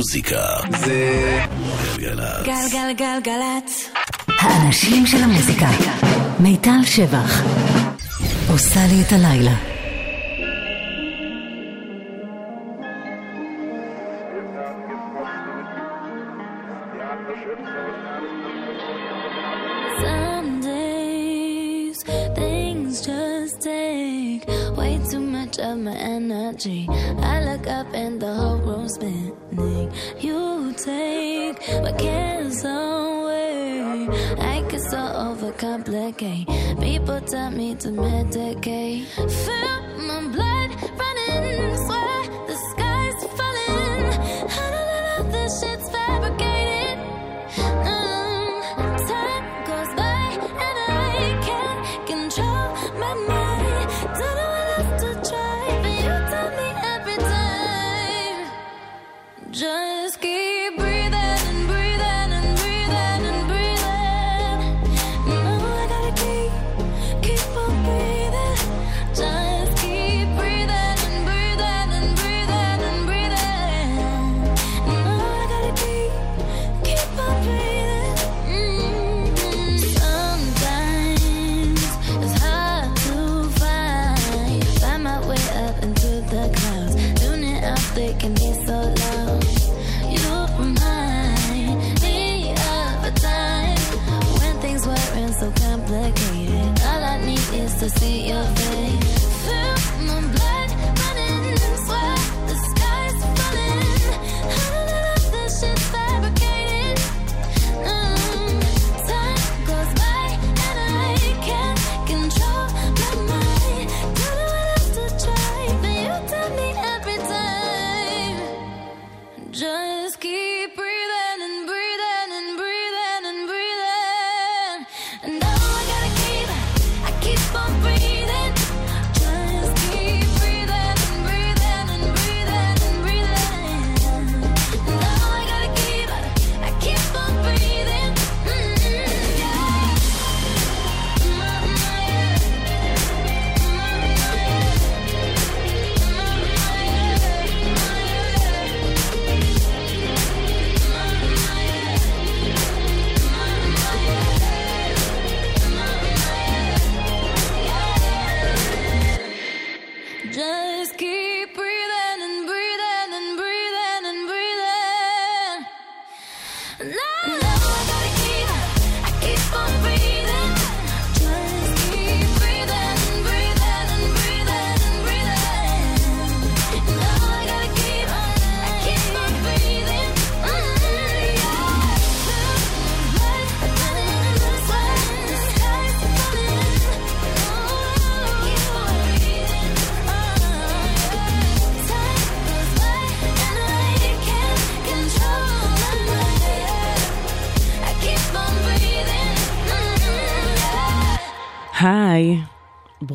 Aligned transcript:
המוזיקה 0.00 0.46
זה 0.78 1.38
גלגלצ. 1.96 2.46
גלגלגלגלצ. 2.46 3.90
האנשים 4.28 5.06
של 5.06 5.16
המוזיקה. 5.22 5.68
מיטל 6.38 6.80
שבח. 6.84 7.42
עושה 8.50 8.80
לי 8.86 9.02
את 9.02 9.12
הלילה. 9.12 9.54
Some 20.02 20.60
days 20.60 21.98
things 22.38 22.94
just 23.06 23.54
take 23.60 24.42
way 24.78 24.94
too 25.10 25.24
much 25.36 25.56
of 25.68 25.76
my 25.86 25.96
energy. 26.16 26.80
I 27.32 27.36
look 27.48 27.66
up 27.78 27.88
and 28.02 28.14
the 28.22 28.32
whole 28.38 28.60
room's 28.68 28.96
You 29.52 30.72
take 30.76 31.58
my 31.82 31.92
cares 31.98 32.62
away. 32.64 34.06
I 34.38 34.64
get 34.68 34.80
so 34.80 34.96
overcomplicate. 34.96 36.46
People 36.80 37.20
tell 37.22 37.50
me 37.50 37.74
to 37.76 37.88
medicate. 37.88 39.06
Feel 39.16 39.82
my 40.06 40.20
blood 40.32 40.70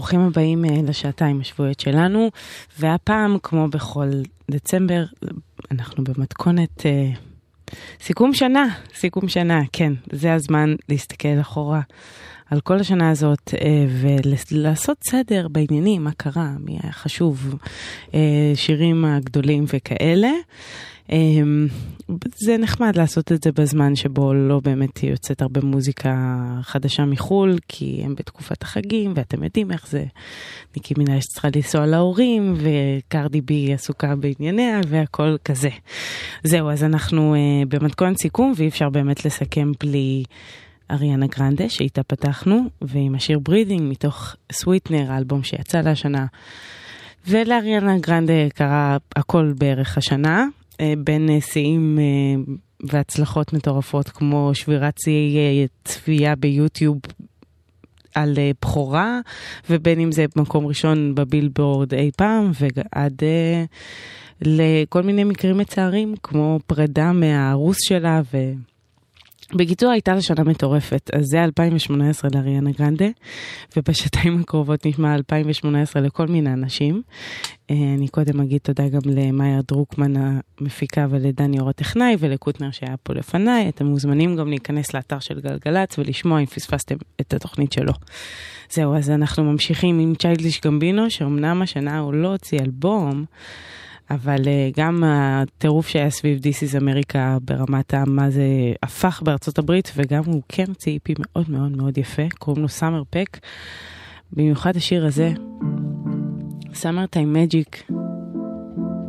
ברוכים 0.06 0.22
הבאים 0.22 0.66
אה, 0.66 0.70
לשעתיים 0.88 1.42
השבועיות 1.42 1.80
שלנו, 1.80 2.30
והפעם, 2.80 3.38
כמו 3.44 3.68
בכל 3.68 4.10
דצמבר, 4.52 5.04
אנחנו 5.72 6.04
במתכונת 6.04 6.86
אה, 6.86 7.10
סיכום 8.02 8.34
שנה, 8.34 8.66
סיכום 8.96 9.28
שנה, 9.28 9.62
כן, 9.74 9.94
זה 10.12 10.34
הזמן 10.34 10.76
להסתכל 10.90 11.42
אחורה 11.42 11.82
על 12.52 12.62
כל 12.62 12.80
השנה 12.80 13.10
הזאת 13.10 13.54
אה, 13.54 13.86
ולעשות 14.52 14.98
סדר 15.04 15.48
בעניינים, 15.48 16.04
מה 16.04 16.12
קרה, 16.18 16.50
מי 16.60 16.78
היה 16.84 16.92
חשוב, 16.92 17.56
אה, 18.14 18.52
שירים 18.56 19.06
הגדולים 19.06 19.66
וכאלה. 19.74 20.32
אמ, 21.12 21.68
זה 22.36 22.58
נחמד 22.58 22.96
לעשות 22.96 23.32
את 23.32 23.44
זה 23.44 23.52
בזמן 23.52 23.96
שבו 23.96 24.34
לא 24.34 24.60
באמת 24.64 25.04
יוצאת 25.04 25.42
הרבה 25.42 25.62
מוזיקה 25.62 26.16
חדשה 26.62 27.06
מחו"ל, 27.06 27.58
כי 27.68 28.02
הם 28.04 28.16
בתקופת 28.16 28.64
החגים, 28.64 29.14
ואתם 29.16 29.44
יודעים 29.44 29.72
איך 29.72 29.88
זה. 29.88 30.06
ניקי 30.76 30.94
מנהל 30.98 31.20
צריכה 31.20 31.48
לנסוע 31.56 31.86
להורים, 31.86 32.54
וקרדי 32.58 33.42
בי 33.42 33.74
עסוקה 33.74 34.16
בענייניה, 34.16 34.80
והכל 34.88 35.36
כזה. 35.46 35.70
זהו, 36.44 36.70
אז 36.70 36.84
אנחנו 36.84 37.36
uh, 37.36 37.68
במתכונת 37.70 38.18
סיכום, 38.18 38.54
ואי 38.56 38.68
אפשר 38.68 38.90
באמת 38.90 39.26
לסכם 39.26 39.72
בלי 39.80 40.24
אריאנה 40.92 41.28
גרנדה, 41.28 41.70
שאיתה 41.70 42.04
פתחנו, 42.04 42.64
ועם 42.82 43.16
השיר 43.16 43.40
ברידינג 43.40 43.82
מתוך 43.92 44.36
סוויטנר, 44.52 45.12
האלבום 45.12 45.44
שיצא 45.44 45.82
להשנה. 45.82 46.26
ולאריאנה 47.28 47.98
גרנדה 47.98 48.50
קרה 48.56 48.98
הכל 49.16 49.54
בערך 49.58 49.98
השנה, 49.98 50.40
אה, 50.40 50.46
בין 50.98 51.30
אה, 51.30 51.42
שיאים 51.42 52.00
אה, 52.00 52.54
והצלחות 52.84 53.54
מטורפות 53.54 54.10
כמו 54.10 54.52
שבירת 54.54 54.98
שיאי 54.98 55.62
אה, 55.62 55.66
צפייה 55.84 56.36
ביוטיוב 56.36 56.98
על 58.16 58.34
אה, 58.38 58.52
בכורה, 58.62 59.20
ובין 59.70 60.00
אם 60.00 60.12
זה 60.12 60.26
מקום 60.36 60.66
ראשון 60.66 61.16
בבילבורד 61.16 61.94
אי 61.94 62.12
פעם, 62.18 62.52
ועד 62.62 63.22
אה, 63.24 63.64
לכל 64.42 65.04
מיני 65.04 65.24
מקרים 65.24 65.58
מצערים, 65.58 66.16
כמו 66.24 66.60
פרידה 66.68 67.12
מהרוס 67.12 67.78
שלה, 67.82 68.22
ו... 68.34 68.38
בקיצור, 69.56 69.92
הייתה 69.92 70.22
שנה 70.22 70.44
מטורפת, 70.44 71.10
אז 71.14 71.26
זה 71.26 71.44
2018 71.44 72.30
לאריאנה 72.34 72.72
גרנדה, 72.72 73.06
ובשעתיים 73.78 74.40
הקרובות 74.42 74.86
נשמע 74.86 75.16
2018 75.16 76.02
לכל 76.02 76.28
מיני 76.28 76.54
אנשים. 76.54 77.02
אה, 77.72 77.76
אני 77.98 78.08
קודם 78.08 78.40
אגיד 78.40 78.60
תודה 78.64 78.88
גם 78.88 79.00
למאיה 79.06 79.60
דרוקמן 79.68 80.14
המפיקה 80.18 81.06
ולדני 81.10 81.60
אור 81.60 81.70
הטכנאי 81.70 82.16
ולקוטנר 82.20 82.72
שהיה 82.72 82.98
פה 83.04 83.14
לפניי. 83.14 83.70
אתם 83.70 83.86
מוזמנים 83.86 84.36
גם 84.36 84.50
להיכנס 84.50 84.94
לאתר 84.94 85.20
של 85.20 85.40
גלגלצ 85.40 86.00
ולשמוע 86.00 86.40
אם 86.40 86.46
פספסתם 86.46 86.96
את 87.22 87.34
התוכנית 87.34 87.72
שלו. 87.72 87.94
זהו, 88.70 88.96
אז 88.96 89.10
אנחנו 89.10 89.44
ממשיכים 89.44 90.00
עם 90.00 90.16
צ'יילדיש 90.16 90.62
גמבינו, 90.62 91.10
שאומנם 91.10 91.62
השנה 91.62 92.00
הוא 92.00 92.14
לא 92.14 92.28
הוציא 92.28 92.60
אלבום, 92.60 93.26
אבל 94.10 94.48
אה, 94.48 94.70
גם 94.78 95.04
הטירוף 95.06 95.88
שהיה 95.88 96.10
סביב 96.10 96.40
This 96.40 96.70
is 96.70 96.82
America 96.82 97.18
ברמת 97.42 97.94
מה 97.94 98.30
זה 98.30 98.44
הפך 98.84 99.22
בארצות 99.26 99.60
הברית, 99.60 99.92
וגם 99.96 100.22
הוא 100.26 100.42
כן 100.50 100.66
הוציא 100.68 100.94
איפי 100.94 101.14
מאוד 101.20 101.50
מאוד 101.50 101.78
מאוד 101.78 101.98
יפה, 101.98 102.24
קוראים 102.40 102.62
לו 102.62 102.70
סאמר 102.70 103.04
פק. 103.10 103.38
במיוחד 104.34 104.76
השיר 104.76 105.06
הזה, 105.06 105.32
סאמר 106.74 107.06
טיים 107.06 107.34
מג'יק, 107.34 107.92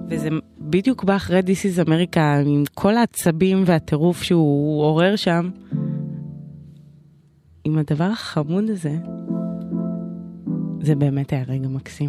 וזה 0.09 0.29
בדיוק 0.61 1.05
בא 1.05 1.17
אחרי 1.17 1.41
This 1.41 1.83
is 1.83 1.87
America 1.87 2.21
עם 2.47 2.65
כל 2.75 2.97
העצבים 2.97 3.63
והטירוף 3.67 4.23
שהוא 4.23 4.83
עורר 4.83 5.17
שם, 5.17 5.51
עם 7.65 7.79
הדבר 7.79 8.05
החמוד 8.05 8.71
הזה, 8.71 8.97
זה 10.81 10.95
באמת 10.95 11.33
היה 11.33 11.45
רגע 11.49 11.69
מקסים. 11.69 12.09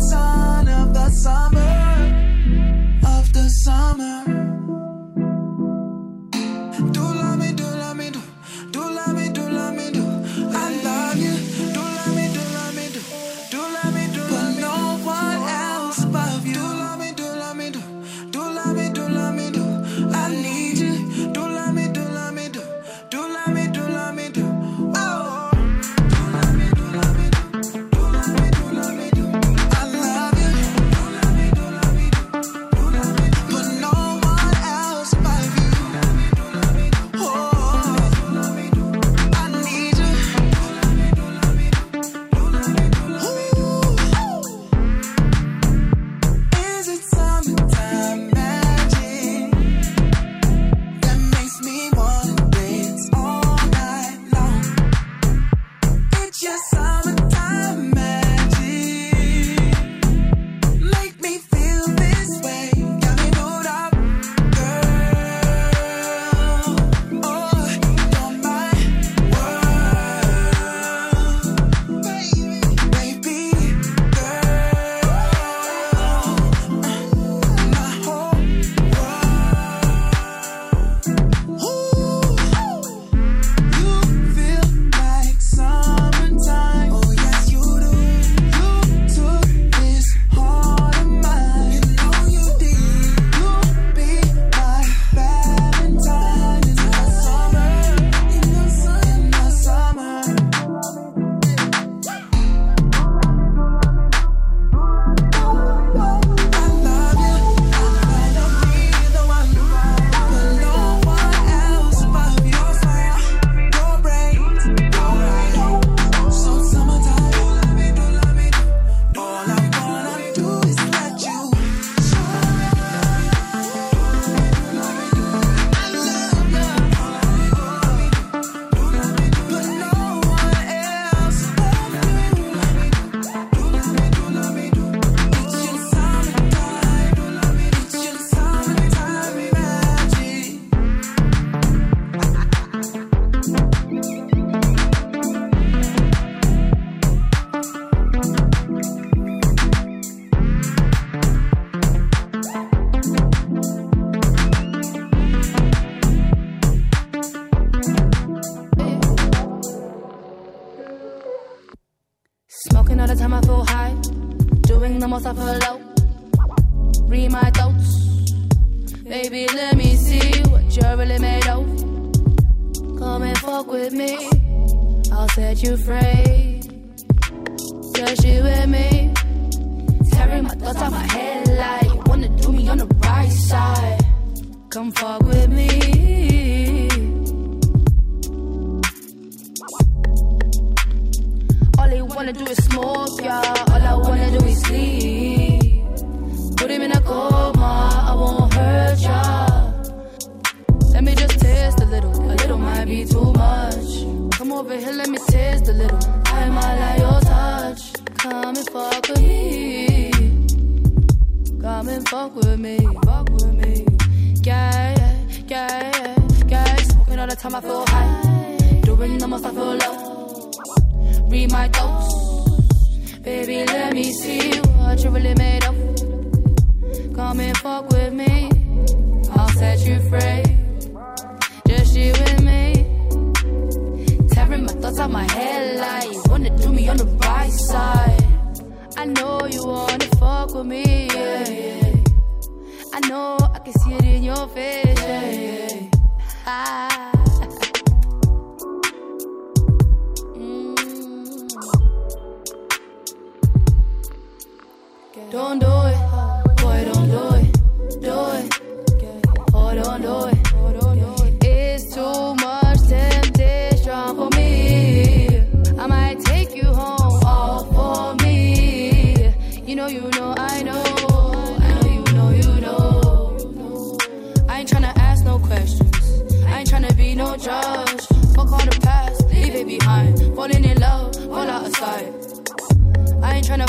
one 0.00 0.68
of 0.68 0.94
the 0.94 1.10
summer, 1.10 1.60
of 3.04 3.32
the 3.32 3.48
summer. 3.64 4.51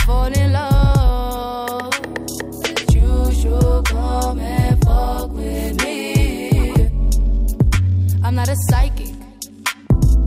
Fall 0.05 0.25
in 0.25 0.51
love. 0.51 1.93
You 2.91 3.31
should 3.31 3.85
come 3.85 4.39
and 4.39 4.83
fuck 4.83 5.31
with 5.31 5.83
me. 5.83 6.89
I'm 8.23 8.35
not 8.35 8.49
a 8.49 8.55
psychic, 8.69 9.13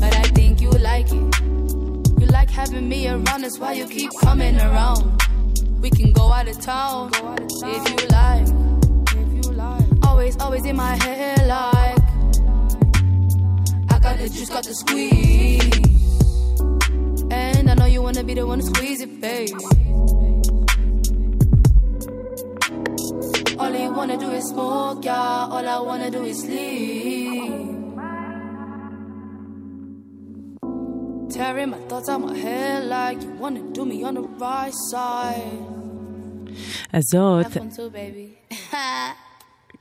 but 0.00 0.14
I 0.14 0.22
think 0.34 0.60
you 0.60 0.70
like 0.70 1.06
it. 1.06 1.40
You 2.20 2.26
like 2.26 2.50
having 2.50 2.88
me 2.88 3.08
around, 3.08 3.42
that's 3.42 3.58
why 3.58 3.72
you 3.72 3.86
keep 3.86 4.10
coming 4.22 4.56
around. 4.58 5.22
We 5.80 5.90
can 5.90 6.12
go 6.12 6.32
out 6.32 6.48
of 6.48 6.60
town 6.60 7.10
if 7.14 7.82
you 7.90 8.08
like. 8.08 8.46
Always, 10.06 10.36
always 10.38 10.64
in 10.64 10.76
my 10.76 10.94
head, 11.04 11.46
like 11.46 11.98
I 13.90 13.98
got 14.00 14.18
the 14.18 14.28
juice, 14.30 14.48
got 14.48 14.64
the 14.64 14.74
squeeze. 14.74 15.85
Wanna 18.16 18.28
be 18.28 18.34
the 18.34 18.46
one 18.46 18.60
to 18.60 18.64
squeeze 18.64 19.00
it, 19.02 19.20
babe. 19.20 19.50
All 23.58 23.74
you 23.76 23.92
wanna 23.92 24.16
do 24.16 24.30
is 24.30 24.44
smoke, 24.44 25.04
yeah. 25.04 25.52
All 25.52 25.68
I 25.68 25.78
wanna 25.80 26.10
do 26.10 26.24
is 26.24 26.40
sleep. 26.40 27.52
Tearing 31.34 31.70
my 31.70 31.80
thoughts 31.88 32.08
out 32.08 32.22
my 32.22 32.34
head 32.34 32.86
like 32.86 33.20
you 33.22 33.32
wanna 33.42 33.62
do 33.76 33.84
me 33.84 34.02
on 34.02 34.14
the 34.14 34.22
right 34.22 34.72
side. 34.90 35.76
אז 36.92 37.02
זאת. 37.12 37.46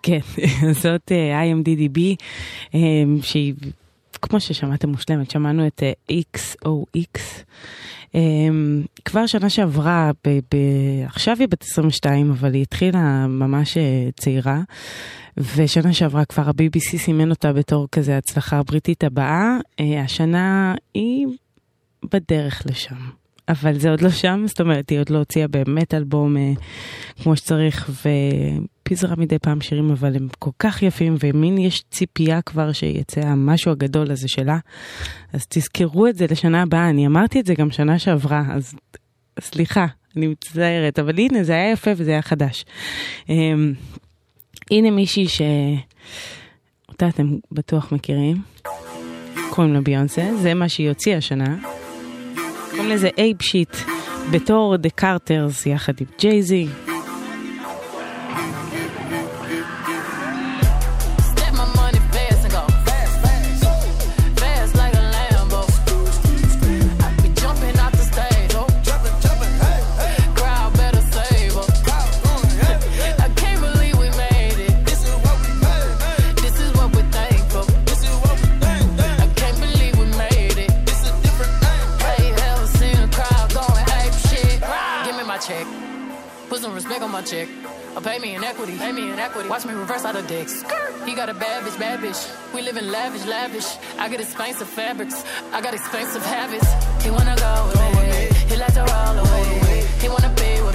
כן, 0.01 0.20
זאת 0.82 1.12
אה, 1.12 1.44
IMDDB, 1.44 2.00
אה, 2.75 2.80
שהיא, 3.22 3.54
כמו 4.22 4.39
ששמעתם 4.39 4.89
מושלמת, 4.89 5.32
שמענו 5.32 5.68
את 5.68 5.84
אה, 5.84 5.94
XOX. 6.36 7.20
אה, 8.15 8.22
כבר 9.05 9.25
שנה 9.25 9.50
שעברה, 9.50 10.12
ב- 10.27 10.39
ב- 10.55 11.05
עכשיו 11.05 11.36
היא 11.39 11.48
בת 11.48 11.63
22, 11.63 12.31
אבל 12.31 12.53
היא 12.53 12.62
התחילה 12.62 13.27
ממש 13.27 13.77
אה, 13.77 14.10
צעירה, 14.19 14.62
ושנה 15.38 15.93
שעברה 15.93 16.25
כבר 16.25 16.43
ה-BBC 16.43 16.98
סימן 16.98 17.29
אותה 17.29 17.53
בתור 17.53 17.88
כזה 17.91 18.17
הצלחה 18.17 18.57
הבריטית 18.57 19.03
הבאה. 19.03 19.57
אה, 19.79 20.01
השנה 20.01 20.75
היא 20.93 21.27
בדרך 22.13 22.62
לשם. 22.65 22.95
אבל 23.50 23.79
זה 23.79 23.89
עוד 23.89 24.01
לא 24.01 24.10
שם, 24.10 24.43
זאת 24.48 24.62
אומרת, 24.62 24.89
היא 24.89 25.00
עוד 25.00 25.10
לא 25.10 25.17
הוציאה 25.17 25.48
באמת 25.48 25.93
אלבום 25.93 26.38
אה, 26.38 26.51
כמו 27.24 27.36
שצריך, 27.36 27.89
ופיזרה 28.86 29.15
מדי 29.18 29.39
פעם 29.39 29.62
שירים, 29.62 29.92
אבל 29.92 30.15
הם 30.15 30.27
כל 30.39 30.50
כך 30.60 30.84
יפים, 30.84 31.15
ומין 31.20 31.58
יש 31.58 31.84
ציפייה 31.92 32.42
כבר 32.42 32.72
שיצא 32.72 33.22
המשהו 33.22 33.72
הגדול 33.72 34.12
הזה 34.12 34.27
שלה. 34.27 34.58
אז 35.34 35.46
תזכרו 35.50 36.08
את 36.08 36.15
זה 36.15 36.25
לשנה 36.32 36.62
הבאה, 36.62 36.89
אני 36.89 37.08
אמרתי 37.08 37.39
את 37.39 37.46
זה 37.46 37.54
גם 37.54 37.72
שנה 37.72 38.00
שעברה, 38.00 38.44
אז 38.54 38.75
סליחה, 39.39 39.86
אני 40.18 40.27
מצטערת, 40.27 41.00
אבל 41.00 41.20
הנה, 41.20 41.44
זה 41.44 41.54
היה 41.54 41.72
יפה 41.72 41.92
וזה 41.98 42.12
היה 42.12 42.22
חדש. 42.22 42.65
אה, 43.30 43.36
הנה 44.72 44.92
מישהי 44.92 45.27
ש... 45.27 45.42
אותה 46.89 47.08
אתם 47.08 47.36
בטוח 47.51 47.92
מכירים, 47.92 48.42
קוראים 49.50 49.74
לה 49.74 49.82
ביונסה, 49.82 50.38
זה 50.42 50.54
מה 50.54 50.70
שהיא 50.70 50.89
הוציאה 50.89 51.18
השנה. 51.18 51.58
קוראים 52.72 52.89
לזה 52.89 53.10
אייפ 53.18 53.42
שיט, 53.42 53.75
בתור 54.32 54.77
דה 54.77 54.89
קרטרס 54.89 55.65
יחד 55.65 55.94
עם 56.01 56.08
ג'ייזי. 56.20 56.68
My 87.15 87.22
check. 87.22 87.48
Or 87.95 88.01
pay 88.01 88.19
me 88.19 88.36
in 88.36 88.43
equity. 88.43 88.77
Pay 88.77 88.91
me 88.91 89.10
in 89.10 89.17
equity. 89.17 89.48
Watch 89.48 89.65
me 89.65 89.74
reverse 89.74 90.03
out 90.03 90.17
of 90.17 90.27
dicks. 90.27 90.63
He 91.05 91.15
got 91.15 91.29
a 91.29 91.34
bad 91.34 91.63
bitch, 91.63 91.79
bad 91.79 92.01
bitch. 92.01 92.22
We 92.53 92.62
live 92.62 92.75
in 92.75 92.91
lavish, 92.91 93.25
lavish. 93.25 93.69
I 93.98 94.10
get 94.10 94.19
expensive 94.19 94.67
fabrics. 94.67 95.24
I 95.53 95.62
got 95.62 95.74
expensive 95.74 96.25
habits. 96.25 96.69
He 97.05 97.10
wanna 97.12 97.38
go 97.38 97.53
with 97.69 97.79
me. 98.12 98.22
He 98.50 98.55
like 98.57 98.74
to 98.74 98.84
roll 98.91 99.17
away. 99.24 99.88
He 100.01 100.10
wanna 100.10 100.34
be 100.41 100.50
with 100.65 100.75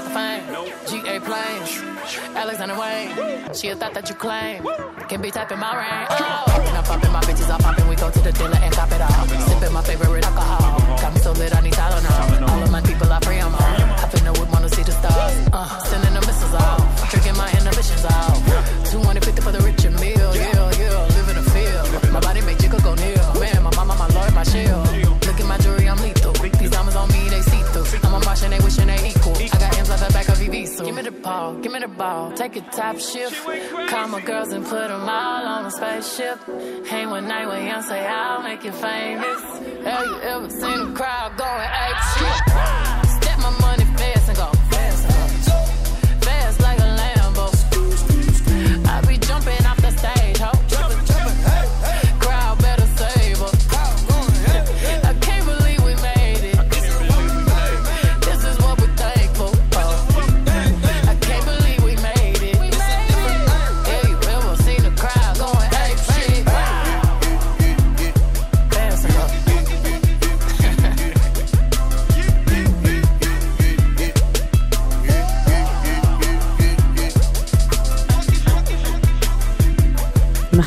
About 0.00 0.08
the 0.08 0.64
fame. 0.88 1.04
GA 1.04 1.20
planes, 1.20 1.76
Alexander 2.34 2.76
Wang. 2.78 3.52
She 3.54 3.68
a 3.68 3.76
thought 3.76 3.92
that 3.94 4.08
you 4.08 4.14
claim. 4.14 4.64
Can 5.08 5.20
be 5.20 5.30
typing 5.30 5.58
my 5.58 5.76
rain. 5.76 6.06
Oh, 6.08 6.64
and 6.68 6.76
I'm 6.78 6.84
popping 6.84 7.12
my 7.12 7.20
bitches, 7.20 7.50
I'm 7.50 7.60
popping. 7.60 7.86
We 7.88 7.96
go 7.96 8.10
to 8.10 8.18
the 8.20 8.32
dealer 8.32 8.56
and 8.62 8.72
cop 8.72 8.90
it 8.92 9.00
all. 9.02 9.26
Sipping 9.48 9.72
my 9.72 9.82
favorite 9.82 10.24
alcohol. 10.24 10.78
Got 11.00 11.12
me 11.14 11.20
so 11.20 11.32
lit, 11.32 11.54
I 11.54 11.60
need 11.60 11.74
Tylenol. 11.74 12.48
All 12.48 12.62
of 12.62 12.70
my 12.70 12.80
people, 12.80 13.12
I 13.12 13.20
pray 13.20 13.40
I'm 13.40 13.54
on. 13.54 13.60
I 13.60 14.06
finna 14.08 14.32
whip, 14.38 14.50
wanna 14.50 14.68
see 14.70 14.82
the 14.82 14.92
stars. 14.92 15.48
Uh, 15.52 15.78
sending 15.80 16.14
the 16.14 16.20
missiles 16.20 16.54
off. 16.54 17.10
Drinking 17.10 17.36
my 17.36 17.50
inhibitions 17.52 18.04
off. 18.04 18.90
250 18.90 19.42
for 19.42 19.52
the 19.52 19.60
rich 19.60 19.79
me 31.02 31.10
the 31.10 31.22
ball, 31.22 31.54
give 31.54 31.72
me 31.72 31.78
the 31.78 31.88
ball. 31.88 32.32
Take 32.32 32.56
a 32.56 32.60
top 32.60 32.98
shift. 32.98 33.46
Call 33.88 34.08
my 34.08 34.20
girls 34.20 34.52
and 34.52 34.64
put 34.64 34.88
them 34.88 35.08
all 35.08 35.46
on 35.46 35.66
a 35.66 35.70
spaceship. 35.70 36.38
Hang 36.86 37.10
one 37.10 37.26
night 37.26 37.46
with 37.46 37.84
say 37.84 38.06
I'll 38.06 38.42
make 38.42 38.64
you 38.64 38.72
famous. 38.72 39.42
Have 39.84 40.06
you 40.06 40.20
ever 40.20 40.50
seen 40.50 40.80
a 40.80 40.92
crowd 40.92 41.36
going 41.38 41.68
ape 41.84 42.02
shit? 42.16 42.79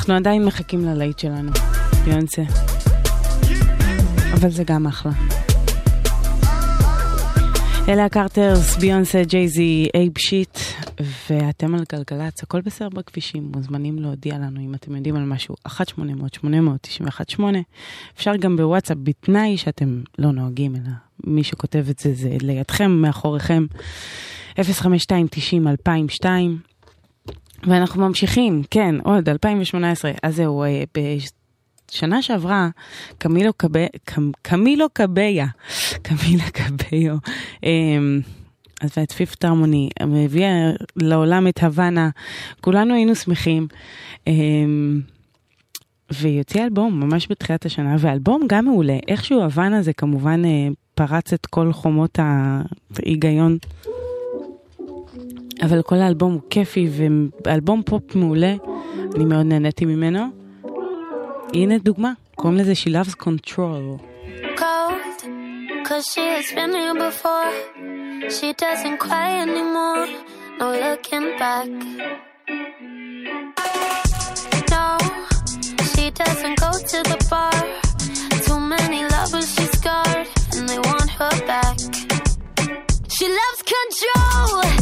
אנחנו 0.04 0.16
עדיין 0.16 0.46
מחכים 0.46 0.86
ללהיט 0.86 1.20
שלנו, 1.20 1.52
ביונסה. 2.06 2.42
אבל 4.34 4.50
זה 4.50 4.64
גם 4.64 4.88
אחלה. 4.88 5.12
אלה 7.88 8.06
הקרטרס, 8.06 8.78
ביונסה, 8.78 9.24
ג'ייזי, 9.24 9.88
אייב 9.96 10.12
שיט, 10.18 10.58
ואתם 11.30 11.76
על 11.76 11.84
גלגלצ, 11.92 12.44
הכל 12.44 12.62
בסדר 12.62 12.90
בכבישים, 12.90 13.52
מוזמנים 13.56 14.00
להודיע 14.00 14.38
לנו 14.38 14.60
אם 14.60 14.76
אתם 14.76 14.96
יודעים 14.96 15.16
על 15.16 15.24
משהו, 15.26 15.56
1-800-891-8, 15.68 17.42
אפשר 18.16 18.36
גם 18.36 18.58
בוואטסאפ, 18.58 18.98
בתנאי 19.04 19.58
שאתם 19.58 20.02
לא 20.20 20.32
נוהגים, 20.32 20.76
אלא 20.76 20.92
מי 21.24 21.44
שכותב 21.44 21.86
את 21.90 22.00
זה 22.00 22.14
זה 22.14 22.30
לידכם, 22.42 22.92
מאחוריכם, 22.92 23.66
052-90-2002. 24.56 24.64
ואנחנו 27.68 28.08
ממשיכים, 28.08 28.64
כן, 28.72 28.96
עוד 29.04 29.30
2018, 29.30 30.12
אז 30.24 30.36
זהו, 30.36 30.64
אה, 30.64 30.84
בשנה 31.92 32.22
שעברה, 32.22 32.70
קמילו 33.18 33.54
קב... 33.54 33.70
קמ... 34.06 34.32
קמילו 34.42 34.86
קביה, 34.94 35.48
קמילה 36.08 36.50
קביו, 36.50 37.16
אמ, 37.64 38.22
פיפט 39.18 39.46
הרמוני, 39.46 39.90
הביאה 40.00 40.72
לעולם 40.96 41.48
את 41.48 41.64
הוואנה, 41.64 42.10
כולנו 42.62 42.94
היינו 42.94 43.16
שמחים. 43.16 43.68
אמ, 44.28 45.02
והיא 46.12 46.38
הוציאה 46.38 46.66
אלבום 46.66 47.00
ממש 47.00 47.28
בתחילת 47.30 47.66
השנה, 47.66 47.96
ואלבום 48.00 48.42
גם 48.48 48.66
מעולה. 48.66 48.98
איכשהו 49.08 49.42
הוואנה 49.42 49.82
זה 49.82 49.94
כמובן 49.94 50.46
אה, 50.46 50.68
פרץ 50.96 51.34
את 51.34 51.46
כל 51.46 51.74
חומות 51.74 52.20
ההיגיון 52.20 53.58
אבל 55.63 55.83
כל 55.83 55.97
האלבום 55.97 56.33
הוא 56.33 56.41
כיפי, 56.51 56.89
ואלבום 57.45 57.83
פופ 57.83 58.15
מעולה, 58.15 58.55
אני 59.15 59.25
מאוד 59.25 59.47
נהניתי 59.47 59.85
ממנו. 59.85 60.21
הנה 61.55 61.79
דוגמה, 61.79 62.13
קוראים 62.35 62.59
לזה 62.59 62.73
She 62.73 62.89
Loves 62.91 63.15
Control. 63.25 63.99
cold, 64.57 65.19
cause 65.89 66.05
she 66.13 66.25
has 66.37 66.49
been 66.57 66.73
here 66.81 66.95
before. 67.09 67.51
She 68.37 68.49
doesn't 68.65 68.99
cry 68.99 69.29
anymore, 69.47 70.07
no 70.59 70.67
looking 70.85 71.27
back. 71.43 71.69
No, 74.75 74.87
she 75.91 76.05
doesn't 76.23 76.57
go 76.65 76.71
to 76.93 76.99
the 77.11 77.19
bar. 77.31 77.59
Too 78.47 78.61
many 78.75 79.01
lovers 79.15 79.49
she's 79.55 79.71
scarred, 79.79 80.27
and 80.57 80.65
they 80.69 80.81
want 80.89 81.09
her 81.19 81.35
back. 81.51 81.77
She 83.15 83.27
loves 83.41 83.61
control. 83.75 84.82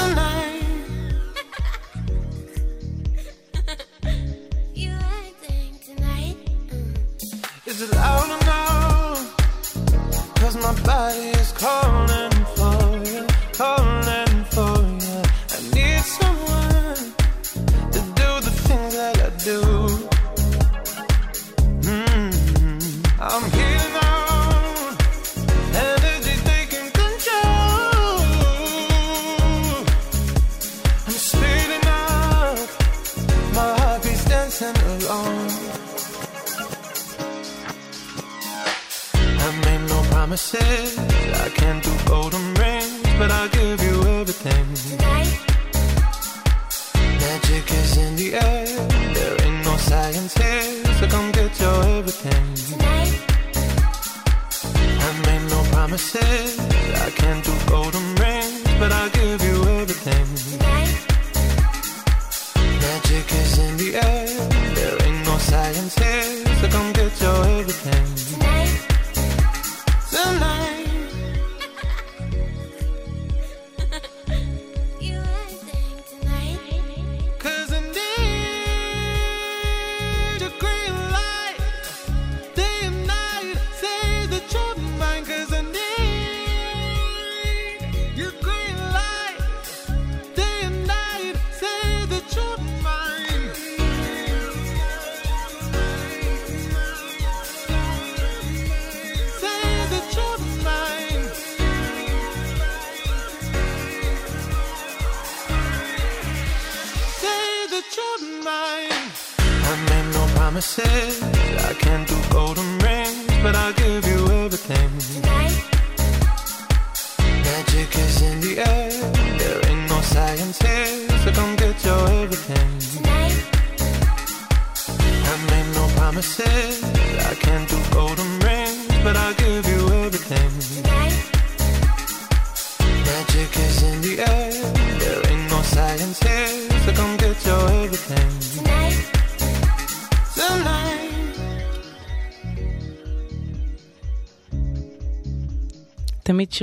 Is 7.67 7.83
it 7.83 7.93
loud 7.95 8.43
enough? 8.43 9.37
Cause 10.37 10.57
my 10.57 10.73
body 10.83 11.29
is 11.41 11.53
calling 11.53 12.12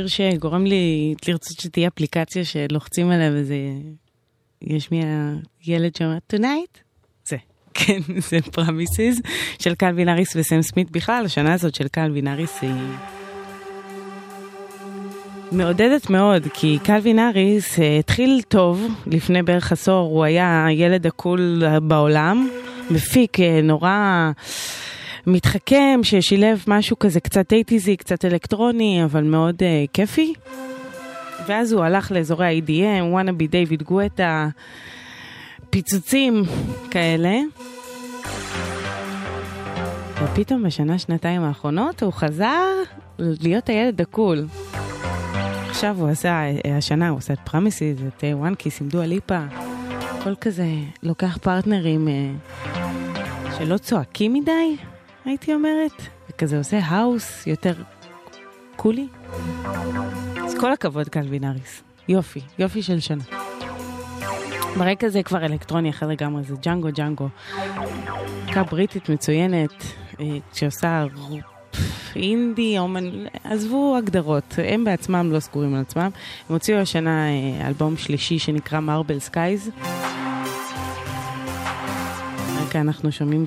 שיר 0.08 0.32
שגורם 0.34 0.66
לי 0.66 1.16
לרצות 1.28 1.60
שתהיה 1.60 1.88
אפליקציה 1.88 2.46
שלוחצים 2.46 3.12
עליה 3.12 3.32
וזה... 3.34 3.56
יש 4.62 4.92
מי 4.92 5.02
הילד 5.66 5.96
שאומר, 5.96 6.18
tonight? 6.34 6.80
זה. 7.26 7.38
כן, 7.80 8.00
זה 8.18 8.38
פרמיסיס 8.52 9.22
של 9.60 9.76
קלווין 9.76 10.10
אריס 10.10 10.36
וסם 10.36 10.62
סמית. 10.62 10.92
בכלל, 10.92 11.26
השנה 11.26 11.54
הזאת 11.54 11.76
של 11.76 11.88
קלווין 11.88 12.28
אריס 12.28 12.62
היא... 12.62 12.72
מעודדת 15.52 16.10
מאוד, 16.10 16.48
כי 16.54 16.78
קלווין 16.84 17.20
אריס 17.20 17.80
אה, 17.80 18.00
התחיל 18.00 18.42
טוב, 18.48 18.88
לפני 19.08 19.44
בערך 19.44 19.72
עשור, 19.72 20.10
הוא 20.10 20.24
היה 20.24 20.66
הילד 20.66 21.08
הקול 21.08 21.64
בעולם, 21.82 22.50
מפיק 22.90 23.40
אה, 23.40 23.62
נורא 23.64 24.32
מתחכם, 25.28 26.00
ששילב 26.04 26.64
משהו 26.68 27.00
כזה 27.00 27.20
קצת 27.20 27.54
אייטיזי, 27.54 27.98
קצת 27.98 28.26
אלקטרוני, 28.26 29.04
אבל 29.04 29.24
מאוד 29.24 29.56
uh, 29.56 29.90
כיפי. 29.94 30.34
ואז 31.48 31.72
הוא 31.72 31.84
הלך 31.84 32.12
לאזורי 32.12 32.46
ה-EDM, 32.46 33.04
וואנה 33.04 33.32
בי 33.32 33.48
דיוויד 33.48 33.84
גואטה, 33.84 34.48
פיצוצים 35.70 36.44
כאלה. 36.92 37.38
ופתאום 40.24 40.64
בשנה, 40.64 41.00
שנתיים 41.00 41.42
האחרונות 41.42 42.04
הוא 42.04 42.14
חזר 42.14 42.66
להיות 43.20 43.70
הילד 43.70 44.02
הקול. 44.02 44.48
עכשיו 45.70 45.96
הוא 46.00 46.10
עשה, 46.10 46.44
השנה 46.78 47.10
הוא 47.10 47.18
עושה 47.18 47.34
את 47.34 47.40
פרמיסיס, 47.40 47.98
את 48.08 48.24
וואן 48.34 48.56
קיס 48.56 48.82
עם 48.82 48.88
דואה 48.88 49.06
ליפה. 49.06 49.40
הכל 50.20 50.36
כזה 50.36 50.68
לוקח 51.04 51.38
פרטנרים 51.42 52.08
אה, 52.08 52.32
שלא 53.58 53.78
צועקים 53.78 54.34
מדי, 54.34 54.76
הייתי 55.26 55.54
אומרת. 55.54 56.02
וכזה 56.30 56.58
עושה 56.58 56.80
האוס 56.80 57.48
יותר 57.48 57.74
קולי. 58.76 59.08
אז 60.46 60.56
כל 60.60 60.74
הכבוד 60.74 61.10
קלווין 61.10 61.44
אריס. 61.44 61.84
יופי, 62.08 62.42
יופי 62.60 62.82
של 62.82 63.00
שנה. 63.00 63.24
ברקע 64.78 65.10
זה 65.10 65.24
כבר 65.24 65.46
אלקטרוני 65.46 65.90
אחר 65.90 66.08
לגמרי, 66.08 66.44
זה 66.44 66.56
ג'אנגו 66.62 66.88
ג'אנגו. 66.94 67.28
להקה 68.48 68.64
בריטית 68.64 69.10
מצוינת, 69.10 69.84
אה, 70.20 70.26
שעושה 70.54 71.06
אינדי, 72.16 72.80
אומן, 72.80 73.26
עזבו 73.44 73.98
הגדרות, 73.98 74.56
הם 74.64 74.84
בעצמם 74.84 75.30
לא 75.32 75.40
סגורים 75.40 75.76
על 75.76 75.82
עצמם. 75.82 76.02
הם 76.50 76.56
הוציאו 76.56 76.78
השנה 76.78 77.28
אה, 77.28 77.68
אלבום 77.68 77.98
שלישי 77.98 78.40
שנקרא 78.40 78.80
מרבל 78.80 79.20
סקייז. 79.20 79.70
רקע 82.62 82.82
אנחנו 82.82 83.12
שומעים 83.12 83.44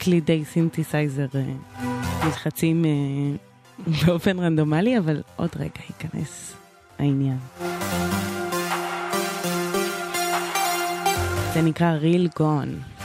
כלי 0.00 0.20
די 0.20 0.44
סינתסייזר 0.44 1.26
אה, 1.34 1.42
נלחצים 2.24 2.84
אה, 2.84 2.90
באופן 4.06 4.38
רנדומלי, 4.38 4.98
אבל 4.98 5.22
עוד 5.36 5.50
רגע 5.56 5.80
ייכנס 5.88 6.54
העניין. 6.98 7.38
זה 11.54 11.62
נקרא 11.62 11.98
real 12.02 12.40
gone. 12.40 13.02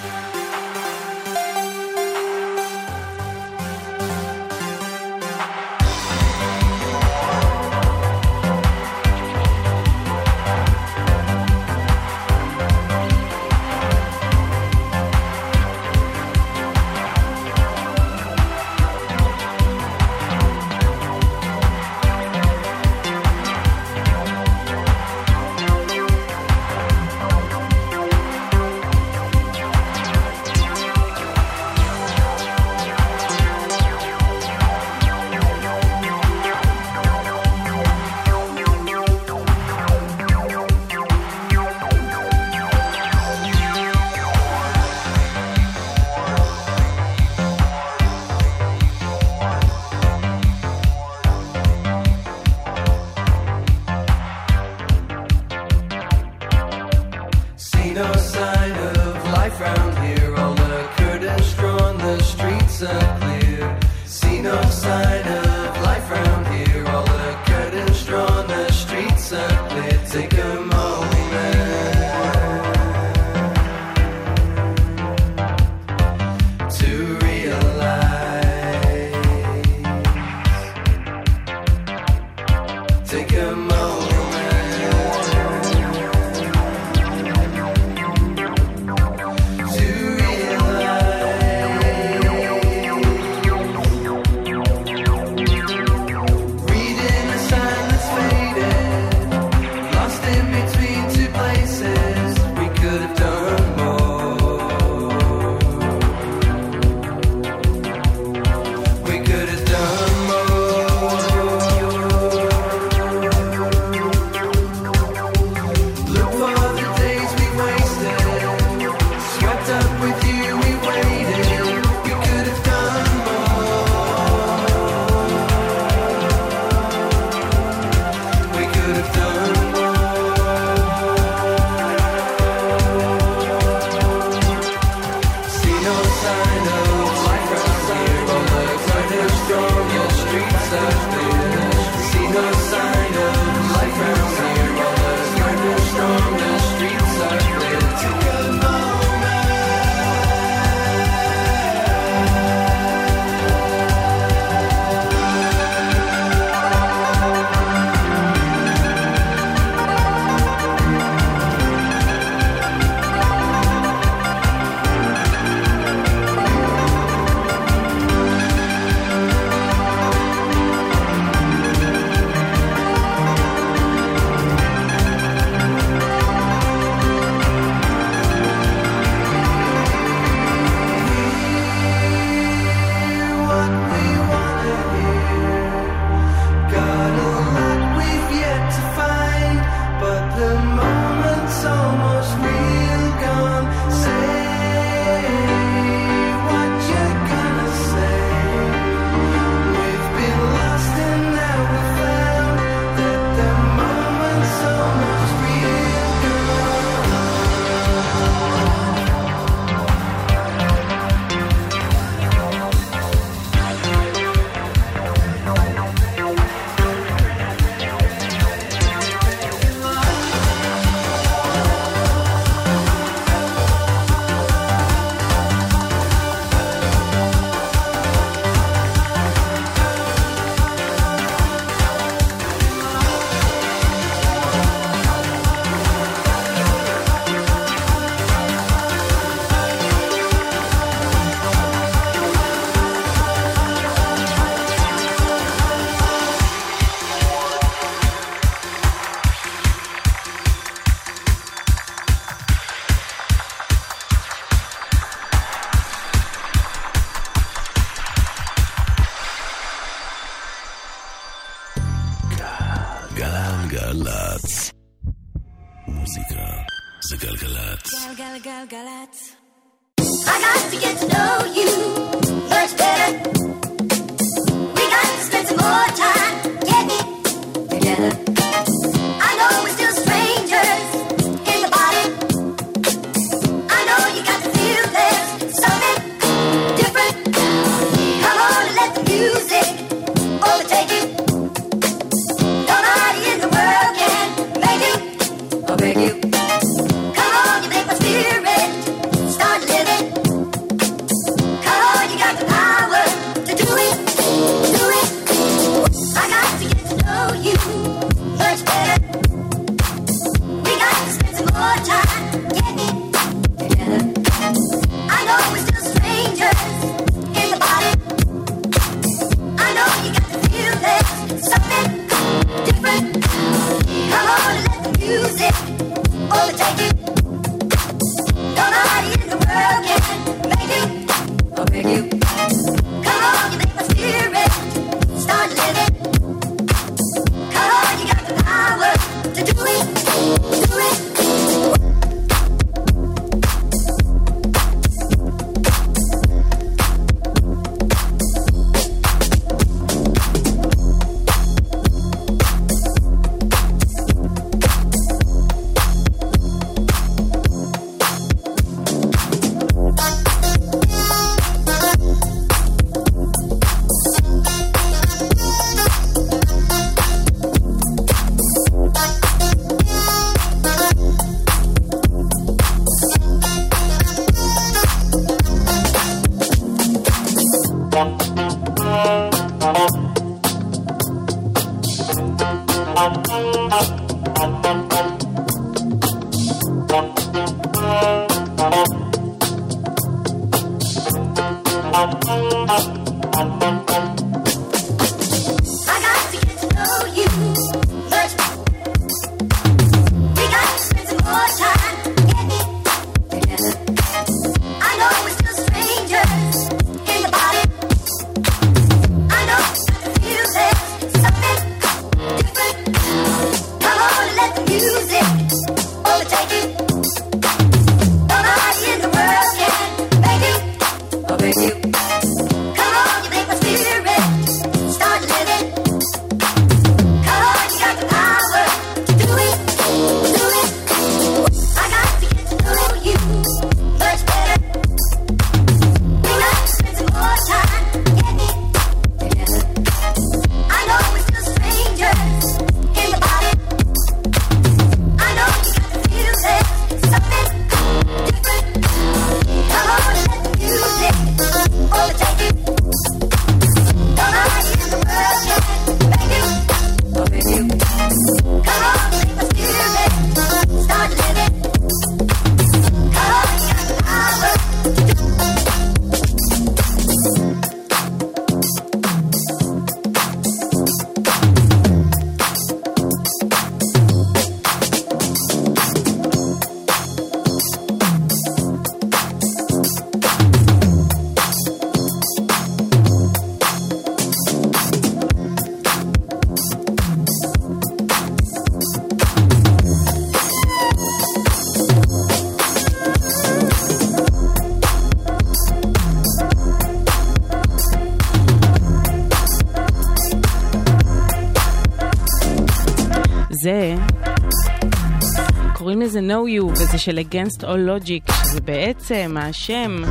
Know 506.33 506.47
you, 506.59 506.65
וזה 506.65 506.97
של 506.97 507.19
Against 507.19 507.61
All 507.63 507.63
Logic, 507.63 508.33
שזה 508.33 508.61
בעצם 508.61 509.35
השם, 509.39 510.03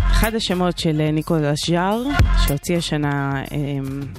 אחד 0.00 0.34
השמות 0.34 0.78
של 0.78 1.00
אה, 1.00 1.10
ניקולס 1.10 1.66
ז'אר, 1.66 2.02
שהוציא 2.46 2.76
השנה 2.76 3.42
אה, 3.52 3.56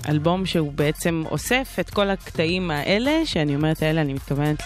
אלבום 0.09 0.45
שהוא 0.45 0.71
בעצם 0.71 1.23
אוסף 1.31 1.77
את 1.79 1.89
כל 1.89 2.09
הקטעים 2.09 2.71
האלה, 2.71 3.25
שאני 3.25 3.55
אומרת 3.55 3.81
האלה, 3.81 4.01
אני 4.01 4.13
מתכוונת 4.13 4.63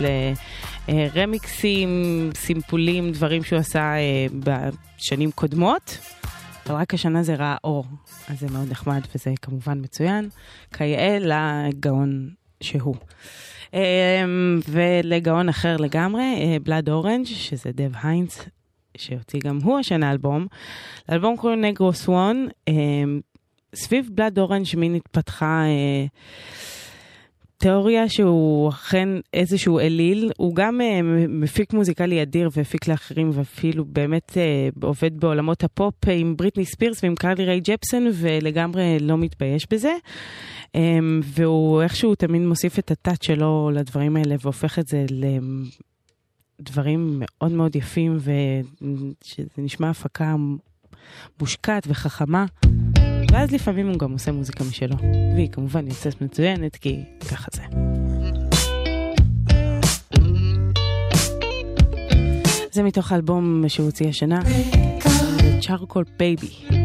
לרמיקסים, 0.89 1.89
סימפולים, 2.35 3.11
דברים 3.11 3.43
שהוא 3.43 3.59
עשה 3.59 3.79
אה, 3.79 4.25
בשנים 4.33 5.31
קודמות. 5.31 5.97
אבל 6.67 6.75
רק 6.75 6.93
השנה 6.93 7.23
זה 7.23 7.35
ראה 7.35 7.55
אור, 7.63 7.85
אז 8.29 8.39
זה 8.39 8.47
מאוד 8.51 8.71
נחמד 8.71 9.01
וזה 9.15 9.33
כמובן 9.41 9.81
מצוין, 9.81 10.29
כיאה 10.73 11.17
לגאון 11.19 12.29
שהוא. 12.61 12.95
אמ, 13.73 14.59
ולגאון 14.69 15.49
אחר 15.49 15.77
לגמרי, 15.77 16.59
בלאד 16.63 16.89
אורנג', 16.89 17.25
שזה 17.25 17.69
דב 17.73 17.91
היינץ, 18.03 18.45
שהוציא 18.97 19.39
גם 19.43 19.59
הוא 19.63 19.79
השנה 19.79 20.11
אלבום. 20.11 20.47
לאלבום 21.09 21.37
קוראים 21.37 21.61
נגרו 21.61 21.93
סוואן. 21.93 22.47
אמ, 22.67 23.21
סביב 23.75 24.09
בלאד 24.11 24.39
אורנג' 24.39 24.65
מין 24.77 24.95
התפתחה 24.95 25.63
אה, 25.65 26.05
תיאוריה 27.61 28.09
שהוא 28.09 28.69
אכן 28.69 29.09
איזשהו 29.33 29.79
אליל, 29.79 30.31
הוא 30.37 30.55
גם 30.55 30.81
אה, 30.81 30.99
מפיק 31.29 31.73
מוזיקלי 31.73 32.21
אדיר 32.21 32.49
והפיק 32.53 32.87
לאחרים 32.87 33.29
ואפילו 33.33 33.85
באמת 33.85 34.37
אה, 34.37 34.69
עובד 34.81 35.19
בעולמות 35.19 35.63
הפופ 35.63 35.93
עם 36.11 36.35
בריטני 36.37 36.65
ספירס 36.65 37.03
ועם 37.03 37.15
קרלי 37.15 37.45
ריי 37.45 37.59
ג'פסון 37.59 38.07
ולגמרי 38.13 38.99
לא 38.99 39.17
מתבייש 39.17 39.67
בזה. 39.71 39.93
אה, 40.75 40.99
והוא 41.23 41.81
איכשהו 41.81 42.15
תמיד 42.15 42.41
מוסיף 42.41 42.79
את 42.79 42.91
הטאט 42.91 43.21
שלו 43.21 43.71
לדברים 43.73 44.17
האלה 44.17 44.35
והופך 44.41 44.79
את 44.79 44.87
זה 44.87 45.05
לדברים 46.59 47.19
מאוד 47.19 47.51
מאוד 47.51 47.75
יפים 47.75 48.17
ושזה 48.17 49.43
נשמע 49.57 49.89
הפקה 49.89 50.35
מושקעת 51.39 51.83
וחכמה. 51.87 52.45
ואז 53.31 53.51
לפעמים 53.51 53.89
הוא 53.89 53.99
גם 53.99 54.11
עושה 54.11 54.31
מוזיקה 54.31 54.63
משלו, 54.63 54.95
והיא 55.35 55.49
כמובן 55.51 55.87
יוצאת 55.87 56.21
מצוינת, 56.21 56.75
כי 56.75 57.03
ככה 57.29 57.47
זה. 57.53 57.61
זה 62.71 62.83
מתוך 62.83 63.11
האלבום 63.11 63.63
שהוא 63.67 63.85
הוציא 63.85 64.07
השנה, 64.07 64.41
צ'ארקול 65.61 66.03
בייבי. 66.19 66.80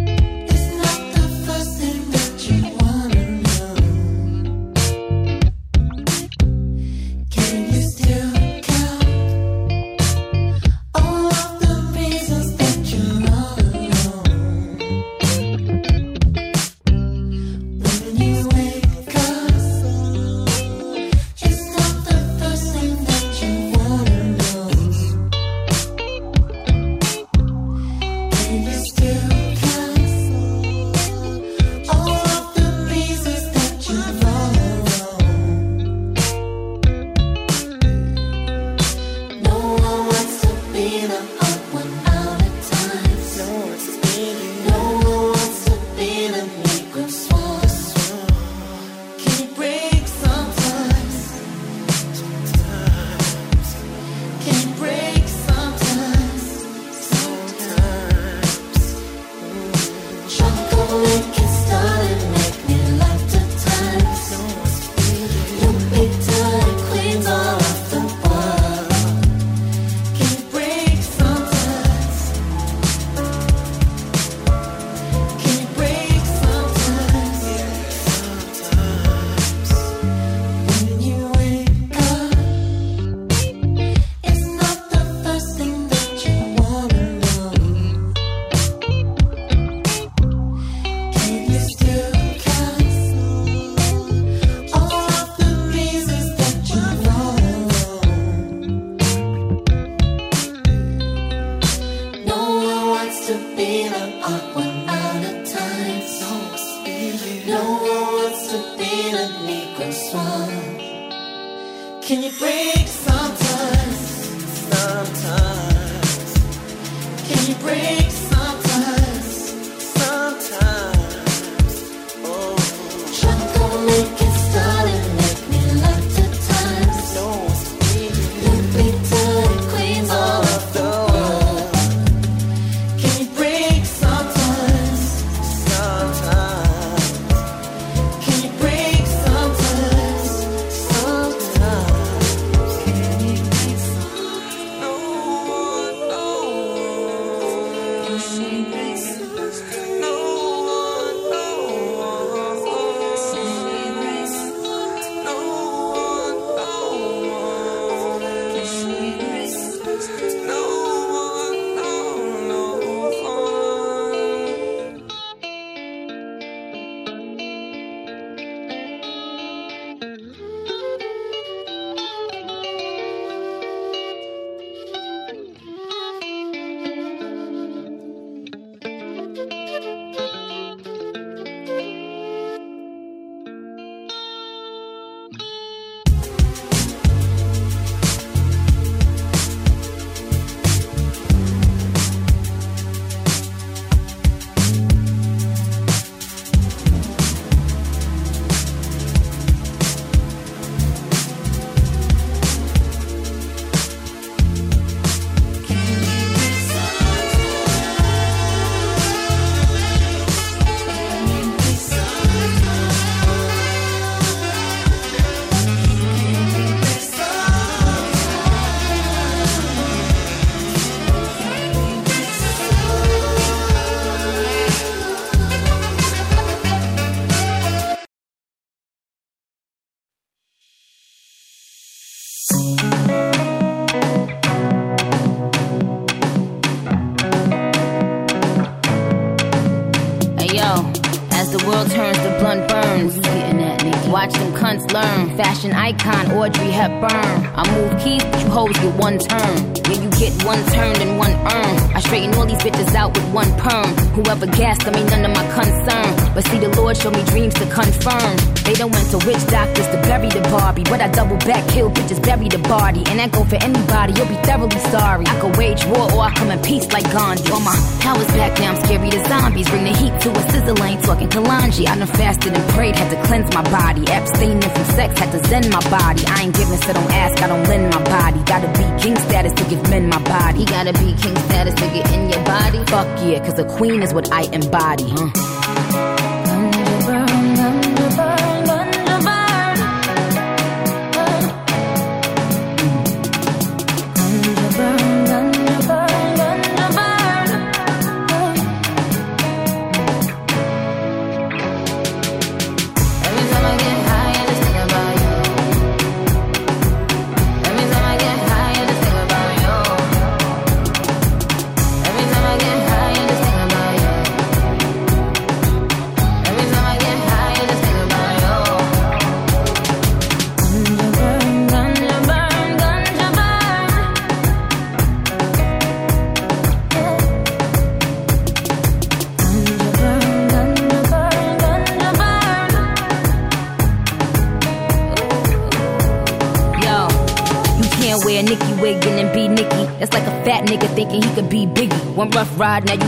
One 249.16 249.28
turn. 249.28 249.74
Yeah, 249.86 250.02
you 250.02 250.10
get 250.10 250.44
one 250.44 250.64
turn 250.66 250.96
and 251.00 251.18
one 251.18 251.32
earn. 251.32 251.96
I 251.96 252.00
straighten 252.00 252.34
all 252.34 252.46
these 252.46 252.58
bitches 252.58 252.94
out 252.94 253.16
with 253.16 253.32
one 253.32 253.50
perm. 253.58 254.05
Whoever 254.16 254.46
gassed 254.46 254.80
them 254.80 254.96
ain't 254.96 255.10
none 255.10 255.26
of 255.28 255.32
my 255.36 255.44
concern. 255.52 256.32
But 256.32 256.48
see, 256.48 256.58
the 256.58 256.72
Lord 256.80 256.96
showed 256.96 257.12
me 257.12 257.22
dreams 257.24 257.52
to 257.60 257.66
confirm. 257.68 258.36
They 258.64 258.72
done 258.72 258.90
went 258.90 259.10
to 259.12 259.20
witch 259.28 259.44
doctors 259.46 259.86
to 259.92 259.98
bury 260.08 260.32
the 260.32 260.40
Barbie. 260.48 260.84
But 260.84 261.02
I 261.02 261.08
double 261.08 261.36
back, 261.44 261.68
kill 261.68 261.90
bitches, 261.90 262.24
bury 262.24 262.48
the 262.48 262.56
body. 262.64 263.04
And 263.12 263.20
that 263.20 263.30
go 263.30 263.44
for 263.44 263.60
anybody, 263.60 264.16
you'll 264.16 264.32
be 264.32 264.40
thoroughly 264.40 264.80
sorry. 264.88 265.26
I 265.28 265.36
could 265.38 265.54
wage 265.60 265.84
war 265.84 266.08
or 266.16 266.22
I 266.24 266.32
come 266.32 266.50
in 266.50 266.60
peace 266.64 266.90
like 266.96 267.04
Gandhi. 267.12 267.52
All 267.52 267.60
my 267.60 267.76
powers 268.00 268.26
back 268.32 268.58
now, 268.58 268.72
I'm 268.72 268.80
scary 268.88 269.10
to 269.10 269.20
zombies. 269.28 269.68
Bring 269.68 269.84
the 269.84 269.92
heat 269.92 270.16
to 270.24 270.30
a 270.32 270.42
sizzle, 270.48 270.80
I 270.80 270.96
ain't 270.96 271.04
talking 271.04 271.28
Kalanji. 271.28 271.84
I 271.86 271.94
done 272.00 272.08
fasted 272.08 272.56
and 272.56 272.66
prayed, 272.72 272.96
had 272.96 273.12
to 273.12 273.20
cleanse 273.28 273.52
my 273.52 273.64
body. 273.68 274.00
Abstaining 274.08 274.64
from 274.64 274.84
sex, 274.96 275.12
had 275.20 275.30
to 275.36 275.44
zen 275.48 275.68
my 275.68 275.84
body. 275.92 276.24
I 276.24 276.48
ain't 276.48 276.56
giving, 276.56 276.80
so 276.80 276.92
don't 276.96 277.12
ask, 277.12 277.36
I 277.42 277.48
don't 277.48 277.68
lend 277.68 277.92
my 277.92 278.02
body. 278.02 278.40
Gotta 278.48 278.68
be 278.80 278.84
king 278.96 279.16
status 279.28 279.52
to 279.60 279.64
give 279.68 279.82
men 279.90 280.08
my 280.08 280.22
body. 280.24 280.64
Gotta 280.64 280.92
be 280.96 281.12
king 281.20 281.36
status 281.52 281.74
to 281.74 281.86
get 281.92 282.08
in 282.16 282.30
your 282.32 282.42
body. 282.48 282.80
Fuck 282.88 283.08
yeah, 283.20 283.44
cause 283.44 283.58
a 283.58 283.64
queen 283.76 284.02
is 284.02 284.05
what 284.12 284.32
I 284.32 284.42
embody. 284.52 285.08
Huh? 285.08 286.15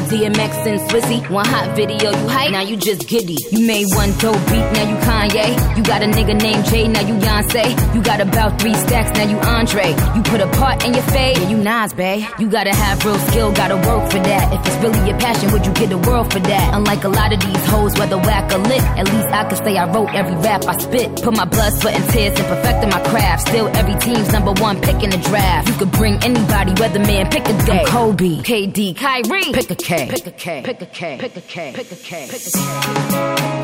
DMX 0.09 0.67
and 0.67 0.81
Swizzy. 0.89 1.29
One 1.31 1.45
hot 1.45 1.77
video, 1.77 2.11
you 2.11 2.29
hype, 2.29 2.51
now 2.51 2.63
you 2.63 2.77
just 2.77 3.07
giddy. 3.07 3.37
You 3.53 3.67
made 3.67 3.87
one 3.93 4.11
dope 4.19 4.41
beat, 4.49 4.67
now 4.73 4.89
you 4.89 4.97
Kanye. 5.05 5.77
You 5.77 5.83
got 5.85 6.03
a 6.03 6.07
nigga 6.07 6.41
named 6.41 6.65
Jay, 6.65 6.89
now 6.89 7.03
you 7.03 7.15
Beyonce. 7.15 7.95
You 7.95 8.03
got 8.03 8.21
about 8.21 8.59
three 8.61 8.75
stacks, 8.75 9.17
now 9.19 9.29
you 9.29 9.39
Andre. 9.39 9.91
You 10.17 10.23
put 10.23 10.41
a 10.41 10.49
part 10.59 10.85
in 10.87 10.95
your 10.95 11.03
fade, 11.05 11.37
yeah, 11.39 11.49
you 11.51 11.59
Nas, 11.59 11.93
bae. 11.93 12.27
You 12.39 12.49
gotta 12.49 12.75
have 12.75 13.05
real 13.05 13.19
skill, 13.29 13.53
gotta 13.53 13.77
work 13.77 14.11
for 14.11 14.19
that. 14.19 14.53
If 14.55 14.67
it's 14.67 14.77
really 14.83 15.09
your 15.09 15.19
passion, 15.19 15.53
would 15.53 15.67
you 15.67 15.73
get 15.75 15.91
the 15.91 15.99
world 15.99 16.33
for 16.33 16.41
that? 16.41 16.75
Unlike 16.75 17.05
a 17.05 17.09
lot 17.09 17.33
of 17.33 17.41
these 17.41 17.67
hoes, 17.67 17.93
whether 17.99 18.17
whack 18.17 18.51
or 18.53 18.59
lit, 18.59 18.83
at 18.83 19.07
least 19.13 19.29
I 19.29 19.45
can 19.45 19.57
say 19.65 19.77
I 19.77 19.93
wrote 19.93 20.09
every 20.15 20.37
rap 20.37 20.65
I 20.67 20.77
spit. 20.79 21.23
Put 21.23 21.37
my 21.37 21.45
blood, 21.45 21.73
sweat, 21.75 21.95
and 21.95 22.09
tears 22.11 22.39
in 22.39 22.47
perfecting 22.47 22.91
my 22.91 23.03
craft. 23.11 23.49
Still 23.49 23.69
every 23.77 23.97
team's 24.01 24.33
number 24.33 24.53
one 24.53 24.81
pick 24.81 25.03
in 25.03 25.11
the 25.11 25.19
draft. 25.29 25.69
You 25.69 25.75
could 25.75 25.93
bring 25.93 26.15
anybody, 26.25 26.73
weatherman, 26.81 27.31
pick 27.31 27.47
a 27.47 27.53
day. 27.67 27.81
I'm 27.81 27.87
Kobe, 27.87 28.41
KD, 28.41 28.97
Kyrie, 28.97 29.53
pick 29.53 29.71
a 29.71 29.75
K. 29.75 29.98
Pick 30.07 30.27
a 30.27 30.31
K. 30.31 30.63
Pick 30.63 30.81
a 30.81 30.87
K. 30.87 31.17
Pick 31.19 31.37
a 31.37 31.41
K. 31.41 31.73
Pick 31.75 31.91
a 31.91 31.97
K. 31.97 32.29
Pick 32.31 32.47
a 32.47 32.51
K. 32.51 33.58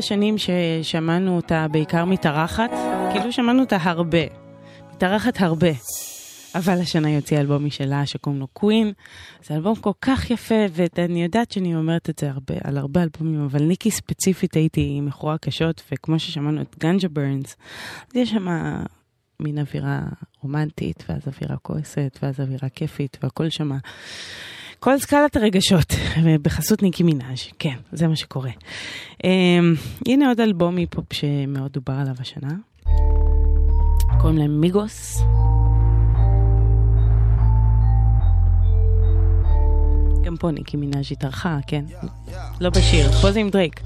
הרבה 0.00 0.06
שנים 0.06 0.34
ששמענו 0.38 1.36
אותה 1.36 1.66
בעיקר 1.70 2.04
מתארחת, 2.04 2.70
כאילו 3.12 3.32
שמענו 3.32 3.60
אותה 3.60 3.76
הרבה. 3.80 4.18
מתארחת 4.94 5.40
הרבה. 5.40 5.68
אבל 6.54 6.80
השנה 6.80 7.10
יוציא 7.10 7.40
אלבום 7.40 7.64
משלה 7.64 8.06
שקוראים 8.06 8.40
לו 8.40 8.46
קווין. 8.46 8.92
זה 9.44 9.54
אלבום 9.54 9.74
כל 9.76 9.92
כך 10.00 10.30
יפה, 10.30 10.54
ואני 10.72 11.22
יודעת 11.22 11.52
שאני 11.52 11.76
אומרת 11.76 12.10
את 12.10 12.18
זה 12.18 12.30
הרבה, 12.30 12.54
על 12.64 12.78
הרבה 12.78 13.02
אלבומים, 13.02 13.44
אבל 13.44 13.62
ניקי 13.62 13.90
ספציפית 13.90 14.54
הייתי 14.54 15.00
מכורה 15.00 15.38
קשות, 15.38 15.82
וכמו 15.92 16.18
ששמענו 16.18 16.62
את 16.62 16.76
גנג'ה 16.78 17.08
ברנס, 17.08 17.56
אז 18.10 18.16
יש 18.16 18.30
שם 18.30 18.46
מין 19.40 19.58
אווירה 19.58 20.00
רומנטית, 20.42 21.04
ואז 21.08 21.22
אווירה 21.26 21.56
כועסת, 21.56 22.18
ואז 22.22 22.40
אווירה 22.40 22.68
כיפית, 22.68 23.18
והכל 23.22 23.50
שם. 23.50 23.70
כל 24.80 24.98
סקלת 24.98 25.36
הרגשות, 25.36 25.92
בחסות 26.42 26.82
ניקי 26.82 27.02
מנאז', 27.02 27.38
כן, 27.58 27.74
זה 27.92 28.08
מה 28.08 28.16
שקורה. 28.16 28.50
Um, 29.18 29.22
הנה 30.06 30.28
עוד 30.28 30.40
אלבום 30.40 30.76
היפ-הופ 30.76 31.12
שמאוד 31.12 31.72
דובר 31.72 31.92
עליו 31.92 32.14
השנה. 32.20 32.54
קוראים 34.20 34.38
להם 34.38 34.60
מיגוס. 34.60 35.22
גם 40.22 40.36
פה 40.36 40.50
ניקי 40.50 40.76
מנאז' 40.76 41.12
התארחה, 41.12 41.58
כן. 41.66 41.84
לא 42.60 42.70
בשיר, 42.70 43.12
פה 43.12 43.32
זה 43.32 43.40
עם 43.40 43.50
דרייק. 43.50 43.80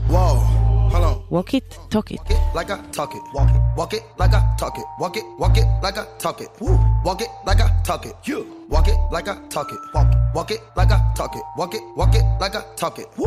Hold 0.95 1.07
on. 1.07 1.25
Walk 1.29 1.55
it, 1.55 1.77
talk 1.91 2.13
it. 2.13 2.21
like 2.55 2.71
I 2.71 2.81
talk 2.93 3.17
it. 3.17 3.23
Walk 3.35 3.51
it, 3.51 3.61
walk 3.77 3.95
it 3.95 4.03
like 4.17 4.33
I 4.33 4.55
talk 4.57 4.79
it. 4.79 4.85
Walk 5.01 5.17
it, 5.17 5.25
walk 5.41 5.57
it 5.57 5.67
like 5.83 5.99
I 5.99 6.07
talk 6.19 6.41
it. 6.41 6.49
Woo. 6.61 6.79
Walk 7.05 7.21
it 7.21 7.27
like 7.45 7.61
I 7.61 7.69
talk 7.83 8.07
it. 8.07 8.15
You. 8.23 8.47
Walk 8.69 8.87
it 8.87 8.97
like 9.11 9.27
I 9.27 9.35
talk 9.49 9.73
it. 9.73 9.79
Walk 9.93 10.13
it, 10.13 10.19
walk 10.37 10.51
it 10.53 10.61
like 10.77 10.93
I 10.93 11.13
talk 11.17 11.35
it. 11.35 11.43
Walk 11.57 11.75
it, 11.75 11.83
walk 11.97 12.15
it 12.15 12.23
like 12.39 12.55
I 12.55 12.63
talk 12.77 13.01
it. 13.01 13.09
Woo. 13.17 13.27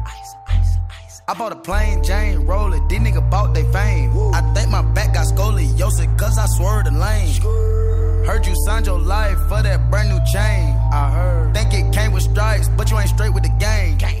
I 1.31 1.33
bought 1.33 1.53
a 1.53 1.55
plain 1.55 2.03
Jane 2.03 2.39
roller, 2.39 2.85
these 2.89 2.99
niggas 2.99 3.29
bought 3.29 3.53
they 3.53 3.63
fame. 3.71 4.11
I 4.33 4.41
think 4.53 4.69
my 4.69 4.81
back 4.81 5.13
got 5.13 5.27
scoliosis, 5.27 6.19
cause 6.19 6.37
I 6.37 6.45
swerved 6.57 6.87
the 6.87 6.91
lane. 6.91 8.25
Heard 8.25 8.45
you 8.45 8.53
signed 8.65 8.85
your 8.85 8.99
life 8.99 9.37
for 9.47 9.63
that 9.63 9.89
brand 9.89 10.09
new 10.09 10.19
chain. 10.33 10.75
I 10.91 11.09
heard. 11.09 11.53
Think 11.53 11.73
it 11.73 11.93
came 11.93 12.11
with 12.11 12.23
stripes, 12.23 12.67
but 12.67 12.91
you 12.91 12.99
ain't 12.99 13.07
straight 13.07 13.33
with 13.33 13.43
the 13.43 13.55
game. 13.59 13.97
Gang. 13.97 14.20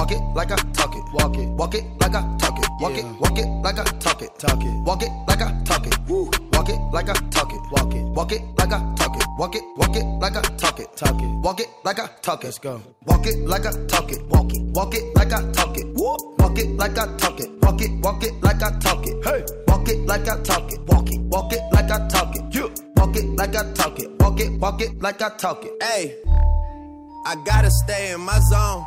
Walk 0.00 0.12
it 0.12 0.22
like 0.34 0.50
I 0.50 0.56
talk 0.72 0.96
it. 0.96 1.04
Walk 1.12 1.36
it. 1.36 1.48
Walk 1.50 1.74
it 1.74 1.84
like 2.00 2.14
I 2.14 2.22
talk 2.38 2.58
it. 2.58 2.66
Walk 2.80 2.96
it. 2.96 3.04
Walk 3.20 3.38
it 3.38 3.46
like 3.60 3.78
I 3.78 3.84
talk 3.84 4.22
it. 4.22 4.30
Talk 4.38 4.64
it. 4.64 4.72
Walk 4.82 5.02
it 5.02 5.10
like 5.28 5.42
I 5.42 5.62
talk 5.64 5.86
it. 5.86 5.94
Woo. 6.08 6.30
Walk 6.54 6.70
it 6.70 6.80
like 6.90 7.10
I 7.10 7.12
talk 7.28 7.52
it. 7.52 7.60
Walk 7.70 7.94
it. 7.94 8.02
Walk 8.16 8.32
it 8.32 8.40
like 8.56 8.72
I 8.72 8.94
talk 8.96 9.14
it. 9.14 9.26
Walk 9.36 9.54
it. 9.56 9.62
Walk 9.76 9.96
it 9.96 10.04
like 10.18 10.36
I 10.36 10.40
talk 10.56 10.80
it. 10.80 10.96
Talk 10.96 11.20
it. 11.20 11.28
Walk 11.44 11.60
it 11.60 11.68
like 11.84 11.98
I 11.98 12.06
talk 12.22 12.40
it. 12.40 12.46
Let's 12.46 12.58
go. 12.58 12.80
Walk 13.04 13.26
it 13.26 13.46
like 13.46 13.66
I 13.66 13.72
talk 13.88 14.10
it. 14.10 14.26
Walk 14.28 14.54
it. 14.54 14.62
Walk 14.72 14.94
it 14.94 15.14
like 15.16 15.32
I 15.34 15.52
talk 15.52 15.76
it. 15.76 15.86
Woo. 15.94 16.16
Walk 16.38 16.58
it 16.58 16.68
like 16.78 16.98
I 16.98 17.16
talk 17.18 17.38
it. 17.38 17.50
Walk 17.60 17.82
it. 17.82 17.90
Walk 18.00 18.24
it 18.24 18.42
like 18.42 18.62
I 18.62 18.78
talk 18.78 19.06
it. 19.06 19.22
Hey. 19.22 19.44
Walk 19.68 19.86
it 19.86 19.98
like 20.06 20.26
I 20.26 20.40
talk 20.40 20.72
it. 20.72 20.80
Walk 20.88 21.10
it. 21.12 21.20
Walk 21.20 21.52
it 21.52 21.60
like 21.72 21.90
I 21.90 22.08
talk 22.08 22.34
it. 22.36 22.54
You. 22.54 22.72
Walk 22.96 23.16
it 23.16 23.26
like 23.36 23.54
I 23.54 23.70
talk 23.74 24.00
it. 24.00 24.10
Walk 24.18 24.40
it. 24.40 24.50
Walk 24.60 24.80
it 24.80 25.02
like 25.02 25.20
I 25.20 25.28
talk 25.36 25.62
it. 25.62 25.82
Hey, 25.82 26.16
I 27.26 27.36
gotta 27.44 27.70
stay 27.70 28.12
in 28.12 28.20
my 28.22 28.38
zone. 28.48 28.86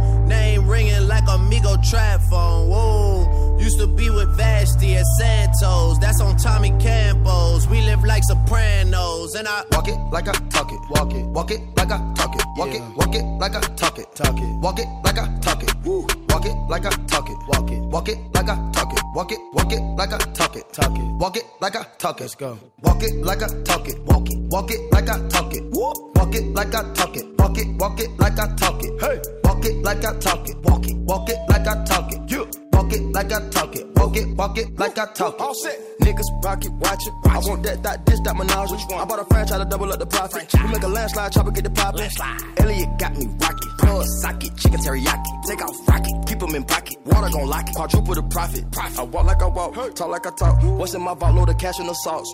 name 0.31 0.67
ringing 0.67 1.07
like 1.07 1.27
Amigo 1.27 1.75
trap 1.89 2.21
phone. 2.29 2.69
Whoa, 2.69 3.57
used 3.59 3.79
to 3.79 3.87
be 3.87 4.09
with 4.09 4.29
Vashti 4.37 4.95
at 4.95 5.05
Santos. 5.19 5.99
That's 5.99 6.21
on 6.21 6.37
Tommy 6.37 6.71
Campos. 6.79 7.67
We 7.67 7.81
live 7.81 8.03
like 8.03 8.23
Sopranos, 8.23 9.35
and 9.35 9.47
I 9.47 9.63
Walk 9.71 9.87
it 9.87 9.99
like 10.15 10.27
I 10.27 10.33
talk 10.55 10.71
it. 10.71 10.81
Walk 10.89 11.13
it. 11.13 11.25
Walk 11.37 11.51
it 11.51 11.61
like 11.77 11.91
I 11.91 11.99
talk 12.15 12.35
it. 12.35 12.45
Walk 12.57 12.73
it. 12.77 12.81
Walk 12.99 13.15
it 13.15 13.25
like 13.43 13.55
I 13.55 13.61
talk 13.81 13.99
it. 13.99 14.07
Talk 14.15 14.37
it. 14.37 14.51
Walk 14.65 14.79
it 14.79 14.87
like 15.05 15.19
I 15.19 15.27
talk 15.39 15.63
it. 15.63 15.73
Woo. 15.85 16.07
Walk 16.41 16.49
it 16.49 16.57
like 16.71 16.85
I 16.87 16.89
talk 17.05 17.29
it. 17.29 17.37
Walk 17.47 17.71
it. 17.71 17.79
Walk 17.83 18.09
it 18.09 18.17
like 18.33 18.49
I 18.49 18.71
talk 18.71 18.91
it. 18.91 19.03
Walk 19.13 19.31
it. 19.31 19.39
Walk 19.53 19.71
it 19.71 19.79
like 19.95 20.11
I 20.11 20.17
talk 20.17 20.55
it. 20.55 20.73
Talk 20.73 20.97
it. 20.97 21.03
Walk 21.19 21.37
it 21.37 21.43
like 21.61 21.75
I 21.75 21.83
talk 21.99 22.17
it. 22.17 22.23
Let's 22.23 22.33
go. 22.33 22.57
Walk 22.81 23.03
it 23.03 23.13
like 23.23 23.43
I 23.43 23.47
talk 23.61 23.87
it. 23.87 24.01
Walk 24.05 24.27
it. 24.27 24.39
Walk 24.49 24.71
it 24.71 24.91
like 24.91 25.07
I 25.07 25.29
talk 25.29 25.53
it. 25.53 25.63
Walk 25.65 26.33
it 26.33 26.43
like 26.55 26.73
I 26.73 26.93
talk 26.93 27.15
it. 27.15 27.25
Walk 27.37 27.57
it. 27.59 27.67
Walk 27.77 27.99
it 27.99 28.09
like 28.17 28.39
I 28.39 28.55
talk 28.55 28.83
it. 28.83 28.99
Hey. 28.99 29.21
Walk 29.43 29.65
it 29.65 29.83
like 29.83 30.03
I 30.03 30.17
talk 30.17 30.49
it. 30.49 30.57
Walk 30.63 30.87
it. 30.87 30.95
Walk 30.95 31.29
it 31.29 31.37
like 31.47 31.67
I 31.67 31.83
talk 31.83 32.11
it. 32.11 32.31
You. 32.31 32.49
Walk 32.73 32.91
it 32.91 33.01
like 33.13 33.31
I 33.31 33.49
talk 33.49 33.75
it. 33.75 33.95
Walk 33.95 34.17
it. 34.17 34.27
Walk 34.35 34.57
it 34.57 34.79
like 34.79 34.97
I 34.97 35.05
talk 35.13 35.35
it. 35.35 35.41
All 35.41 35.53
set. 35.53 35.90
Niggas 36.01 36.43
rock 36.43 36.65
it, 36.65 36.71
watch 36.73 37.07
it. 37.07 37.13
I 37.29 37.37
want 37.39 37.63
that, 37.63 37.83
that, 37.83 38.05
this, 38.05 38.19
that 38.21 38.35
menage. 38.35 38.71
I 38.71 39.05
bought 39.05 39.19
a 39.19 39.25
franchise 39.25 39.59
to 39.59 39.65
double 39.65 39.91
up 39.91 39.99
the 39.99 40.05
profit. 40.05 40.51
We 40.53 40.67
make 40.71 40.83
a 40.83 40.87
landslide, 40.87 41.31
chopper 41.31 41.51
get 41.51 41.63
the 41.63 41.69
poppin'. 41.69 42.09
Elliot 42.57 42.89
got 42.97 43.17
me 43.17 43.27
rocket. 43.39 43.69
Plug 43.79 44.05
socket, 44.21 44.57
chicken 44.57 44.79
teriyaki. 44.79 45.31
Take 45.47 45.61
off 45.63 45.87
rocket, 45.87 46.13
keep 46.27 46.39
them 46.39 46.55
in 46.55 46.63
pocket. 46.63 46.97
Water 47.05 47.29
gon' 47.31 47.47
lock 47.47 47.69
it, 47.69 47.75
quadruple 47.75 48.15
the 48.15 48.23
profit. 48.23 48.63
I 48.77 49.03
walk 49.03 49.25
like 49.25 49.41
I 49.41 49.47
walk, 49.47 49.95
talk 49.95 50.09
like 50.09 50.25
I 50.25 50.31
talk. 50.31 50.61
What's 50.63 50.93
in 50.93 51.01
my 51.01 51.13
vault, 51.13 51.35
load 51.35 51.49
of 51.49 51.57
cash 51.57 51.79
and 51.79 51.89
the 51.89 51.93
sauce. 51.93 52.33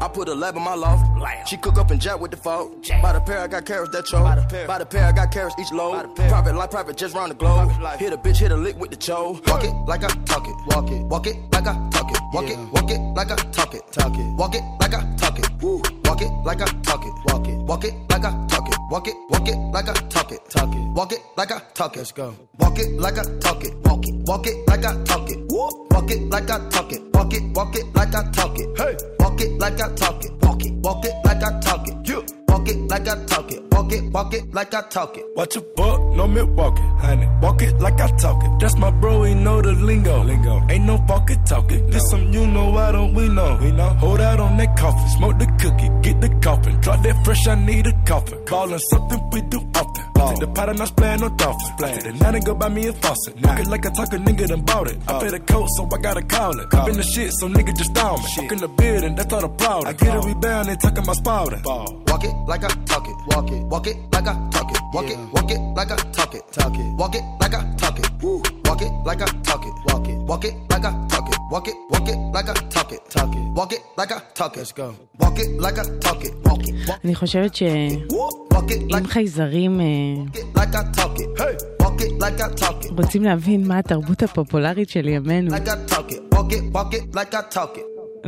I 0.00 0.08
put 0.08 0.28
a 0.28 0.34
lab 0.34 0.56
in 0.56 0.62
my 0.62 0.74
loft. 0.74 1.04
She 1.48 1.56
cook 1.56 1.78
up 1.78 1.90
and 1.90 2.00
jack 2.00 2.20
with 2.20 2.30
the 2.30 2.36
fault. 2.36 2.86
By 3.02 3.12
the 3.12 3.20
pair, 3.20 3.40
I 3.40 3.46
got 3.46 3.64
carrots 3.64 3.92
that 3.92 4.04
choke. 4.04 4.24
By 4.66 4.78
the 4.78 4.86
pair, 4.86 5.06
I 5.06 5.12
got 5.12 5.30
carrots 5.32 5.54
each 5.58 5.72
load. 5.72 6.14
Private 6.16 6.54
life, 6.54 6.70
private 6.70 6.96
just 6.96 7.14
round 7.14 7.30
the 7.30 7.34
globe. 7.34 7.70
Hit 7.98 8.12
a 8.12 8.18
bitch, 8.18 8.38
hit 8.38 8.52
a 8.52 8.56
lick 8.56 8.78
with 8.78 8.90
the 8.90 8.96
cho. 8.96 9.40
Walk 9.46 9.64
it 9.64 9.72
like 9.86 10.04
I 10.04 10.08
talk 10.24 10.46
it. 10.46 10.54
Walk 10.66 10.90
it. 10.90 11.02
Walk 11.06 11.26
it 11.26 11.36
like 11.52 11.66
I 11.66 11.88
talk 11.90 12.10
it. 12.10 12.18
Walk 12.32 12.48
it. 12.48 12.58
Walk 12.72 12.90
it 12.90 13.05
like 13.14 13.30
I 13.30 13.36
talk 13.36 13.74
it. 13.74 13.82
Talk 13.92 14.14
it. 14.14 14.26
Walk 14.36 14.54
it 14.54 14.62
like 14.80 14.94
I 14.94 15.16
talk 15.16 15.38
it. 15.38 15.50
Woo. 15.62 15.82
Walk 16.04 16.22
it 16.22 16.30
like 16.44 16.60
I 16.60 16.66
talk 16.82 17.04
it. 17.04 17.12
Walk 17.26 17.46
it. 17.48 17.56
Walk 17.58 17.84
it 17.84 17.94
like 18.10 18.24
I 18.24 18.46
talk 18.48 18.68
it. 18.68 18.78
Walk 18.90 19.08
it. 19.08 19.14
Walk 19.30 19.48
it 19.48 19.56
like 19.72 19.88
I 19.88 19.92
talk 20.08 20.32
it. 20.32 20.40
Talk 20.48 20.74
it. 20.74 20.88
Walk 20.94 21.12
it 21.12 21.20
like 21.36 21.52
I 21.52 21.58
talk 21.74 21.94
it. 21.94 21.98
Let's 21.98 22.12
go. 22.12 22.34
Walk 22.58 22.78
it 22.78 22.92
like 23.00 23.18
I 23.18 23.24
talk 23.40 23.64
it. 23.64 23.74
Walk 23.84 24.06
it. 24.06 24.14
Walk 24.26 24.46
it 24.46 24.68
like 24.68 24.84
I 24.84 25.04
talk 25.04 25.30
it. 25.30 25.38
Woo. 25.50 25.86
Walk 25.90 26.10
it 26.10 26.30
like 26.30 26.50
I 26.50 26.68
talk 26.70 26.92
it. 26.92 27.02
Walk 27.14 27.32
it. 27.34 27.42
Walk 27.54 27.76
it 27.76 27.94
like 27.94 28.14
I 28.14 28.30
talk 28.30 28.58
it. 28.58 28.78
Hey. 28.78 28.96
Walk 29.20 29.40
it 29.40 29.58
like 29.58 29.80
I 29.80 29.94
talk 29.94 30.24
it. 30.24 30.32
Walk 30.42 30.64
it. 30.64 30.72
Walk 30.74 31.04
it 31.04 31.14
like 31.24 31.42
I 31.42 31.60
talk 31.60 31.88
it. 31.88 32.08
You. 32.08 32.24
Walk 32.48 32.68
it 32.68 32.76
like 32.88 33.08
I 33.08 33.24
talk 33.24 33.50
it. 33.52 33.65
Walk 33.76 33.92
it. 33.92 34.04
Walk 34.04 34.34
it 34.34 34.54
like 34.54 34.72
I 34.74 34.82
talk 34.88 35.16
it. 35.18 35.24
Watch 35.36 35.56
a 35.56 35.60
buck, 35.60 36.00
no 36.16 36.26
Milwaukee, 36.26 36.82
honey. 36.98 37.28
Walk 37.42 37.60
it 37.60 37.78
like 37.78 38.00
I 38.00 38.08
talk 38.16 38.42
it. 38.42 38.50
That's 38.58 38.76
my 38.78 38.90
bro, 38.90 39.24
he 39.24 39.34
know 39.34 39.60
the 39.60 39.72
lingo. 39.72 40.22
Lingo. 40.24 40.66
Ain't 40.70 40.84
no 40.84 40.96
walkie 41.06 41.36
talking. 41.44 41.90
This 41.90 42.08
some 42.10 42.32
you 42.32 42.46
know, 42.46 42.70
why 42.70 42.92
don't 42.92 43.12
we 43.12 43.28
know? 43.28 43.58
We 43.60 43.72
know. 43.72 43.90
Hold 44.00 44.20
out 44.20 44.40
on 44.40 44.56
that 44.56 44.76
coffee, 44.78 45.08
smoke 45.16 45.38
the 45.38 45.46
cookie, 45.60 45.90
get 46.00 46.20
the 46.22 46.30
coffin. 46.40 46.80
Drop 46.80 47.02
that 47.02 47.24
fresh, 47.24 47.46
I 47.46 47.54
need 47.54 47.86
a 47.86 47.92
coffin. 48.06 48.38
Ballin' 48.46 48.78
something 48.78 49.30
we 49.30 49.42
do 49.42 49.58
often. 49.74 50.04
Ball. 50.14 50.30
Take 50.30 50.40
the 50.40 50.46
pot 50.48 50.68
and 50.70 50.80
I 50.80 50.86
splayin' 50.86 51.20
no 51.20 51.28
dolphin. 51.36 51.76
Play 51.76 51.98
the 51.98 52.12
nine 52.12 52.34
and 52.34 52.44
go 52.46 52.54
buy 52.54 52.68
me 52.70 52.86
a 52.86 52.92
faucet. 52.94 53.34
Walk 53.42 53.60
it 53.60 53.66
like 53.66 53.84
I 53.84 53.90
talk 53.90 54.12
a 54.14 54.16
nigga 54.16 54.46
done 54.48 54.62
bought 54.62 54.88
it. 54.88 54.98
I 55.06 55.20
pay 55.20 55.28
the 55.28 55.40
coat, 55.40 55.68
so 55.76 55.86
I 55.92 55.98
gotta 56.00 56.22
call 56.22 56.58
it. 56.58 56.72
Up 56.72 56.88
in 56.88 56.96
the 56.96 57.02
shit, 57.02 57.30
so 57.34 57.48
nigga 57.48 57.76
just 57.76 57.92
down 57.92 58.16
me. 58.22 58.28
Walk 58.38 58.52
in 58.52 58.58
the 58.58 58.68
building, 58.68 59.14
that's 59.14 59.32
all 59.34 59.42
the 59.42 59.48
proud. 59.48 59.84
I 59.84 59.92
get 59.92 60.16
a 60.16 60.20
rebound, 60.20 60.68
they 60.68 60.76
talking 60.76 61.04
my 61.04 61.12
spouting. 61.12 61.62
Walk 61.64 62.24
it 62.24 62.34
like 62.48 62.64
I 62.64 62.68
talk 62.86 63.06
it. 63.06 63.16
Walk 63.28 63.50
it. 63.50 63.65
Walk 63.70 63.86
it 63.86 63.96
like 64.12 64.28
I 64.28 64.34
talk 64.50 64.70
it. 64.70 64.80
Walk 64.94 65.10
it, 65.10 65.18
walk 65.34 65.50
it 65.50 65.60
like 65.76 65.90
I 65.90 65.96
talk 66.12 66.34
it. 66.34 66.42
Talk 66.52 66.74
it. 66.74 66.86
Walk 67.00 67.14
it 67.14 67.22
like 67.40 67.54
I 67.54 67.74
talk 67.76 67.98
it. 67.98 68.10
Woo. 68.22 68.42
Walk 68.64 68.82
it 68.82 68.90
like 69.04 69.22
I 69.22 69.26
talk 69.42 69.64
it. 69.66 69.74
Walk 69.86 70.08
it. 70.08 70.18
Walk 70.30 70.44
it 70.44 70.54
like 70.70 70.84
I 70.84 70.92
talk 71.08 71.28
it. 71.28 71.38
Walk 71.50 71.68
it, 71.68 71.74
walk 71.90 72.08
it 72.08 72.18
like 72.34 72.48
I 72.48 72.54
talk 72.74 72.92
it. 72.92 73.00
Talk 73.10 73.34
it. 73.34 73.44
Walk 73.56 73.72
it 73.72 73.80
like 73.96 74.12
I 74.12 74.18
talk 74.34 74.56
it. 74.56 74.58
Let's 74.58 74.72
go. 74.72 74.94
Walk 75.20 75.38
it 75.38 75.60
like 75.60 75.78
I 75.78 75.84
talk 76.00 76.24
it. 76.24 76.34
Walk 76.44 76.66
it. 76.68 76.74
Walk 76.88 77.00
אני 77.04 77.14
חושבת 77.14 77.54
שאם 77.54 79.06
חייזרים 79.06 79.80
אה, 79.80 79.86
it 80.34 80.58
like 80.58 80.74
I 80.74 80.98
talk 80.98 81.18
it. 81.18 81.40
Hey. 81.40 81.56
Walk 81.80 82.00
it 82.00 82.12
like 82.20 82.40
I 82.40 82.60
talk 82.60 82.84
it. 82.84 82.92
רוצים 82.96 83.22
להבין 83.24 83.68
מה 83.68 83.78
התרבות 83.78 84.22
הפופולרית 84.22 84.88
של 84.88 85.08
ימינו, 85.08 85.50
Like 85.56 85.68
I 85.68 85.92
talk 85.92 86.10
it. 86.12 86.34
Walk 86.34 86.52
it, 86.52 86.72
walk 86.74 86.94
it 86.94 87.14
like 87.16 87.34
I 87.34 87.54
talk 87.54 87.76
it. 87.76 87.84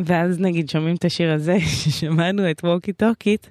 ואז 0.07 0.41
נגיד 0.41 0.71
שומעים 0.71 0.97
את 0.97 1.05
השיר 1.05 1.33
הזה, 1.33 1.57
ששמענו 1.61 2.51
את 2.51 2.61
ווקי 2.65 2.93
טוקיט 2.93 3.47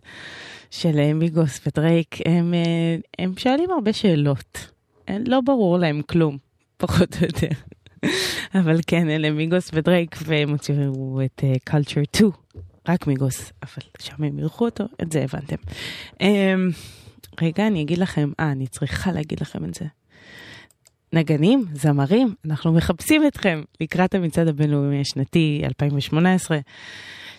של 0.71 0.99
אה, 0.99 1.13
מיגוס 1.13 1.61
ודרייק, 1.67 2.15
הם, 2.25 2.53
אה, 2.53 2.95
הם 3.19 3.33
שואלים 3.37 3.71
הרבה 3.71 3.93
שאלות. 3.93 4.71
אה, 5.09 5.17
לא 5.27 5.41
ברור 5.41 5.77
להם 5.77 6.01
כלום, 6.01 6.37
פחות 6.77 7.15
או 7.21 7.25
יותר. 7.25 7.47
אבל 8.55 8.79
כן, 8.87 9.09
אלה 9.09 9.31
מיגוס 9.31 9.69
ודרייק, 9.73 10.15
והם 10.25 10.49
הוציאו 10.49 11.21
את 11.25 11.43
uh, 11.43 11.73
Culture 11.73 12.03
2, 12.15 12.29
רק 12.87 13.07
מיגוס, 13.07 13.51
אבל 13.63 13.87
שם 13.99 14.23
הם 14.23 14.39
אירחו 14.39 14.65
אותו, 14.65 14.83
את 15.01 15.11
זה 15.11 15.23
הבנתם. 15.23 15.55
Um, 16.13 16.75
רגע, 17.41 17.67
אני 17.67 17.81
אגיד 17.81 17.97
לכם, 17.97 18.31
אה, 18.39 18.51
אני 18.51 18.67
צריכה 18.67 19.11
להגיד 19.11 19.39
לכם 19.41 19.65
את 19.65 19.73
זה. 19.73 19.85
נגנים, 21.13 21.65
זמרים, 21.73 22.35
אנחנו 22.45 22.73
מחפשים 22.73 23.27
אתכם 23.27 23.61
לקראת 23.81 24.15
המצעד 24.15 24.47
הבינלאומי 24.47 25.01
השנתי 25.01 25.61
2018 25.63 26.59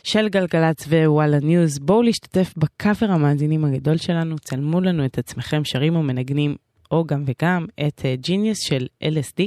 של 0.08 0.28
גלגלצ 0.28 0.86
ווואלה 0.86 1.38
ניוז. 1.40 1.78
בואו 1.78 2.02
להשתתף 2.02 2.54
בקאבר 2.56 3.10
המאזינים 3.10 3.64
הגדול 3.64 3.96
שלנו, 3.96 4.38
צלמו 4.38 4.80
לנו 4.80 5.04
את 5.04 5.18
עצמכם 5.18 5.64
שרים 5.64 5.96
ומנגנים, 5.96 6.56
או 6.90 7.04
גם 7.04 7.24
וגם, 7.26 7.66
את 7.86 8.02
ג'יניוס 8.14 8.58
של 8.60 8.86
LSD. 9.04 9.42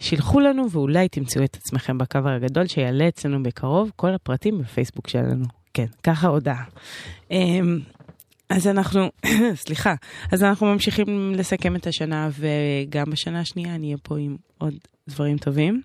שילחו 0.00 0.40
לנו 0.40 0.70
ואולי 0.70 1.08
תמצאו 1.08 1.44
את 1.44 1.56
עצמכם 1.56 1.98
בקאבר 1.98 2.30
הגדול 2.30 2.66
שיעלה 2.66 3.08
אצלנו 3.08 3.42
בקרוב, 3.42 3.92
כל 3.96 4.14
הפרטים 4.14 4.58
בפייסבוק 4.58 5.08
שלנו. 5.08 5.44
כן, 5.74 5.86
ככה 6.02 6.28
הודעה. 6.28 6.64
אמ, 7.30 7.78
אז 8.48 8.66
אנחנו, 8.66 9.10
סליחה, 9.64 9.94
אז 10.32 10.42
אנחנו 10.42 10.66
ממשיכים 10.66 11.32
לסכם 11.36 11.76
את 11.76 11.86
השנה 11.86 12.28
וגם 12.38 13.10
בשנה 13.10 13.40
השנייה 13.40 13.78
נהיה 13.78 13.96
פה 14.02 14.18
עם 14.18 14.36
עוד 14.58 14.74
דברים 15.08 15.38
טובים 15.38 15.82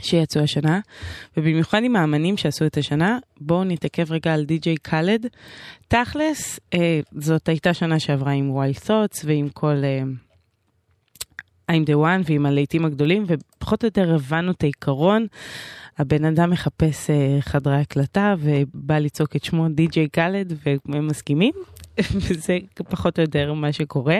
שיצאו 0.00 0.42
השנה, 0.42 0.80
ובמיוחד 1.36 1.80
עם 1.84 1.96
האמנים 1.96 2.36
שעשו 2.36 2.66
את 2.66 2.76
השנה, 2.76 3.18
בואו 3.40 3.64
נתעכב 3.64 4.12
רגע 4.12 4.34
על 4.34 4.44
די.ג'יי 4.44 4.76
קאלד. 4.76 5.26
תכלס, 5.88 6.60
אה, 6.74 7.00
זאת 7.12 7.48
הייתה 7.48 7.74
שנה 7.74 7.98
שעברה 7.98 8.32
עם 8.32 8.50
ווילד 8.50 8.74
ת'וטס 8.74 9.24
ועם 9.24 9.48
כל... 9.48 9.82
אה, 9.84 10.02
I'm 11.70 11.86
the 11.86 11.94
one 11.94 12.30
ועם 12.30 12.46
הלהיטים 12.46 12.84
הגדולים, 12.84 13.24
ופחות 13.26 13.84
או 13.84 13.86
יותר 13.86 14.14
הבנו 14.14 14.52
את 14.52 14.62
העיקרון. 14.62 15.26
הבן 15.98 16.24
אדם 16.24 16.50
מחפש 16.50 17.10
אה, 17.10 17.38
חדרי 17.40 17.76
הקלטה 17.76 18.34
ובא 18.38 18.98
לצעוק 18.98 19.36
את 19.36 19.44
שמו 19.44 19.68
די.ג'יי 19.68 20.08
קאלד 20.08 20.52
והם 20.86 21.06
מסכימים, 21.06 21.54
וזה 22.28 22.58
פחות 22.88 23.18
או 23.18 23.22
יותר 23.22 23.52
מה 23.52 23.72
שקורה. 23.72 24.18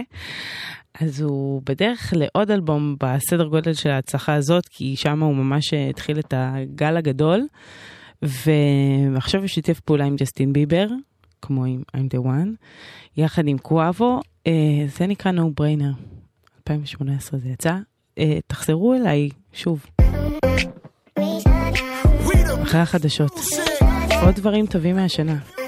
אז 1.01 1.21
הוא 1.21 1.63
בדרך 1.67 2.13
לעוד 2.17 2.51
אלבום 2.51 2.97
בסדר 3.01 3.45
גודל 3.45 3.75
של 3.75 3.91
ההצלחה 3.91 4.35
הזאת, 4.35 4.69
כי 4.69 4.97
שם 4.97 5.23
הוא 5.23 5.35
ממש 5.35 5.75
התחיל 5.75 6.19
את 6.19 6.35
הגל 6.37 6.97
הגדול, 6.97 7.47
ועכשיו 8.23 9.41
הוא 9.41 9.49
שיתף 9.49 9.81
פעולה 9.81 10.05
עם 10.05 10.17
ג'סטין 10.17 10.53
ביבר, 10.53 10.87
כמו 11.43 11.65
עם 11.65 11.83
I'm 11.97 12.15
the 12.15 12.27
one, 12.27 12.49
יחד 13.17 13.49
עם 13.49 13.59
קוואבו, 13.59 14.21
אה, 14.47 14.53
זה 14.99 15.07
נקרא 15.07 15.33
No 15.33 15.61
Brainer. 15.61 16.21
2018 16.59 17.41
זה 17.41 17.49
יצא. 17.49 17.75
אה, 18.19 18.39
תחזרו 18.47 18.95
אליי 18.95 19.29
שוב. 19.53 19.87
אחרי 22.63 22.81
החדשות. 22.81 23.33
עוד 24.23 24.35
דברים 24.35 24.67
טובים 24.67 24.97
מהשנה. 24.97 25.60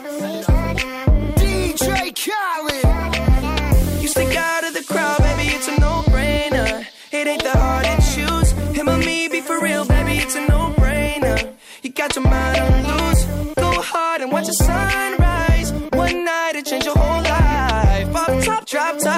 Got 12.03 12.17
your 12.17 12.25
mind 12.25 12.59
on 12.59 12.83
loose. 12.91 13.25
Go 13.55 13.71
hard 13.81 14.23
and 14.23 14.33
watch 14.33 14.47
the 14.47 14.53
sunrise. 14.55 15.73
One 15.93 16.25
night 16.25 16.57
it 16.57 16.67
changed 16.67 16.87
your 16.87 16.97
whole 16.97 17.23
life. 17.23 18.13
Pop 18.13 18.43
top, 18.45 18.67
drop 18.67 18.99
top, 18.99 19.12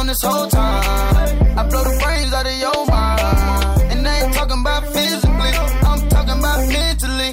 on 0.00 0.06
this 0.06 0.22
whole 0.22 0.48
time? 0.48 1.58
I 1.58 1.62
blow 1.68 1.84
the 1.84 1.96
brains 2.02 2.32
out 2.32 2.46
of 2.46 2.56
your 2.64 2.86
mind. 2.86 3.92
And 3.92 4.08
I 4.08 4.24
ain't 4.24 4.32
talking 4.32 4.60
about 4.60 4.82
physically, 4.94 5.52
I'm 5.88 6.08
talking 6.08 6.38
about 6.40 6.60
mentally. 6.68 7.30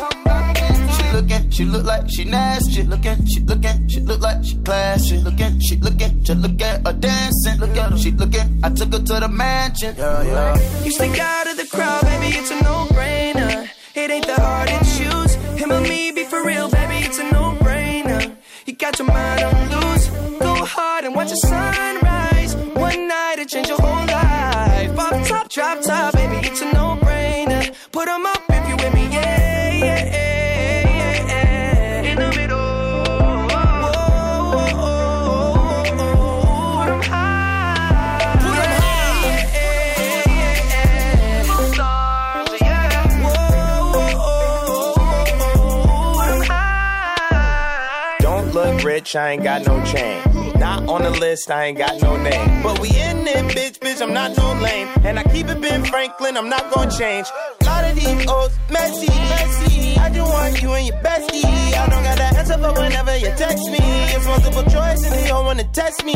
She 0.95 1.03
looking, 1.15 1.49
she 1.49 1.63
look 1.65 1.85
like 1.85 2.05
she 2.09 2.25
nasty. 2.25 2.83
Looking, 2.83 3.25
she 3.25 3.39
looking, 3.39 3.87
she 3.87 3.99
look 4.01 4.21
like 4.21 4.43
she 4.43 4.55
classy. 4.57 5.17
Looking, 5.17 5.59
she 5.61 5.77
looking, 5.77 6.23
just 6.23 6.39
look 6.39 6.61
at 6.61 6.85
her 6.85 6.93
dancing. 6.93 7.57
Look 7.59 7.77
at 7.77 7.91
her, 7.91 7.97
she 7.97 8.11
looking. 8.11 8.59
I 8.63 8.69
took 8.69 8.91
her 8.91 8.99
to 8.99 9.15
the 9.23 9.29
mansion. 9.29 9.95
Yeah, 9.97 10.23
yeah. 10.23 10.83
You 10.83 10.91
stick 10.91 11.17
out 11.19 11.47
of 11.47 11.55
the 11.55 11.67
crowd, 11.67 12.01
baby, 12.03 12.35
it's 12.35 12.51
a 12.51 12.61
no-brainer. 12.61 13.69
It 13.95 14.11
ain't 14.11 14.27
that 14.27 14.39
hard 14.39 14.67
to 14.69 14.79
choose. 14.97 15.33
Him 15.59 15.71
or 15.71 15.81
me, 15.81 16.11
be 16.11 16.25
for 16.25 16.43
real, 16.43 16.69
baby, 16.69 17.05
it's 17.05 17.17
a 17.17 17.31
no-brainer. 17.31 18.35
You 18.65 18.73
got 18.73 18.99
your 18.99 19.07
mind 19.07 19.43
on 19.43 19.69
loose. 19.71 20.07
Go 20.39 20.53
hard 20.65 21.05
and 21.05 21.15
watch 21.15 21.29
the 21.29 21.37
sunrise. 21.37 22.16
Change 23.47 23.69
your 23.69 23.79
whole 23.79 24.05
life. 24.07 24.93
Pop 24.93 25.25
top, 25.25 25.49
drop 25.49 25.81
top, 25.81 26.13
baby, 26.15 26.45
it's 26.45 26.61
a 26.61 26.65
no-brainer. 26.73 27.73
Put 27.93 28.09
'em 28.09 28.25
up 28.25 28.41
if 28.49 28.67
you 28.67 28.75
with 28.75 28.93
me, 28.93 29.07
yeah, 29.09 29.71
yeah, 29.71 30.03
yeah, 30.05 31.27
yeah. 31.27 32.11
In 32.11 32.17
the 32.19 32.29
middle. 32.35 32.57
Rich, 48.83 49.15
I 49.15 49.31
ain't 49.31 49.43
got 49.43 49.65
no 49.65 49.83
chain. 49.83 50.26
Not 50.55 50.87
on 50.87 51.03
the 51.03 51.11
list, 51.11 51.49
I 51.51 51.65
ain't 51.65 51.77
got 51.77 52.01
no 52.01 52.15
name. 52.17 52.63
But 52.63 52.79
we 52.79 52.89
in 52.89 53.27
it, 53.27 53.45
bitch, 53.55 53.79
bitch, 53.79 54.01
I'm 54.01 54.13
not 54.13 54.35
no 54.37 54.53
lame. 54.61 54.87
And 55.03 55.19
I 55.19 55.23
keep 55.23 55.47
it 55.47 55.61
Ben 55.61 55.83
Franklin, 55.85 56.37
I'm 56.37 56.49
not 56.49 56.71
gonna 56.73 56.91
change. 56.91 57.27
lot 57.65 57.83
of 57.83 57.95
these 57.95 58.27
old 58.27 58.51
messy, 58.71 59.07
messy. 59.07 59.97
I 59.97 60.09
just 60.09 60.31
want 60.31 60.61
you 60.61 60.71
and 60.73 60.87
your 60.87 60.97
bestie. 60.97 61.45
I 61.45 61.87
don't 61.89 62.03
got 62.03 62.17
the 62.17 62.37
answer 62.37 62.57
for 62.57 62.73
whenever 62.73 63.15
you 63.17 63.31
text 63.37 63.69
me. 63.69 63.79
It's 64.15 64.25
multiple 64.25 64.63
choice 64.63 65.03
and 65.05 65.13
they 65.13 65.27
don't 65.27 65.45
wanna 65.45 65.65
test 65.65 66.03
me. 66.05 66.15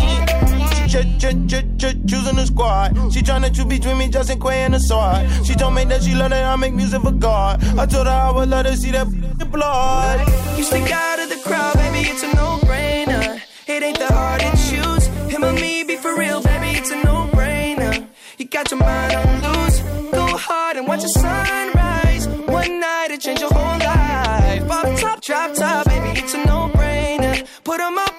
Ch- 0.87 1.07
ch- 1.21 1.37
ch- 1.47 1.65
ch- 1.77 1.99
choosing 2.09 2.35
the 2.35 2.45
squad. 2.45 2.95
She 3.13 3.21
tryna 3.21 3.53
choose 3.55 3.65
between 3.65 3.97
me, 3.97 4.09
Justin 4.09 4.39
Quay 4.39 4.63
and 4.65 4.73
the 4.73 4.79
sword. 4.79 5.27
She 5.45 5.53
told 5.55 5.73
me 5.75 5.85
that 5.85 6.03
she 6.03 6.13
love 6.15 6.31
that 6.31 6.43
I 6.43 6.55
make 6.55 6.73
music 6.73 7.01
for 7.01 7.11
God. 7.11 7.63
I 7.77 7.85
told 7.85 8.07
her 8.07 8.13
I 8.13 8.31
would 8.31 8.49
let 8.49 8.65
her 8.65 8.75
see 8.75 8.91
that 8.91 9.07
blood. 9.51 10.27
You 10.57 10.63
stick 10.63 10.91
out 10.91 11.19
of 11.19 11.29
the 11.29 11.37
crowd, 11.47 11.75
baby, 11.75 12.09
it's 12.09 12.23
a 12.23 12.33
no-brainer. 12.35 13.41
It 13.67 13.83
ain't 13.83 13.99
that 13.99 14.11
hard 14.11 14.41
to 14.41 14.51
choose. 14.69 15.05
Him 15.31 15.43
or 15.45 15.53
me, 15.53 15.83
be 15.83 15.95
for 15.95 16.17
real, 16.17 16.41
baby, 16.41 16.77
it's 16.77 16.91
a 16.91 16.95
no-brainer. 17.03 18.07
You 18.37 18.45
got 18.45 18.71
your 18.71 18.79
mind 18.79 19.13
on 19.13 19.41
loose. 19.43 19.79
Go 20.11 20.25
hard 20.35 20.77
and 20.77 20.87
watch 20.87 21.01
the 21.03 21.09
sunrise. 21.09 22.27
One 22.27 22.79
night 22.79 23.11
it 23.11 23.21
change 23.21 23.39
your 23.39 23.53
whole 23.53 23.79
life. 23.79 24.67
Pop 24.67 24.99
top, 24.99 25.21
drop 25.21 25.53
top, 25.53 25.85
baby, 25.85 26.19
it's 26.19 26.33
a 26.33 26.43
no-brainer. 26.45 27.45
Put 27.63 27.79
'em 27.79 27.97
up 27.97 28.10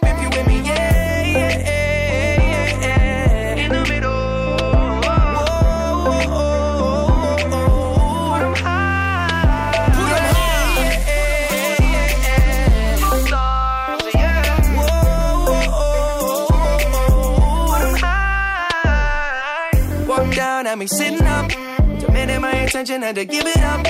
me 20.83 20.89
sitting 20.89 21.27
up. 21.27 21.49
Demanding 22.01 22.41
my 22.41 22.55
attention, 22.65 23.03
had 23.03 23.15
to 23.15 23.25
give 23.25 23.47
it 23.47 23.63
up. 23.73 23.81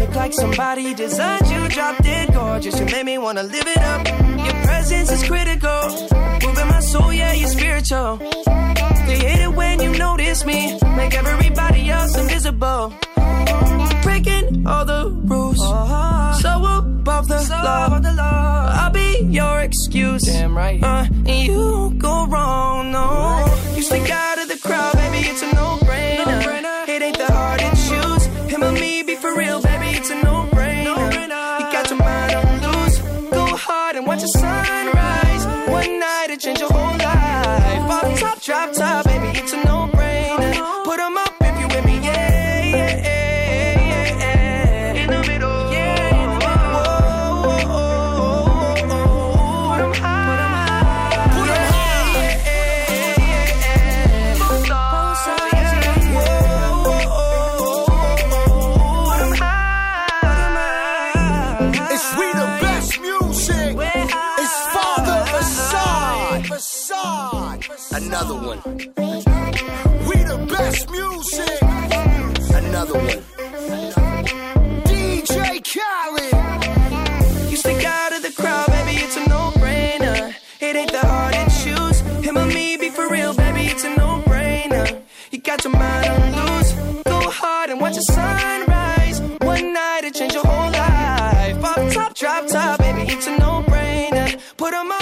Look 0.00 0.14
like 0.14 0.32
somebody 0.32 0.94
designed 0.94 1.46
you, 1.48 1.68
drop 1.68 2.02
dead 2.02 2.32
gorgeous. 2.32 2.78
You 2.80 2.86
made 2.86 3.04
me 3.04 3.18
wanna 3.18 3.42
live 3.42 3.66
it 3.66 3.82
up. 3.92 4.06
Your 4.46 4.56
presence 4.64 5.10
is 5.12 5.22
critical. 5.24 5.82
Moving 6.44 6.68
my 6.74 6.80
soul, 6.80 7.12
yeah, 7.12 7.32
you're 7.34 7.50
spiritual. 7.50 8.16
They 9.06 9.18
hate 9.26 9.42
it 9.46 9.52
when 9.52 9.80
you 9.80 9.90
notice 9.98 10.44
me. 10.46 10.78
Make 10.96 11.14
everybody 11.14 11.90
else 11.90 12.16
invisible. 12.16 12.94
Breaking 14.02 14.66
all 14.66 14.84
the 14.86 15.10
rules. 15.30 16.21
So 16.42 16.64
above 16.64 17.28
the, 17.28 17.38
law. 18.16 18.72
I'll 18.74 18.90
be 18.90 19.20
your 19.30 19.60
excuse. 19.60 20.22
Damn 20.22 20.56
right. 20.56 20.82
Uh, 20.82 21.06
and 21.24 21.46
you 21.46 21.94
go 21.98 22.26
wrong, 22.26 22.90
no. 22.90 23.46
You 23.76 23.82
stick 23.82 24.10
out 24.10 24.38
of 24.40 24.48
the 24.48 24.58
crowd, 24.58 24.94
baby, 24.94 25.28
it's 25.28 25.40
a 25.42 25.54
no-brainer. 25.54 26.88
It 26.88 27.00
ain't 27.00 27.18
that 27.18 27.30
hard 27.30 27.60
to 27.60 27.70
choose. 27.86 28.24
Him 28.50 28.64
or 28.64 28.72
me, 28.72 29.04
be 29.04 29.14
for 29.14 29.36
real, 29.36 29.62
baby, 29.62 29.96
it's 29.96 30.10
a 30.10 30.20
no-brainer. 30.20 31.12
You 31.60 31.66
got 31.70 31.88
your 31.88 32.00
mind 32.00 32.34
on 32.34 32.72
loose. 32.72 32.98
Go 33.30 33.46
hard 33.54 33.94
and 33.94 34.04
watch 34.04 34.22
the 34.22 34.26
sunrise. 34.26 35.46
One 35.70 36.00
night 36.00 36.26
it 36.30 36.40
change 36.40 36.58
your 36.58 36.72
whole 36.72 36.98
life. 36.98 37.88
Off 37.88 38.18
top, 38.18 38.42
drop 38.42 38.72
top, 38.72 39.06
Another 68.22 68.46
one. 68.46 68.62
We 70.06 70.16
the 70.22 70.38
best 70.48 70.88
music. 70.92 71.60
Another 72.54 72.94
one. 72.94 73.20
DJ 74.84 75.58
Khaled. 75.70 77.50
You 77.50 77.56
stick 77.56 77.84
out 77.84 78.12
of 78.12 78.22
the 78.22 78.30
crowd, 78.30 78.68
baby, 78.68 79.02
it's 79.02 79.16
a 79.16 79.28
no-brainer. 79.28 80.34
It 80.60 80.76
ain't 80.76 80.92
that 80.92 81.04
hard 81.04 81.34
to 81.34 81.46
choose. 81.64 81.98
Him 82.24 82.38
or 82.38 82.46
me, 82.46 82.76
be 82.76 82.90
for 82.90 83.08
real, 83.08 83.34
baby, 83.34 83.62
it's 83.62 83.82
a 83.82 83.90
no-brainer. 83.96 85.02
You 85.32 85.38
got 85.40 85.64
your 85.64 85.72
mind 85.72 86.06
on 86.06 86.32
loose. 86.38 86.72
Go 87.02 87.28
hard 87.28 87.70
and 87.70 87.80
watch 87.80 87.96
the 87.96 88.02
sunrise. 88.02 89.20
One 89.40 89.72
night 89.72 90.04
it 90.04 90.14
change 90.14 90.34
your 90.34 90.44
whole 90.46 90.70
life. 90.70 91.64
Off 91.64 91.92
top, 91.92 92.14
drop 92.14 92.46
top, 92.46 92.78
baby, 92.78 93.02
it's 93.12 93.26
a 93.26 93.36
no-brainer. 93.36 94.38
Put 94.56 94.74
'em 94.74 94.92
up 94.92 95.01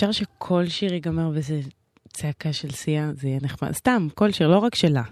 אפשר 0.00 0.12
שכל 0.12 0.34
כל 0.38 0.68
שיר 0.68 0.92
ייגמר 0.92 1.30
באיזה 1.30 1.60
צעקה 2.08 2.52
של 2.52 2.70
סייה, 2.70 3.10
זה 3.14 3.28
יהיה 3.28 3.38
נחמד. 3.42 3.72
סתם, 3.72 4.06
כל 4.14 4.32
שיר, 4.32 4.48
לא 4.48 4.58
רק 4.58 4.74
שלה. 4.74 5.02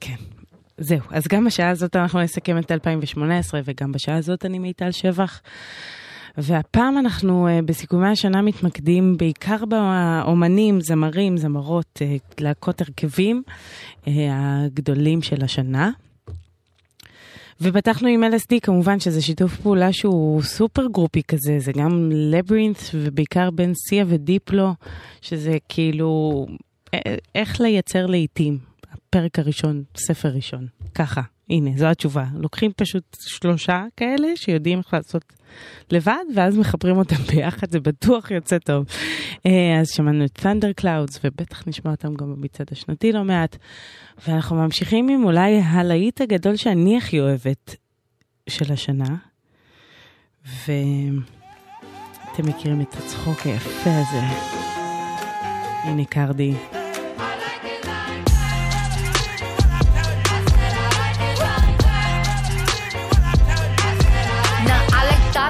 כן. 0.00 0.14
זהו, 0.78 1.00
אז 1.10 1.24
גם 1.28 1.44
בשעה 1.44 1.70
הזאת 1.70 1.96
אנחנו 1.96 2.20
נסכם 2.20 2.58
את 2.58 2.72
2018, 2.72 3.60
וגם 3.64 3.92
בשעה 3.92 4.16
הזאת 4.16 4.44
אני 4.44 4.58
מיטל 4.58 4.90
שבח. 4.90 5.40
והפעם 6.36 6.98
אנחנו 6.98 7.48
אה, 7.48 7.62
בסיכומי 7.62 8.08
השנה 8.08 8.42
מתמקדים 8.42 9.16
בעיקר 9.16 9.64
באומנים, 9.64 10.80
זמרים, 10.80 11.36
זמרות, 11.36 12.02
אה, 12.02 12.16
להקות 12.40 12.80
הרכבים 12.80 13.42
אה, 14.08 14.12
הגדולים 14.64 15.22
של 15.22 15.44
השנה. 15.44 15.90
ופתחנו 17.60 18.08
עם 18.08 18.24
LSD 18.24 18.60
כמובן 18.62 19.00
שזה 19.00 19.22
שיתוף 19.22 19.56
פעולה 19.56 19.92
שהוא 19.92 20.42
סופר 20.42 20.86
גרופי 20.86 21.22
כזה, 21.22 21.58
זה 21.58 21.72
גם 21.72 22.10
לברינט 22.12 22.78
ובעיקר 22.94 23.50
בין 23.50 23.72
סיה 23.74 24.04
ודיפלו, 24.08 24.74
שזה 25.20 25.56
כאילו 25.68 26.46
איך 27.34 27.60
לייצר 27.60 28.06
לעיתים, 28.06 28.58
הפרק 28.92 29.38
הראשון, 29.38 29.82
ספר 29.96 30.28
ראשון, 30.28 30.66
ככה, 30.94 31.22
הנה 31.50 31.70
זו 31.76 31.86
התשובה, 31.86 32.24
לוקחים 32.34 32.72
פשוט 32.76 33.16
שלושה 33.20 33.84
כאלה 33.96 34.28
שיודעים 34.36 34.78
איך 34.78 34.94
לעשות 34.94 35.24
לבד 35.90 36.24
ואז 36.34 36.58
מחברים 36.58 36.96
אותם 36.96 37.16
ביחד, 37.16 37.70
זה 37.70 37.80
בטוח 37.80 38.30
יוצא 38.30 38.58
טוב. 38.58 38.86
אה, 39.46 39.80
אז 39.80 39.90
שמענו 39.90 40.24
את 40.24 40.38
Thunder 40.38 40.82
Clouds 40.82 41.18
ובטח 41.24 41.68
נשמע 41.68 41.90
אותם 41.90 42.14
גם 42.14 42.34
במצעד 42.34 42.66
השנתי 42.72 43.12
לא 43.12 43.24
מעט. 43.24 43.56
ואנחנו 44.28 44.56
ממשיכים 44.56 45.08
עם 45.08 45.24
אולי 45.24 45.60
הלהיט 45.60 46.20
הגדול 46.20 46.56
שאני 46.56 46.96
הכי 46.96 47.20
אוהבת 47.20 47.76
של 48.48 48.72
השנה. 48.72 49.16
ואתם 50.44 51.18
מכירים 52.48 52.80
את 52.80 52.94
הצחוק 52.94 53.38
היפה 53.44 53.90
הזה. 53.90 54.20
הנה 55.84 56.04
קרדי. 56.04 56.54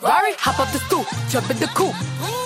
Ferrari, 0.00 0.32
hop 0.38 0.60
up 0.60 0.70
the 0.70 0.78
stoop, 0.78 1.06
jump 1.28 1.50
in 1.50 1.58
the 1.58 1.66
coupe. 1.74 1.96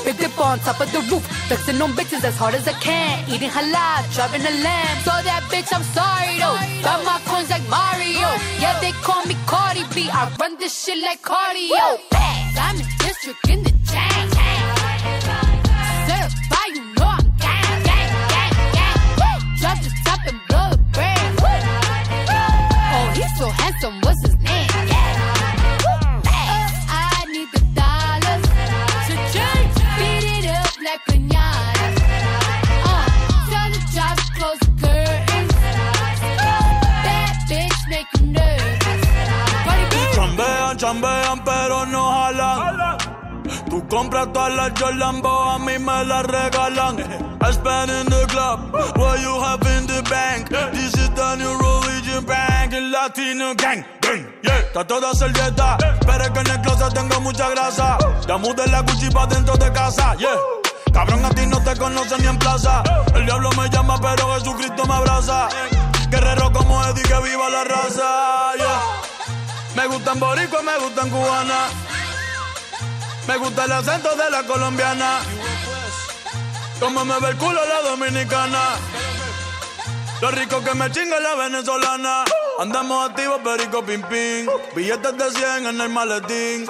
Big 0.05 0.17
dip 0.17 0.39
on 0.41 0.59
top 0.61 0.81
of 0.81 0.91
the 0.91 1.01
roof, 1.13 1.25
flexing 1.49 1.81
on 1.83 1.93
bitches 1.93 2.25
as 2.25 2.37
hard 2.37 2.55
as 2.55 2.67
I 2.67 2.73
can. 2.81 3.29
Eating 3.29 3.51
halal, 3.51 4.03
driving 4.15 4.41
a 4.41 4.51
lamb. 4.65 4.97
So 5.05 5.11
that 5.11 5.43
bitch, 5.53 5.69
I'm 5.73 5.85
sorry 5.93 6.41
though. 6.41 6.57
Got 6.83 7.05
my 7.05 7.21
coins 7.29 7.51
like 7.51 7.63
Mario. 7.69 8.29
Yeah, 8.59 8.81
they 8.81 8.93
call 9.05 9.25
me 9.27 9.37
Cardi 9.47 9.85
B. 9.95 10.09
I 10.11 10.33
run 10.41 10.57
this 10.59 10.73
shit 10.73 10.99
like 11.03 11.21
cardio. 11.21 12.01
I'm 12.57 12.81
in 12.81 12.87
district 12.99 13.49
in 13.49 13.63
the 13.63 13.71
chain. 13.85 14.31
You 16.73 16.85
know 16.97 17.05
I'm 17.05 17.27
gang, 17.37 17.83
gang, 17.85 18.11
gang, 18.33 18.55
gang. 18.73 19.41
Drop 19.61 19.77
the 19.85 19.91
top 20.07 20.21
and 20.25 20.41
blow 20.49 20.71
the 20.73 20.79
brand. 20.97 21.37
Oh, 22.95 23.13
he's 23.15 23.33
so 23.39 23.49
handsome, 23.51 24.01
what's 24.01 24.22
Chambean, 40.93 41.43
pero 41.43 41.87
no 41.87 42.11
jalan. 42.11 42.99
Tú 43.71 43.83
compras 43.89 44.31
todas 44.31 44.55
las 44.55 44.79
Jolambo, 44.79 45.51
a 45.51 45.59
mí 45.59 45.79
me 45.79 46.05
las 46.05 46.23
regalan. 46.27 46.99
I 47.41 47.51
spend 47.51 47.91
in 47.91 48.07
the 48.11 48.27
club, 48.29 48.75
what 48.99 49.19
you 49.21 49.41
have 49.41 49.67
in 49.79 49.87
the 49.87 50.03
bank. 50.11 50.51
This 50.73 50.93
is 50.93 51.09
the 51.15 51.37
new 51.37 51.57
religion 51.57 52.27
bank, 52.27 52.75
el 52.75 52.91
latino 52.91 53.55
gang. 53.55 53.83
gang, 54.03 54.27
Yeah, 54.43 54.59
está 54.59 54.87
toda 54.87 55.15
servieta, 55.15 55.79
pero 56.05 56.25
es 56.25 56.31
que 56.31 56.41
en 56.41 56.51
el 56.51 56.61
closet 56.61 56.93
tengo 56.93 57.21
mucha 57.23 57.49
grasa. 57.49 57.97
Ya 58.29 58.37
mudé 58.37 58.67
la 58.67 58.83
Gucci 58.83 59.09
pa' 59.11 59.27
dentro 59.27 59.57
de 59.57 59.73
casa, 59.73 60.15
yeah. 60.17 60.37
Cabrón, 60.93 61.25
a 61.25 61.31
ti 61.31 61.47
no 61.47 61.59
te 61.65 61.75
conocen 61.75 62.21
ni 62.21 62.27
en 62.27 62.39
plaza. 62.39 62.83
El 63.15 63.25
diablo 63.25 63.49
me 63.57 63.67
llama, 63.71 63.99
pero 63.99 64.35
Jesucristo 64.35 64.85
me 64.85 64.93
abraza. 64.93 65.49
Guerrero 66.11 66.53
como 66.53 66.85
Eddie, 66.85 67.03
que 67.03 67.19
viva 67.23 67.49
la 67.49 67.65
raza, 67.65 68.53
yeah. 68.59 69.12
Me 69.75 69.87
gustan 69.87 70.21
boricua, 70.21 70.63
me 70.63 70.79
gustan 70.79 71.11
cubana. 71.11 71.69
Me 73.27 73.37
gusta 73.39 73.65
el 73.65 73.73
acento 73.73 74.15
de 74.17 74.31
la 74.31 74.43
colombiana. 74.45 75.21
Como 76.79 77.05
me 77.05 77.19
ve 77.21 77.31
el 77.31 77.37
culo 77.37 77.61
la 77.65 77.89
dominicana. 77.89 78.77
Lo 80.23 80.31
rico 80.31 80.63
que 80.63 80.73
me 80.75 80.89
chinga 80.93 81.19
la 81.19 81.35
venezolana. 81.35 82.23
Andamos 82.61 83.11
activos, 83.11 83.41
perico 83.43 83.85
pim 83.85 84.01
pim. 84.03 84.47
Billetes 84.73 85.19
de 85.19 85.31
100 85.33 85.67
en 85.67 85.81
el 85.81 85.89
maletín. 85.89 86.65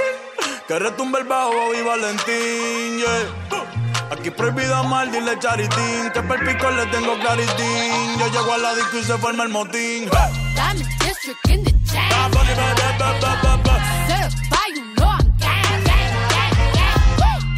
Que 0.67 0.79
retumbe 0.79 1.19
el 1.19 1.27
bajo 1.27 1.75
y 1.75 1.83
Valentín, 1.83 2.97
yeah. 2.97 4.09
Aquí 4.11 4.31
prohibido 4.31 4.75
amar, 4.75 5.11
dile 5.11 5.39
charitín. 5.39 6.11
Que 6.15 6.23
per 6.23 6.41
pico 6.47 6.71
le 6.71 6.87
tengo 6.87 7.19
claritín. 7.19 8.19
Yo 8.19 8.27
llego 8.29 8.55
a 8.55 8.57
la 8.57 8.75
disco 8.75 8.97
y 8.97 9.05
se 9.05 9.19
forma 9.19 9.43
el 9.45 9.51
motín. 9.51 10.09
Diamond 10.09 10.89
District 11.01 11.49
in 11.51 11.63
the. 11.63 11.73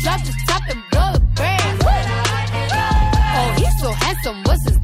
Drop 0.02 0.20
the 0.24 0.32
top 0.48 0.62
and 0.70 0.82
blow 0.90 1.12
the 1.12 1.20
brand. 1.36 1.82
Oh, 3.36 3.54
he's 3.56 3.80
so 3.80 3.92
handsome, 3.92 4.42
what's 4.42 4.64
his 4.68 4.83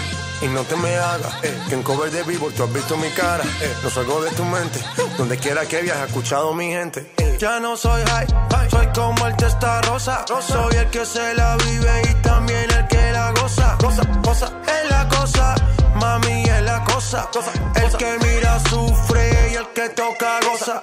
Y 0.41 0.47
no 0.47 0.63
te 0.63 0.75
me 0.75 0.95
hagas, 0.95 1.43
eh, 1.43 1.55
que 1.69 1.75
en 1.75 1.83
cover 1.83 2.09
de 2.09 2.23
vivo 2.23 2.49
tú 2.49 2.63
has 2.63 2.73
visto 2.73 2.97
mi 2.97 3.09
cara. 3.09 3.43
Eh, 3.61 3.75
no 3.83 3.89
salgo 3.91 4.21
de 4.21 4.31
tu 4.31 4.43
mente, 4.43 4.79
donde 5.17 5.37
quiera 5.37 5.65
que 5.67 5.81
viajes, 5.81 6.07
escuchado 6.07 6.53
mi 6.53 6.69
gente. 6.71 7.13
Eh, 7.17 7.37
ya 7.39 7.59
no 7.59 7.77
soy 7.77 8.01
high, 8.05 8.27
soy 8.69 8.87
como 8.87 9.27
el 9.27 9.35
testa 9.35 9.81
rosa. 9.83 10.25
Soy 10.27 10.75
el 10.75 10.89
que 10.89 11.05
se 11.05 11.35
la 11.35 11.57
vive 11.57 12.01
y 12.09 12.13
también 12.23 12.71
el 12.71 12.87
que 12.87 13.11
la 13.11 13.31
goza. 13.33 13.77
Cosa, 13.79 14.01
cosa, 14.23 14.51
es 14.65 14.89
la 14.89 15.07
cosa, 15.09 15.55
mami 15.95 16.43
es 16.43 16.61
la 16.63 16.83
cosa. 16.85 17.29
El 17.75 17.97
que 17.97 18.17
mira 18.23 18.59
sufre 18.67 19.51
y 19.51 19.55
el 19.55 19.67
que 19.73 19.89
toca 19.89 20.39
goza. 20.41 20.81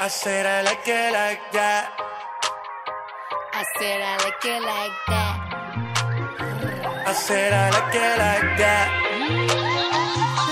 I 0.00 0.08
said 0.08 0.46
I 0.46 0.62
like 0.64 0.88
it 0.88 1.12
like 1.12 1.42
that. 1.52 1.90
I 3.54 3.64
said 3.78 4.00
I 4.00 4.16
like 4.24 4.44
it 4.44 4.62
like 4.62 4.92
that. 5.08 5.41
I 7.12 7.14
said 7.14 7.52
I 7.52 7.68
like 7.68 7.94
it 7.94 8.18
like 8.24 8.56
that. 8.56 8.88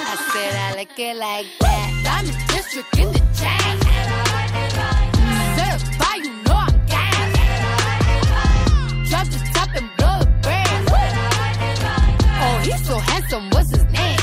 I 0.04 0.16
said 0.30 0.54
I 0.54 0.74
like 0.76 0.98
it 0.98 1.16
like 1.16 1.46
that. 1.60 1.88
Diamond 2.04 2.36
District 2.48 2.98
in 2.98 3.12
the 3.14 3.20
chain. 3.40 3.80
Certified, 5.56 6.22
you 6.26 6.34
know 6.44 6.58
I'm 6.68 6.76
gang. 6.84 7.32
Drop 9.08 9.26
the 9.32 9.40
top 9.54 9.70
and 9.74 9.88
blow 9.96 10.18
the 10.20 10.26
brand. 10.42 10.88
Oh, 12.42 12.56
he's 12.62 12.82
so 12.86 12.98
handsome, 12.98 13.48
what's 13.48 13.70
his 13.70 13.84
name? 13.86 14.18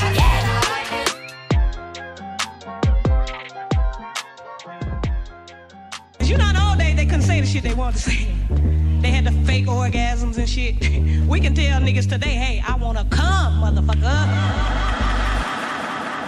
You 6.22 6.36
know, 6.38 6.52
all 6.56 6.76
day 6.76 6.94
they 6.94 7.04
couldn't 7.04 7.22
say 7.22 7.40
the 7.40 7.48
shit 7.48 7.64
they 7.64 7.74
wanted 7.74 7.96
to 7.96 8.02
say. 8.10 8.77
The 9.28 9.34
fake 9.44 9.66
orgasms 9.66 10.38
and 10.38 10.48
shit. 10.48 10.76
We 11.28 11.40
can 11.40 11.54
tell 11.54 11.82
niggas 11.82 12.08
today, 12.08 12.30
hey, 12.30 12.62
I 12.66 12.76
wanna 12.76 13.04
come, 13.10 13.60
motherfucker. 13.62 14.20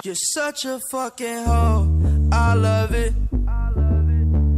You're 0.04 0.14
such 0.14 0.66
a 0.66 0.78
fucking 0.90 1.44
hoe. 1.44 1.88
I 2.30 2.52
love 2.52 2.92
it. 2.92 3.14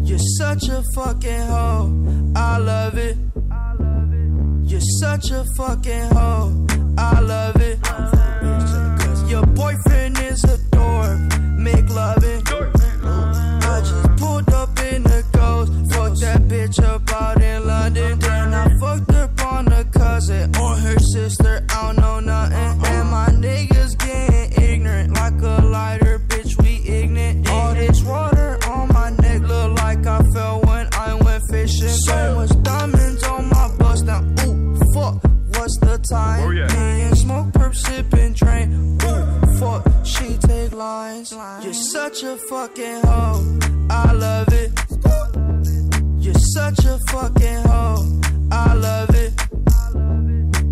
You're 0.03 0.27
such 0.41 0.69
a 0.69 0.83
fucking 0.97 1.47
hoe. 1.53 2.33
I 2.35 2.59
love 2.59 2.99
it. 2.99 3.17
You're 4.65 4.89
such 5.01 5.31
a 5.31 5.45
fucking 5.57 6.09
hoe. 6.17 6.67
I 6.99 7.21
love 7.21 7.63
it. 7.63 7.81
Cause 7.83 9.31
your 9.31 9.47
boyfriend 9.47 10.19
is 10.19 10.43
a 10.43 10.59
dork. 10.73 11.21
Make 11.57 11.89
loving. 11.91 12.43
I 12.49 13.81
just 13.85 14.17
pulled 14.17 14.51
up 14.51 14.77
in 14.81 15.05
the 15.05 15.25
ghost. 15.33 15.73
Fucked 15.93 16.21
that 16.23 16.43
bitch 16.49 16.83
up 16.83 17.09
out 17.13 17.41
in 17.41 17.67
London. 17.67 18.22
Sister. 21.13 21.65
I 21.69 21.87
don't 21.87 21.97
know 21.97 22.21
nothing. 22.21 22.87
And 22.93 23.11
my 23.11 23.29
niggas 23.29 23.99
getting 23.99 24.63
ignorant 24.63 25.13
like 25.15 25.35
a 25.43 25.61
lighter, 25.63 26.19
bitch. 26.21 26.61
We 26.63 26.73
ignorant. 26.89 27.49
All 27.49 27.75
this 27.75 28.03
water 28.03 28.59
on 28.69 28.89
my 28.89 29.11
neck 29.11 29.43
look 29.43 29.79
like 29.79 30.07
I 30.07 30.23
fell 30.33 30.63
when 30.63 30.89
I 30.93 31.15
went 31.15 31.43
fishing. 31.51 31.89
So 31.89 32.35
much 32.37 32.63
diamonds 32.63 33.23
on 33.25 33.49
my 33.51 33.69
bust 33.79 34.07
now. 34.07 34.23
Ooh, 34.45 34.75
fuck. 34.95 35.23
What's 35.55 35.79
the 35.81 35.99
time? 36.11 36.41
Oh, 36.45 36.51
Me 36.51 37.03
and 37.03 37.19
smoke, 37.19 37.49
perp, 37.53 37.75
sipping, 37.75 38.33
drain. 38.33 38.99
Ooh, 39.05 39.57
fuck. 39.61 39.83
She 40.05 40.39
take 40.39 40.73
lines. 40.73 41.33
You're 41.63 41.75
such 41.75 42.23
a 42.23 42.37
fucking 42.37 43.01
hoe. 43.05 43.59
I 43.91 44.13
love 44.13 44.49
it. 44.53 44.71
You're 46.25 46.43
such 46.57 46.85
a 46.87 46.99
fucking 47.11 47.63
hoe. 47.65 48.21
I 48.51 48.75
love 48.75 49.11
it. 49.15 49.52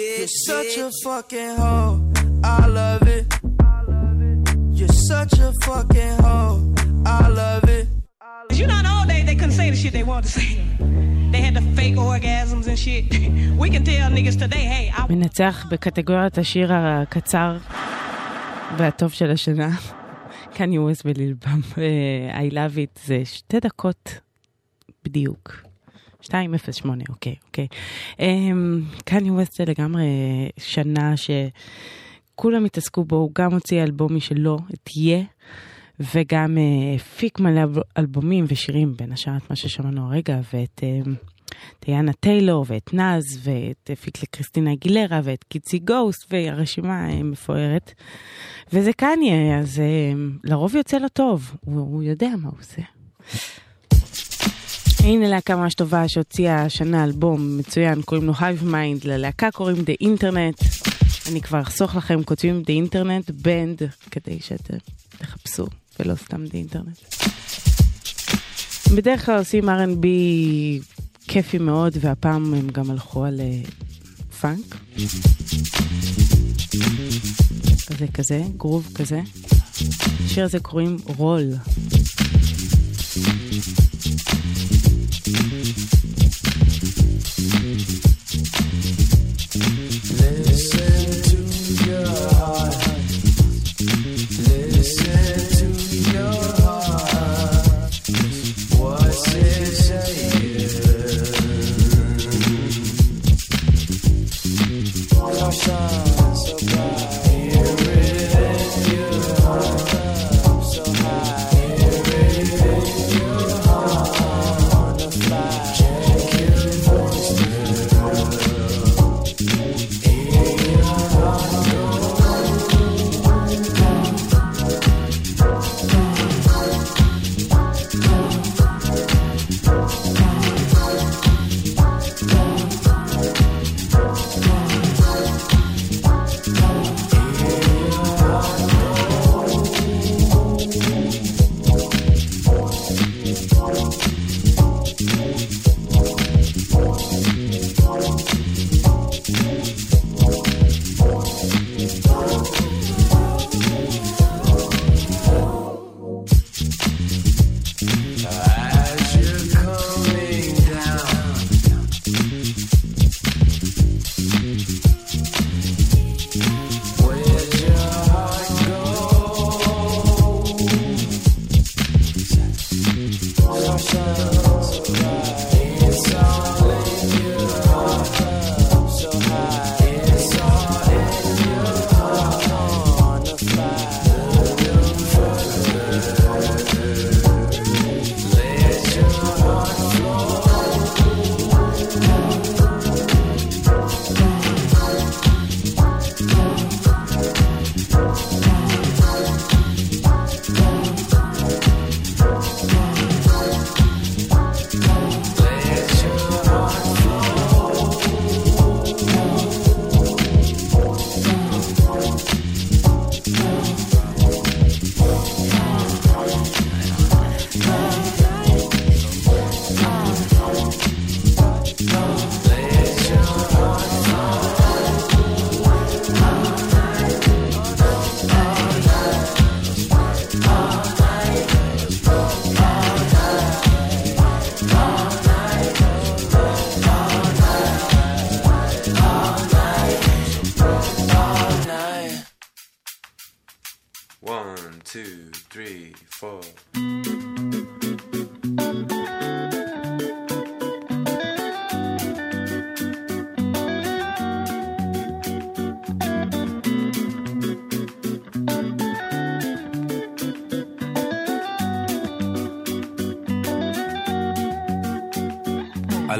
You're 0.00 0.28
such 0.28 0.78
a 0.78 0.90
fucking 1.04 1.56
hoe. 1.56 2.00
I 2.42 2.66
love 2.66 3.06
it. 3.16 3.24
You're 4.78 4.96
such 5.10 5.34
a 5.38 5.52
fucking 5.66 6.16
hoe. 6.24 6.74
I 7.04 7.28
love 7.28 7.64
it. 7.78 7.86
You 8.58 8.66
know, 8.66 8.80
old 8.94 9.08
days, 9.08 9.26
they 9.26 9.34
couldn't 9.34 9.56
say 9.60 9.68
the 9.70 9.76
shit 9.76 9.92
they 9.92 10.02
wanted 10.02 10.26
to 10.28 10.32
say. 10.40 10.50
They 11.32 11.42
had 11.46 11.54
the 11.54 11.64
fake 11.76 11.96
orgasms 11.96 12.66
and 12.66 12.78
shit. 12.78 13.04
We 13.62 13.68
can 13.74 13.84
tell 13.84 14.10
niggas 14.10 14.38
today, 14.38 14.64
hey, 14.74 14.90
I 14.96 15.06
מנצח 15.10 15.66
בקטגוריית 15.70 16.38
השיר 16.38 16.72
הקצר 16.72 17.56
והטוב 18.78 19.12
של 19.12 19.30
השנה. 19.30 19.70
כאן 20.54 20.72
יורס 20.72 21.02
בלילבם. 21.02 21.60
אה, 21.78 22.40
I 22.40 22.52
love 22.52 22.76
it 22.76 23.00
זה 23.06 23.22
שתי 23.24 23.60
דקות 23.60 24.20
בדיוק. 25.04 25.69
208, 26.22 27.04
אוקיי, 27.08 27.34
אוקיי. 27.46 27.68
קניה 29.04 29.32
ווסט 29.32 29.52
זה 29.52 29.64
לגמרי 29.64 30.04
שנה 30.58 31.14
שכולם 31.16 32.64
התעסקו 32.64 33.04
בו, 33.04 33.16
הוא 33.16 33.30
גם 33.38 33.52
הוציא 33.52 33.82
אלבום 33.82 34.16
משלו, 34.16 34.58
את 34.74 34.90
יה, 34.96 35.22
וגם 36.14 36.58
אה, 36.58 36.94
הפיק 36.94 37.40
מלא 37.40 37.60
אלב- 37.62 37.82
אלבומים 37.98 38.44
ושירים, 38.48 38.94
בין 38.96 39.12
השאר 39.12 39.36
את 39.36 39.50
מה 39.50 39.56
ששמענו 39.56 40.06
הרגע, 40.06 40.40
ואת 40.54 40.80
אמ, 40.82 41.14
דיאנה 41.86 42.12
טיילור, 42.12 42.64
ואת 42.68 42.94
נאז, 42.94 43.24
ואת 43.42 43.90
הפיק 43.92 44.22
לקריסטינה 44.22 44.74
גילרה, 44.74 45.20
ואת 45.24 45.44
קיצי 45.44 45.78
גוסט, 45.78 46.32
והרשימה 46.32 47.10
אה, 47.10 47.22
מפוארת. 47.22 47.92
וזה 48.72 48.92
קניה, 48.92 49.58
אז 49.58 49.80
אה, 49.80 50.12
לרוב 50.44 50.76
יוצא 50.76 50.98
לו 50.98 51.08
טוב, 51.08 51.52
הוא, 51.60 51.80
הוא 51.80 52.02
יודע 52.02 52.28
מה 52.42 52.48
הוא 52.48 52.58
עושה. 52.58 52.82
הנה 55.04 55.28
להקה 55.28 55.56
ממש 55.56 55.74
טובה 55.74 56.08
שהוציאה 56.08 56.62
השנה 56.62 57.04
אלבום 57.04 57.58
מצוין, 57.58 58.02
קוראים 58.02 58.26
לו 58.26 58.32
Hive 58.32 58.64
Mind, 58.64 59.04
ללהקה 59.04 59.50
קוראים 59.50 59.76
The 59.76 60.04
Internet. 60.04 60.64
אני 61.30 61.40
כבר 61.40 61.60
אחסוך 61.60 61.96
לכם, 61.96 62.22
כותבים 62.22 62.62
The 62.66 62.88
Internet 62.88 63.30
Band, 63.44 64.08
כדי 64.10 64.38
שאתם 64.40 64.76
תחפשו, 65.08 65.66
ולא 66.00 66.14
סתם 66.14 66.44
The 66.44 66.72
Internet. 66.72 67.26
בדרך 68.96 69.26
כלל 69.26 69.38
עושים 69.38 69.68
R&B 69.68 70.06
כיפי 71.28 71.58
מאוד, 71.58 71.96
והפעם 72.00 72.54
הם 72.54 72.68
גם 72.68 72.90
הלכו 72.90 73.24
על 73.24 73.40
אה, 73.40 73.60
פאנק. 74.40 74.76
כזה 77.86 78.06
כזה, 78.14 78.42
גרוב 78.56 78.88
כזה. 78.94 79.20
השיר 80.24 80.44
הזה 80.44 80.60
קוראים 80.60 80.96
רול. 81.04 81.44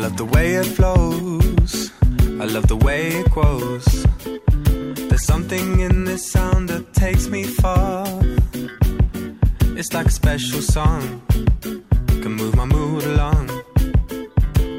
love 0.00 0.16
the 0.16 0.24
way 0.24 0.54
it 0.54 0.64
flows. 0.64 1.92
I 2.40 2.46
love 2.46 2.66
the 2.68 2.76
way 2.76 3.08
it 3.08 3.30
grows. 3.30 3.84
There's 5.08 5.26
something 5.26 5.80
in 5.80 6.04
this 6.04 6.24
sound 6.24 6.70
that 6.70 6.94
takes 6.94 7.28
me 7.28 7.42
far. 7.44 8.06
It's 9.78 9.92
like 9.92 10.06
a 10.06 10.10
special 10.10 10.62
song. 10.62 11.02
Can 12.22 12.32
move 12.32 12.56
my 12.56 12.64
mood 12.64 13.04
along. 13.04 13.48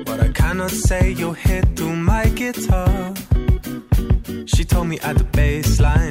What 0.08 0.20
I 0.28 0.30
cannot 0.34 0.72
say, 0.72 1.12
you'll 1.12 1.40
hit 1.50 1.66
through 1.76 1.98
my 1.98 2.26
guitar. 2.30 3.14
She 4.48 4.64
told 4.66 4.88
me 4.88 4.98
at 5.02 5.18
the 5.20 5.28
bassline. 5.38 6.11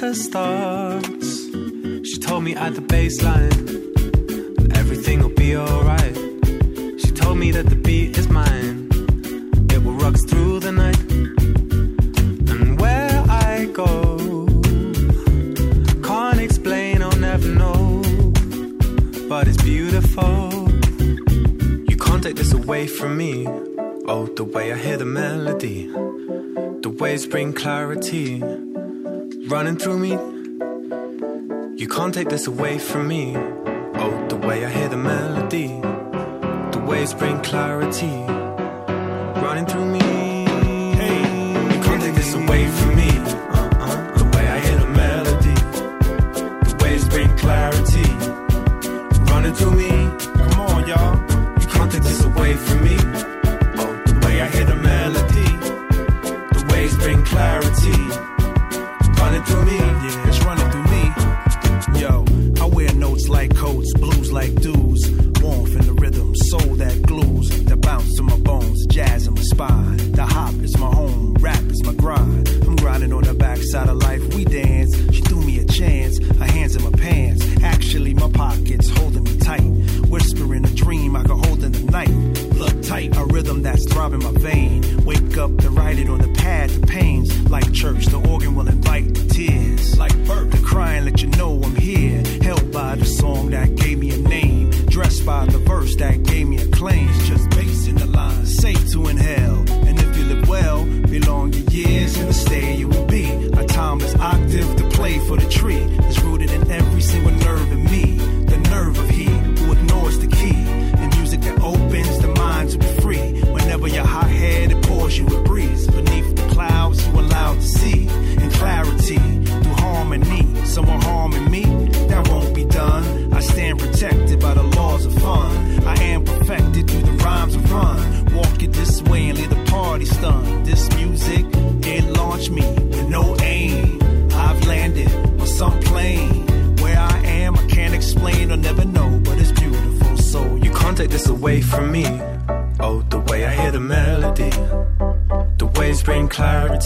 to 0.00 0.14
start. 0.14 0.69
away 32.46 32.78
from 32.78 33.08
me. 33.08 33.59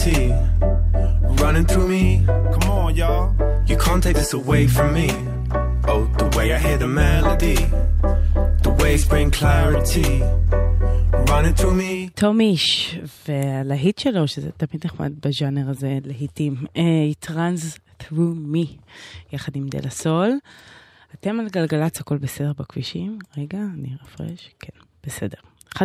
reality 0.05 0.31
running 1.41 1.65
through 1.65 1.87
me. 1.87 2.23
Come 2.53 2.69
on, 2.69 2.95
y'all. 2.95 3.35
You 3.67 3.77
can't 3.77 4.03
take 4.03 4.15
this 4.15 4.33
away 4.33 4.67
from 4.67 4.93
me. 4.93 5.09
Oh, 5.87 6.03
the 6.17 6.27
way 6.37 6.53
I 6.53 6.59
hear 6.59 6.77
the 6.77 6.87
melody, 6.87 7.55
the 8.63 8.71
waves 8.79 9.05
bring 9.05 9.31
clarity. 9.31 10.23
תום 12.15 12.39
איש, 12.39 12.97
והלהיט 13.27 13.99
שלו, 13.99 14.27
שזה 14.27 14.51
תמיד 14.51 14.85
נחמד 14.85 15.11
בז'אנר 15.25 15.69
הזה, 15.69 15.97
להיטים, 16.05 16.55
It 16.75 17.29
runs 17.29 17.79
through 18.03 18.53
me, 18.53 18.77
יחד 19.31 19.55
עם 19.55 19.67
דלה 19.69 19.89
סול. 19.89 20.31
אתם 21.13 21.39
על 21.39 21.47
גלגלצ, 21.49 21.99
הכל 21.99 22.17
בסדר 22.17 22.51
בכבישים? 22.57 23.19
רגע, 23.37 23.57
אני 23.73 23.89
אפרש? 24.03 24.49
כן, 24.59 24.79
בסדר. 25.05 25.37
1-800-891-8, 25.75 25.79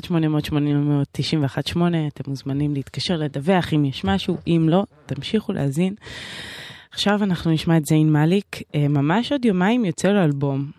אתם 2.08 2.30
מוזמנים 2.30 2.74
להתקשר 2.74 3.16
לדווח 3.16 3.74
אם 3.74 3.84
יש 3.84 4.04
משהו, 4.04 4.36
אם 4.46 4.66
לא, 4.70 4.84
תמשיכו 5.06 5.52
להאזין. 5.52 5.94
עכשיו 6.92 7.22
אנחנו 7.22 7.50
נשמע 7.50 7.76
את 7.76 7.86
זיין 7.86 8.12
מאליק, 8.12 8.62
אה, 8.74 8.88
ממש 8.88 9.32
עוד 9.32 9.44
יומיים 9.44 9.84
יוצא 9.84 10.08
לו 10.08 10.24
אלבום, 10.24 10.70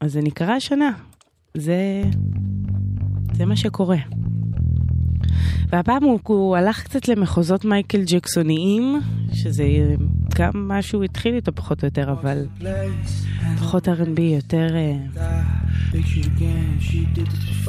אז 0.00 0.12
זה 0.12 0.20
נקרא 0.20 0.52
השנה, 0.52 0.90
זה, 1.54 2.02
זה 3.32 3.44
מה 3.46 3.56
שקורה. 3.56 3.98
והפעם 5.68 6.04
הוא, 6.04 6.20
הוא 6.22 6.56
הלך 6.56 6.82
קצת 6.82 7.08
למחוזות 7.08 7.64
מייקל 7.64 8.02
ג'קסוניים, 8.04 9.00
שזה 9.32 9.64
גם 10.34 10.50
מה 10.54 10.82
שהוא 10.82 11.04
התחיל 11.04 11.34
איתו 11.34 11.52
פחות 11.54 11.82
או 11.82 11.86
יותר, 11.86 12.12
אבל 12.12 12.46
פחות 13.58 13.88
R&B, 13.88 14.20
יותר... 14.20 14.66
אה, 14.76 15.42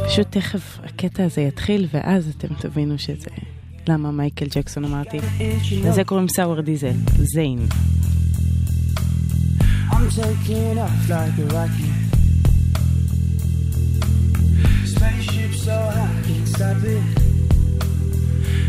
פשוט 0.06 0.27
תכף 0.30 0.80
הקטע 0.84 1.23
הזה 1.23 1.41
יתחיל, 1.41 1.88
ואז 1.91 2.34
אתם 2.38 2.48
תבינו 2.60 2.99
שזה... 2.99 3.30
למה 3.88 4.11
מייקל 4.11 4.45
ג'קסון 4.56 4.85
אמרתי? 4.85 5.18
לזה 5.84 6.03
קוראים 6.03 6.27
סאואר 6.27 6.61
דיזל, 6.61 6.94
זיין. 7.18 7.68
I'm 9.91 10.10
taking 10.10 10.77
off 10.80 11.10
like 11.10 11.38
a 11.38 11.45
rocket. 11.56 11.94
Spaceship 14.91 15.53
so 15.65 15.76
high, 15.95 16.22
can't 16.26 16.48
stop 16.48 16.84
it. 16.84 17.22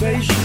sensation. 0.00 0.39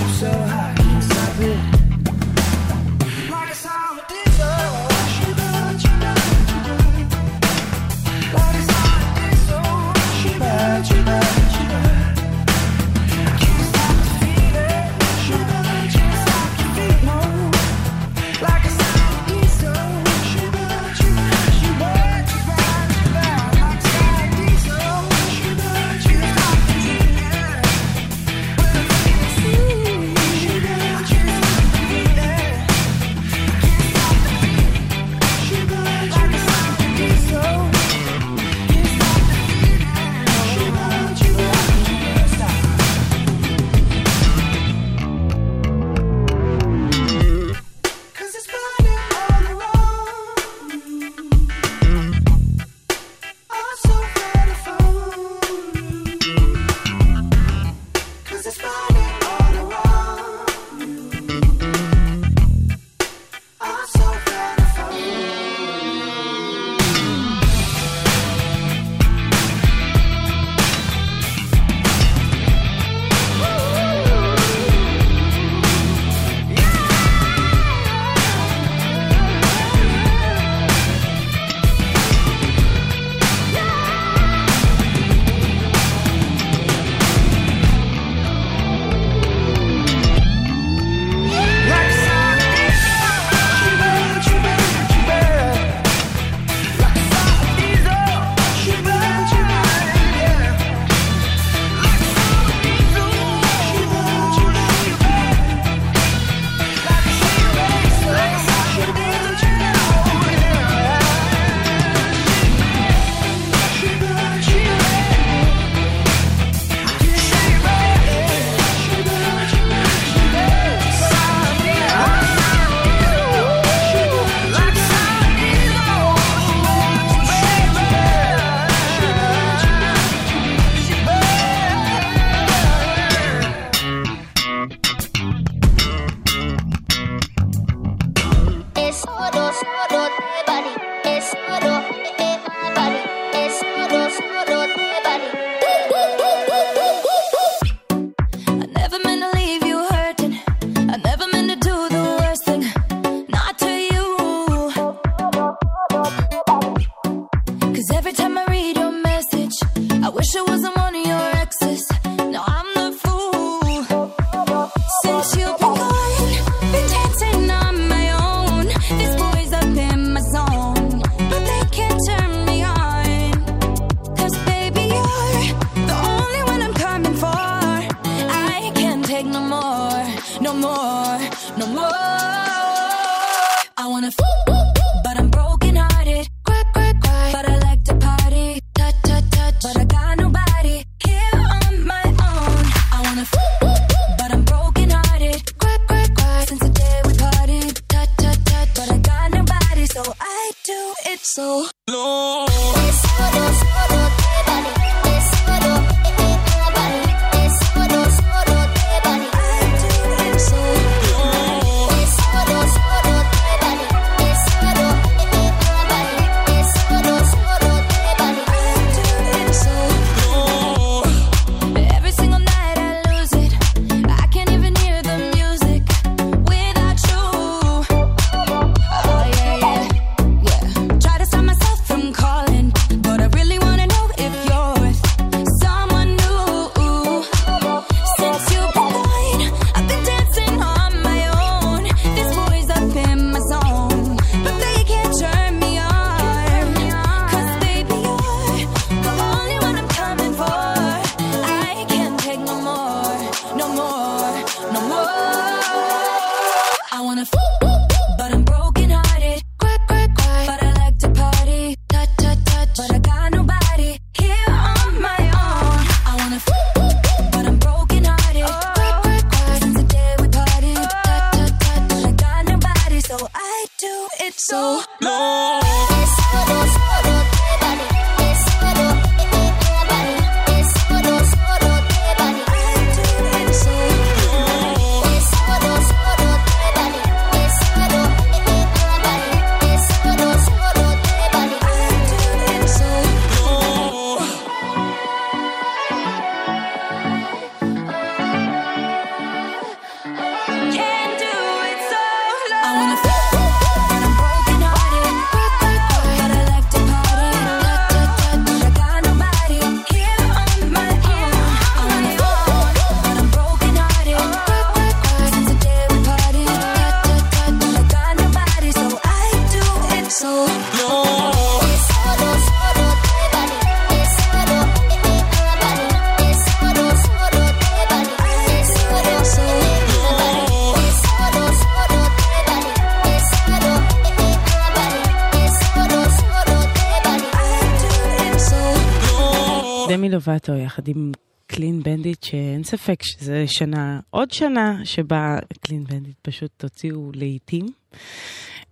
דמי 340.36 340.42
לובטו 340.50 340.66
יחד 340.66 340.88
עם 340.88 341.12
קלין 341.48 341.84
בנדיט, 341.84 342.24
שאין 342.24 342.64
ספק 342.64 343.04
שזה 343.04 343.44
שנה, 343.48 344.00
עוד 344.10 344.32
שנה 344.32 344.86
שבה 344.86 345.38
קלין 345.62 345.84
בנדיט 345.84 346.16
פשוט 346.22 346.64
הוציאו 346.64 347.12
לעיתים. 347.14 347.66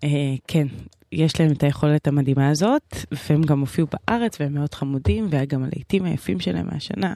אה, 0.03 0.10
כן, 0.48 0.68
יש 1.11 1.40
להם 1.40 1.52
את 1.52 1.64
היכולת 1.64 2.07
המדהימה 2.07 2.49
הזאת, 2.49 2.95
והם 3.30 3.41
גם 3.41 3.60
הופיעו 3.60 3.88
בארץ 3.88 4.40
והם 4.40 4.53
מאוד 4.53 4.73
חמודים, 4.73 5.27
והיה 5.30 5.45
גם 5.45 5.64
הלעיתים 5.64 6.06
היפים 6.06 6.40
שלהם 6.40 6.68
מהשנה. 6.72 7.14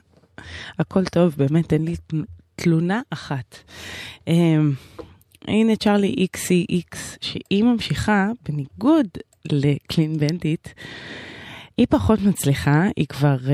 הכל 0.80 1.06
טוב, 1.06 1.36
באמת 1.38 1.74
אין 1.74 1.86
לי 1.86 1.96
תלונה 2.56 3.02
אחת. 3.10 3.58
אה, 4.28 4.58
הנה 5.48 5.76
צ'ארלי 5.76 6.14
איקסי 6.18 6.66
איקס, 6.70 7.18
שהיא 7.22 7.64
ממשיכה, 7.64 8.30
בניגוד 8.50 9.08
לקלין 9.52 10.18
בנדיט, 10.18 10.68
היא 11.78 11.88
פחות 11.90 12.20
מצליחה, 12.22 12.88
היא 12.96 13.08
כבר 13.08 13.38
uh, 13.38 13.50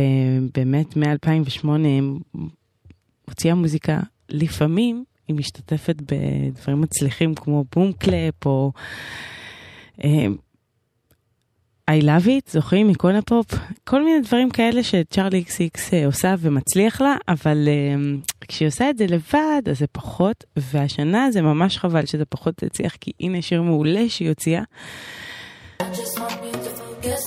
באמת 0.53 0.97
מ-2008 0.97 1.67
הוציאה 3.27 3.55
מוזיקה, 3.55 3.99
לפעמים 4.29 5.03
היא 5.27 5.35
משתתפת 5.35 5.95
בדברים 6.01 6.81
מצליחים 6.81 7.35
כמו 7.35 7.65
בום 7.75 7.93
קלאפ 7.93 8.45
או 8.45 8.71
uh, 9.99 10.03
I 11.91 12.01
love 12.01 12.25
it, 12.25 12.51
זוכרים 12.51 12.87
מכל 12.87 13.15
הפופ? 13.15 13.45
כל 13.83 14.03
מיני 14.03 14.21
דברים 14.21 14.49
כאלה 14.49 14.83
שצ'ארלי 14.83 15.37
איקס 15.37 15.59
איקס 15.59 15.93
אה, 15.93 16.05
עושה 16.05 16.35
ומצליח 16.39 17.01
לה, 17.01 17.15
אבל 17.27 17.67
uh, 17.67 18.47
כשהיא 18.47 18.67
עושה 18.67 18.89
את 18.89 18.97
זה 18.97 19.05
לבד 19.05 19.61
אז 19.69 19.79
זה 19.79 19.87
פחות, 19.91 20.43
והשנה 20.57 21.31
זה 21.31 21.41
ממש 21.41 21.77
חבל 21.77 22.05
שזה 22.05 22.25
פחות 22.25 22.63
הצליח, 22.63 22.95
כי 22.95 23.11
הנה 23.19 23.41
שיר 23.41 23.61
מעולה 23.61 24.09
שהיא 24.09 24.29
הוציאה. 24.29 24.63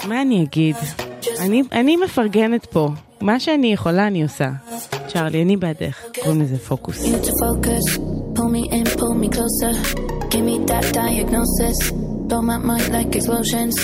מה 0.09 0.23
אני 0.23 0.43
אגיד? 0.43 0.77
אני, 1.41 1.63
אני 1.73 1.97
מפרגנת 1.97 2.67
פה. 2.67 2.89
מה 3.21 3.41
שאני 3.41 3.73
יכולה 3.73 4.07
אני 4.07 4.23
עושה. 4.23 4.51
צ'ארלי, 5.09 5.43
אני 5.43 5.57
בעדך. 5.57 6.03
קוראים 6.23 6.43
לזה 6.43 6.59
פוקוס. 6.59 7.05
Pull 8.37 8.51
me 8.57 8.71
in, 8.71 8.87
pull 9.01 9.15
me 9.23 9.29
closer. 9.37 9.73
Give 10.31 10.45
me 10.51 10.57
that 10.71 10.87
diagnosis. 10.93 11.79
Blow 12.29 12.43
my 12.43 12.59
mind 12.59 12.89
like 12.97 13.11
explosions. 13.19 13.75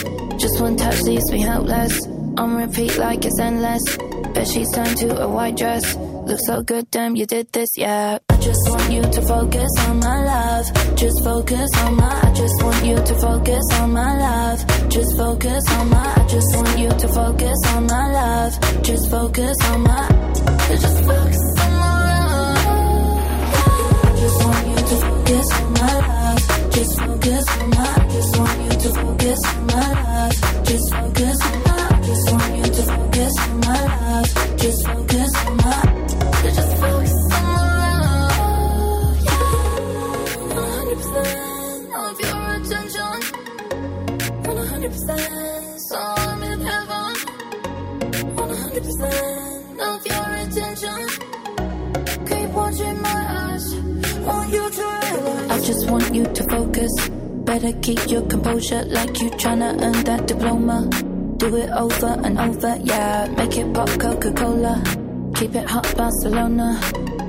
Just 0.42 0.56
one 0.60 0.76
touch 0.82 1.00
leaves 1.08 1.28
me 1.34 1.40
helpless. 1.50 1.94
On 2.40 2.50
repeat 2.62 2.92
like 2.98 3.24
it's 3.28 3.40
endless. 3.48 3.84
Bet 4.34 4.46
she's 4.52 4.70
turned 4.76 4.96
to 5.02 5.08
a 5.26 5.28
white 5.36 5.56
dress. 5.62 5.84
Looks 6.24 6.46
so 6.46 6.62
good, 6.62 6.88
damn, 6.90 7.16
you 7.16 7.26
did 7.26 7.52
this, 7.52 7.68
yeah. 7.76 8.18
I 8.28 8.36
just 8.36 8.60
want 8.68 8.92
you 8.92 9.02
to 9.02 9.22
focus 9.22 9.70
on 9.88 9.98
my 9.98 10.24
love. 10.24 10.96
Just 10.96 11.24
focus 11.24 11.68
on 11.78 11.96
my. 11.96 12.20
I 12.22 12.32
just 12.32 12.62
want 12.62 12.86
you 12.86 12.94
to 12.94 13.14
focus 13.16 13.64
on 13.72 13.92
my 13.92 14.16
love. 14.18 14.88
Just 14.88 15.16
focus 15.16 15.64
on 15.70 15.90
my. 15.90 16.14
I 16.16 16.26
just 16.28 16.56
want 16.56 16.78
you 16.78 16.88
to 16.88 17.08
focus 17.08 17.58
on 17.74 17.86
my 17.86 18.12
love. 18.12 18.82
Just 18.82 19.10
focus 19.10 19.56
on 19.64 19.82
my. 19.82 20.08
Just 20.68 21.04
focus 21.04 21.60
on 21.60 21.72
my 21.72 21.98
love. 22.30 22.58
I 24.04 24.16
just 24.16 24.44
want 24.44 24.66
you 24.68 24.76
to 24.76 24.96
focus 25.02 25.52
on 25.52 25.72
my 25.72 25.92
love. 26.06 26.72
Just 26.72 26.98
focus 27.00 27.48
on 27.58 27.70
my. 27.70 27.82
I 27.82 28.08
just 28.08 28.38
want 28.38 28.62
you 28.62 28.70
to 28.70 28.88
focus 28.94 29.44
on 29.46 29.66
my 29.66 29.92
love. 30.02 30.64
Just 30.64 30.86
focus 30.94 31.42
on 31.42 31.62
my. 31.64 31.76
I 31.90 32.00
just 32.06 32.32
want 32.32 32.56
you 32.56 32.62
to 32.62 32.82
focus 32.82 33.38
on 33.40 33.60
my 33.60 33.80
love. 33.84 34.58
Just 34.58 34.86
focus 34.86 35.01
100% 45.06 45.78
so 45.78 45.96
I'm 45.98 46.42
in 46.42 46.60
heaven. 46.60 47.14
100% 48.36 49.80
of 49.90 50.06
your 50.06 50.26
attention. 50.42 51.08
Keep 52.26 52.50
watching 52.50 53.02
my 53.02 53.26
eyes. 53.42 53.74
Want 54.20 54.52
you 54.52 54.70
to 54.70 54.82
realize. 55.02 55.50
I 55.50 55.60
just 55.66 55.90
want 55.90 56.14
you 56.14 56.24
to 56.24 56.44
focus. 56.44 57.08
Better 57.44 57.72
keep 57.80 58.08
your 58.08 58.22
composure 58.22 58.84
like 58.84 59.20
you 59.20 59.30
tryna 59.30 59.82
earn 59.82 60.04
that 60.04 60.26
diploma. 60.28 60.88
Do 61.38 61.56
it 61.56 61.70
over 61.70 62.20
and 62.24 62.38
over, 62.38 62.76
yeah. 62.82 63.26
Make 63.36 63.56
it 63.58 63.74
pop 63.74 63.88
Coca 63.98 64.32
Cola. 64.32 64.82
Keep 65.34 65.56
it 65.56 65.68
hot, 65.68 65.96
Barcelona. 65.96 66.80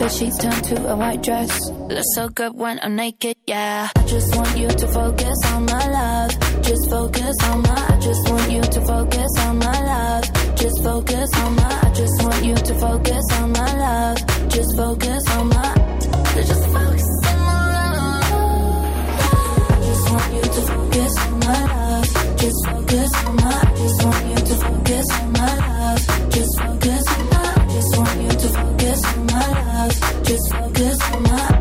Bed 0.03 0.11
sheets 0.11 0.37
turn 0.37 0.51
to 0.51 0.91
a 0.91 0.97
white 0.97 1.23
dress. 1.23 1.69
Looks 1.69 2.13
so 2.15 2.27
good 2.27 2.53
when 2.55 2.77
I'm 2.83 2.97
naked, 2.97 3.37
yeah. 3.47 3.87
I 3.95 4.03
just 4.05 4.35
want 4.35 4.57
you 4.57 4.67
to 4.67 4.87
focus 4.87 5.37
on 5.45 5.63
my 5.65 5.87
love. 5.87 6.31
Just 6.61 6.89
focus 6.89 7.35
on 7.43 7.61
my. 7.61 7.87
I 7.87 7.99
just 8.01 8.29
want 8.29 8.51
you 8.51 8.61
to 8.61 8.81
focus 8.81 9.31
on 9.39 9.59
my 9.59 9.79
love. 9.91 10.23
Just 10.57 10.83
focus 10.83 11.29
on 11.37 11.55
my. 11.55 11.79
I 11.83 11.93
just 11.93 12.21
want 12.21 12.43
you 12.43 12.53
to 12.53 12.75
focus 12.81 13.25
on 13.31 13.51
my 13.53 13.77
love. 13.77 14.17
Just 14.49 14.75
focus 14.75 15.29
on 15.37 15.47
my. 15.47 15.73
Just 16.35 16.65
focus 16.73 17.07
on 17.23 17.39
my 17.39 17.71
love. 17.95 18.25
I 19.71 19.79
just 19.87 20.11
want 20.11 20.33
you 20.35 20.41
to 20.41 20.61
focus 20.67 21.17
on 21.23 21.39
my 21.39 21.59
love. 21.71 22.37
Just 22.43 22.65
focus 22.67 23.11
on 23.23 23.35
my. 23.37 23.55
I 23.55 23.75
just 23.77 24.03
want 24.03 24.25
you 24.27 24.35
to 24.35 24.55
focus 24.65 25.07
on 25.21 25.31
my 25.31 25.55
love. 25.63 26.29
Just 26.29 26.59
focus 26.59 27.12
focus 29.03 29.17
on 29.17 29.25
my 29.25 29.47
love. 29.47 30.23
Just 30.23 30.51
focus 30.51 31.11
on 31.11 31.23
my. 31.23 31.52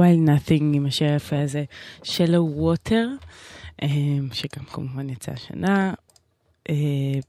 While 0.00 0.28
Nothing 0.28 0.64
עם 0.74 0.86
השיר 0.86 1.08
היפה 1.12 1.40
הזה, 1.40 1.64
שלו 2.02 2.48
ווטר, 2.56 3.08
אמ, 3.82 4.28
שגם 4.32 4.64
כמובן 4.64 5.10
יצא 5.10 5.32
השנה, 5.32 5.94
אה, 6.68 6.74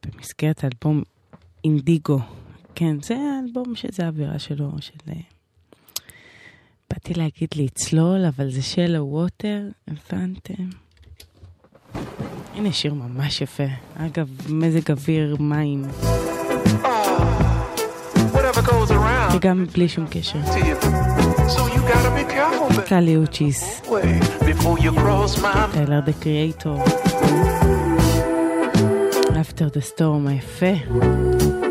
במסגרת 0.05 0.63
האלבום 0.63 1.03
אינדיגו. 1.63 2.19
כן, 2.75 3.01
זה 3.01 3.15
האלבום 3.15 3.75
שזה 3.75 4.05
האווירה 4.05 4.39
שלו, 4.39 4.71
של... 4.79 4.93
אה, 5.09 5.13
באתי 6.89 7.13
להגיד 7.13 7.49
לצלול, 7.55 8.25
אבל 8.25 8.51
זה 8.51 8.61
שלו 8.61 9.07
ווטר, 9.07 9.67
הבנתם? 9.87 10.69
הנה 12.55 12.71
שיר 12.71 12.93
ממש 12.93 13.41
יפה. 13.41 13.63
אגב, 13.95 14.29
מזג 14.49 14.91
אוויר, 14.91 15.35
מים. 15.39 15.83
Oh, 16.83 17.51
וגם 19.35 19.65
בלי 19.73 19.89
שום 19.89 20.05
קשר. 20.09 20.39
To 20.41 20.57
you. 20.57 21.30
קאלי 22.87 23.17
אוצ'יס, 23.17 23.81
טיילר 25.71 25.99
דה 25.99 26.11
קריאייטור, 26.19 26.83
After 29.41 29.69
the 29.75 29.81
Storm 29.97 30.29
היפה. 30.29 31.70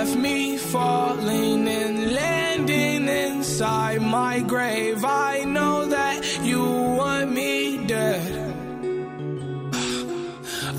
Left 0.00 0.16
me 0.16 0.56
falling 0.56 1.68
and 1.68 2.12
landing 2.14 3.06
inside 3.06 4.00
my 4.00 4.40
grave. 4.40 5.04
I 5.04 5.44
know 5.44 5.84
that 5.84 6.18
you 6.42 6.62
want 7.00 7.30
me 7.32 7.84
dead. 7.86 8.32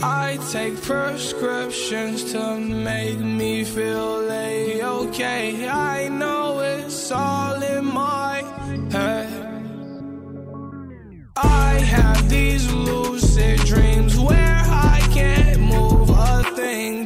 I 0.02 0.40
take 0.52 0.82
prescriptions 0.82 2.32
to 2.32 2.58
make 2.60 3.20
me 3.20 3.64
feel 3.64 4.28
a 4.32 4.82
okay. 4.82 5.70
I 5.70 6.08
know 6.08 6.60
it's 6.62 7.12
all 7.12 7.62
in 7.62 7.86
my 7.86 8.42
head. 8.90 9.30
I 11.36 11.74
have 11.96 12.28
these 12.28 12.66
lucid 12.74 13.60
dreams 13.68 14.18
where 14.20 14.64
I 14.66 15.00
can't 15.14 15.60
move 15.60 16.10
a 16.10 16.42
thing, 16.56 17.06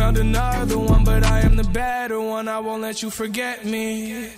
Another 0.00 0.78
one, 0.78 1.04
but 1.04 1.24
I 1.24 1.40
am 1.40 1.56
the 1.56 1.64
better 1.64 2.20
one. 2.20 2.48
I 2.48 2.58
won't 2.58 2.82
let 2.82 3.02
you 3.02 3.10
forget 3.10 3.64
me. 3.64 4.30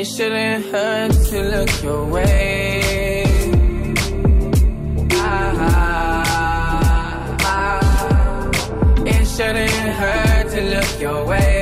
It 0.00 0.06
shouldn't 0.06 0.64
hurt 0.72 1.12
to 1.12 1.42
look 1.42 1.82
your 1.82 2.06
way. 2.06 3.22
Ah, 5.12 6.24
ah, 7.44 8.50
it 9.04 9.26
shouldn't 9.26 9.70
hurt 10.00 10.48
to 10.52 10.60
look 10.74 11.00
your 11.02 11.26
way. 11.26 11.59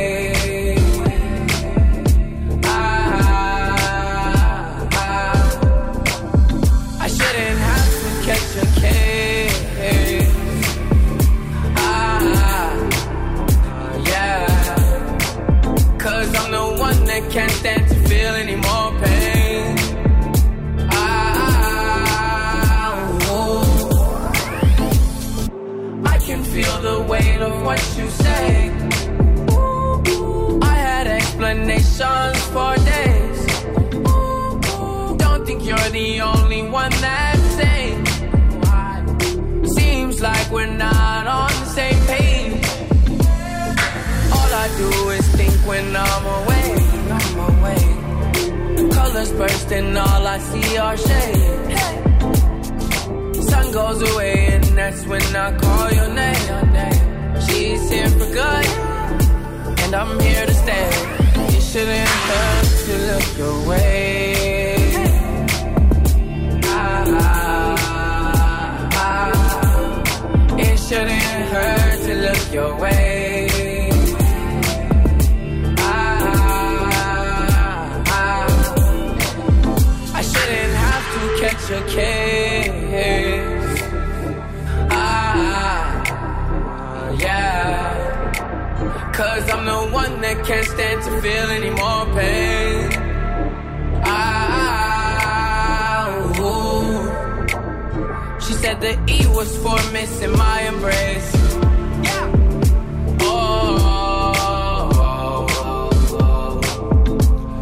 When 45.68 45.94
I'm 45.94 46.24
away, 46.38 46.68
I'm 47.18 47.38
away. 47.50 47.82
The 48.76 48.84
colors 48.94 49.32
burst 49.32 49.70
and 49.70 49.98
all 49.98 50.26
I 50.26 50.38
see 50.38 50.78
are 50.78 50.96
shade. 50.96 51.78
Sun 53.50 53.66
goes 53.72 54.00
away 54.10 54.34
and 54.54 54.64
that's 54.78 55.06
when 55.06 55.26
I 55.36 55.48
call 55.62 55.92
your 55.92 56.10
name. 56.22 56.46
She's 57.46 57.90
here 57.90 58.10
for 58.18 58.28
good 58.40 58.66
and 59.82 59.94
I'm 59.94 60.18
here 60.20 60.46
to 60.46 60.54
stay. 60.54 60.90
You 61.52 61.60
shouldn't 61.60 62.08
hurt 62.28 62.68
to 62.86 62.94
look 63.08 63.26
your 63.42 63.56
way. 63.68 63.94
Ah, 66.64 67.04
ah, 67.20 67.76
ah. 69.04 70.58
It 70.66 70.76
shouldn't 70.78 71.46
hurt 71.52 71.98
to 72.06 72.14
look 72.24 72.52
your 72.54 72.74
way. 72.80 73.17
Catch 81.68 81.82
a 81.82 81.84
case. 81.94 83.82
Ah, 84.90 86.02
yeah. 87.20 89.12
Cause 89.12 89.50
I'm 89.50 89.64
the 89.66 89.88
one 89.92 90.20
that 90.20 90.44
can't 90.46 90.66
stand 90.66 91.02
to 91.02 91.20
feel 91.20 91.50
any 91.50 91.70
more 91.70 92.06
pain. 92.14 92.90
Ah, 94.04 95.28
ooh. 96.40 97.08
She 98.40 98.52
said 98.54 98.80
the 98.80 98.98
E 99.06 99.26
was 99.28 99.56
for 99.58 99.78
missing 99.92 100.32
my 100.36 100.62
embrace. 100.62 101.32
Oh, 103.20 104.34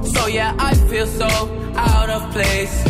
so 0.04 0.26
yeah, 0.26 0.54
I 0.58 0.74
feel 0.74 1.06
so 1.06 1.28
out 1.76 2.10
of 2.10 2.30
place. 2.32 2.85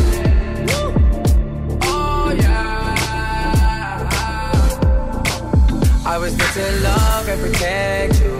I 6.17 6.19
was 6.19 6.35
meant 6.35 6.55
to 6.55 6.81
love 6.81 7.29
and 7.29 7.41
protect 7.43 8.21
you. 8.23 8.37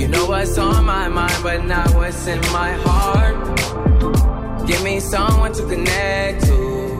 You 0.00 0.06
know 0.06 0.26
what's 0.26 0.56
on 0.58 0.84
my 0.84 1.08
mind, 1.08 1.42
but 1.42 1.64
not 1.64 1.92
what's 1.96 2.28
in 2.28 2.38
my 2.52 2.70
heart. 2.84 3.58
Give 4.64 4.80
me 4.84 5.00
someone 5.00 5.52
to 5.54 5.62
connect 5.66 6.44
to. 6.46 6.96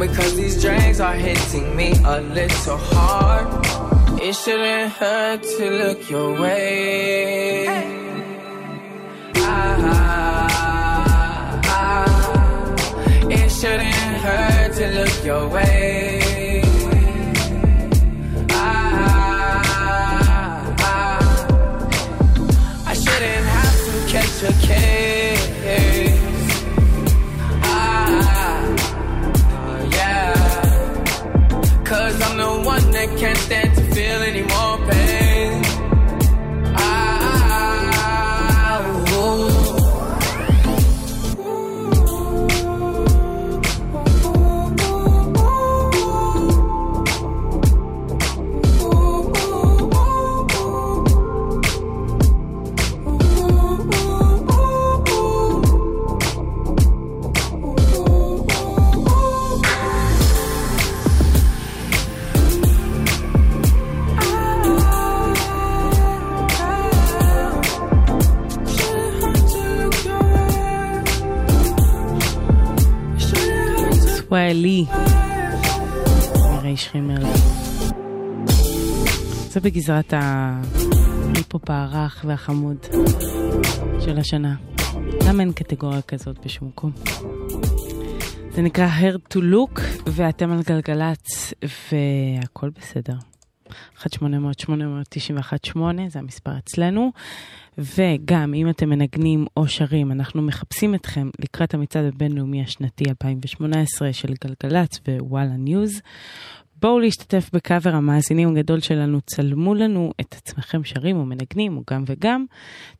Because 0.00 0.34
these 0.34 0.60
drinks 0.60 0.98
are 0.98 1.14
hitting 1.14 1.76
me 1.76 1.92
a 2.04 2.20
little 2.20 2.76
hard. 2.76 3.46
It 4.20 4.34
shouldn't 4.34 4.94
hurt 4.94 5.44
to 5.44 5.70
look 5.70 6.10
your 6.10 6.40
way. 6.40 7.68
Ah, 9.36 10.50
ah, 11.68 12.74
it 13.30 13.48
shouldn't 13.48 14.16
hurt 14.24 14.74
to 14.74 14.86
look 14.88 15.24
your 15.24 15.48
way. 15.50 16.15
To 24.46 25.35
ישראלי. 74.46 74.84
מירי 76.52 76.76
שרימר. 76.76 77.34
זה 79.48 79.60
בגזרת 79.60 80.12
ההיפ-הופ 80.12 81.70
הרך 81.70 82.24
והחמוד 82.28 82.76
של 84.00 84.18
השנה. 84.18 84.54
למה 85.28 85.42
אין 85.42 85.52
קטגוריה 85.52 86.02
כזאת 86.02 86.46
בשום 86.46 86.68
מקום? 86.68 86.92
זה 88.50 88.62
נקרא 88.62 88.88
Hard 89.00 89.34
to 89.34 89.38
Look, 89.38 89.80
ואתם 90.06 90.52
על 90.52 90.62
גלגלצ, 90.62 91.54
והכל 91.62 92.70
בסדר. 92.70 93.16
1-800-891-8, 93.98 95.78
זה 96.08 96.18
המספר 96.18 96.58
אצלנו. 96.58 97.12
וגם 97.78 98.54
אם 98.54 98.68
אתם 98.68 98.88
מנגנים 98.88 99.46
או 99.56 99.68
שרים, 99.68 100.12
אנחנו 100.12 100.42
מחפשים 100.42 100.94
אתכם 100.94 101.30
לקראת 101.40 101.74
המצעד 101.74 102.04
הבינלאומי 102.04 102.62
השנתי 102.62 103.04
2018 103.08 104.12
של 104.12 104.34
גלגלצ 104.44 105.00
ווואלה 105.08 105.56
ניוז. 105.56 106.00
בואו 106.80 107.00
להשתתף 107.00 107.50
בקאבר 107.52 107.94
המאזינים 107.94 108.48
הגדול 108.48 108.80
שלנו, 108.80 109.20
צלמו 109.20 109.74
לנו 109.74 110.12
את 110.20 110.34
עצמכם 110.34 110.84
שרים 110.84 111.16
ומנגנים, 111.16 111.76
או 111.76 111.82
גם 111.90 112.04
וגם, 112.06 112.44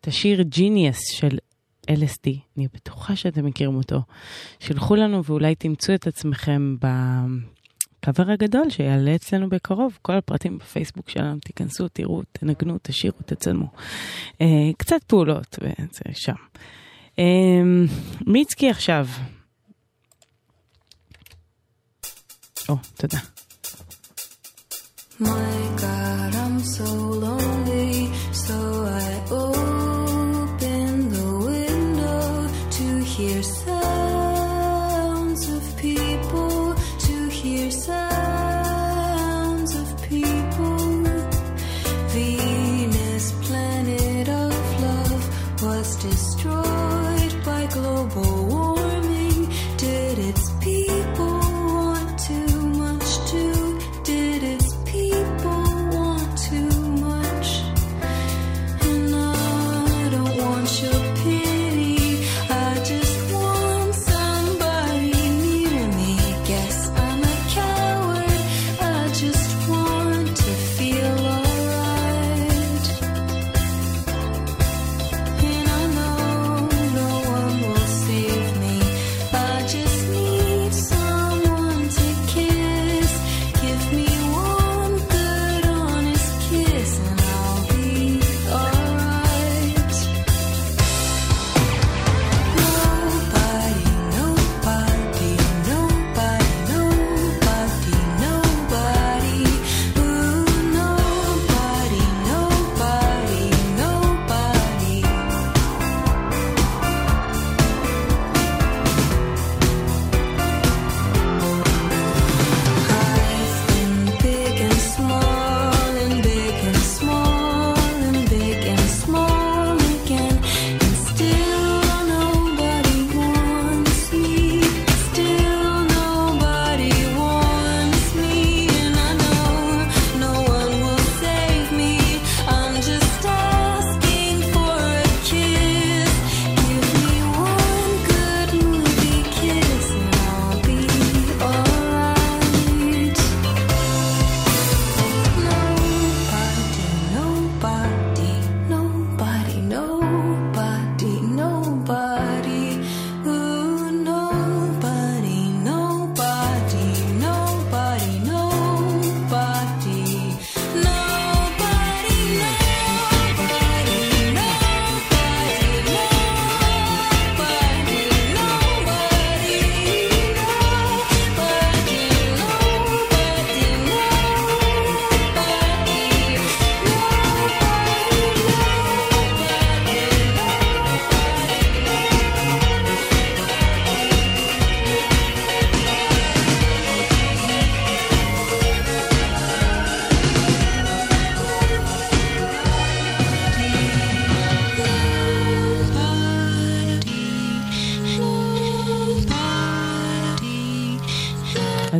את 0.01 0.09
השיר 0.09 0.43
ג'יניאס 0.43 0.99
של 1.13 1.39
LSD, 1.91 2.31
אני 2.57 2.69
בטוחה 2.75 3.17
שאתם 3.17 3.47
מכירים 3.47 3.77
אותו. 3.77 4.01
שלחו 4.61 4.97
לנו 4.97 5.25
ואולי 5.25 5.55
תמצאו 5.55 5.95
את 5.95 6.07
עצמכם 6.07 6.77
הקאבר 8.09 8.33
הגדול 8.33 8.71
שיעלה 8.71 9.15
אצלנו 9.15 9.49
בקרוב, 9.49 9.99
כל 10.03 10.13
הפרטים 10.13 10.59
בפייסבוק 10.59 11.11
שלנו, 11.11 11.39
תיכנסו, 11.41 11.89
תראו, 11.89 12.23
תנגנו, 12.33 12.79
תשאירו, 12.83 13.19
תצלמו. 13.27 13.67
אה, 14.41 14.47
קצת 14.77 15.05
פעולות, 15.07 15.59
וזה 15.63 16.15
שם. 16.15 16.35
אה, 17.19 17.25
מיצקי 18.27 18.71
עכשיו. 18.71 19.07
או, 22.69 22.77
תודה. 22.97 23.19
My 25.21 25.27
God, 25.81 26.35
I'm 26.35 26.59
so 26.61 26.87
lonely. 27.23 27.96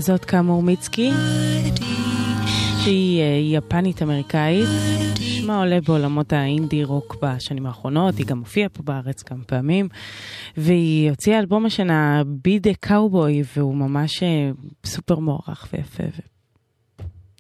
זאת 0.07 0.25
כאמור 0.25 0.63
מיצקי, 0.63 1.11
שהיא 2.85 3.21
אה, 3.21 3.59
יפנית-אמריקאית. 3.59 4.69
שמה 5.21 5.59
עולה 5.59 5.79
בעולמות 5.81 6.33
האינדי 6.33 6.85
רוק 6.85 7.17
בשנים 7.23 7.67
האחרונות, 7.67 8.17
היא 8.17 8.27
גם 8.27 8.39
הופיעה 8.39 8.69
פה 8.69 8.83
בארץ 8.83 9.23
כמה 9.23 9.45
פעמים, 9.45 9.89
והיא 10.57 11.11
הוציאה 11.11 11.39
אלבום 11.39 11.67
השנה 11.67 12.23
בי 12.27 12.59
דה 12.59 12.71
קאובוי, 12.81 13.43
והוא 13.57 13.75
ממש 13.75 14.23
אה, 14.23 14.51
סופר 14.85 15.19
מוערך 15.19 15.69
ויפה, 15.73 16.05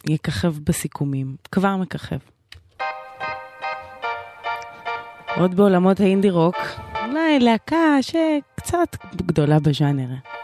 ויככב 0.09 0.55
בסיכומים, 0.64 1.36
כבר 1.52 1.76
מככב. 1.76 2.18
עוד 5.36 5.55
בעולמות 5.55 6.01
האינדי 6.01 6.30
רוק, 6.30 6.56
אולי 7.09 7.38
להקה 7.40 7.98
שקצת 8.02 8.97
גדולה 9.16 9.59
בז'אנר. 9.59 10.35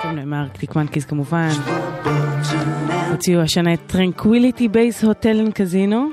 קוראים 0.00 0.16
להם 0.18 0.34
ארקטיק 0.34 0.76
מנקיז 0.76 1.04
כמובן. 1.04 1.48
הוציאו 3.10 3.40
השנה 3.40 3.74
את 3.74 3.80
טרנקוויליטי 3.86 4.68
בייס 4.68 5.04
הוטל 5.04 5.40
אנד 5.40 5.52
קזינו. 5.52 6.08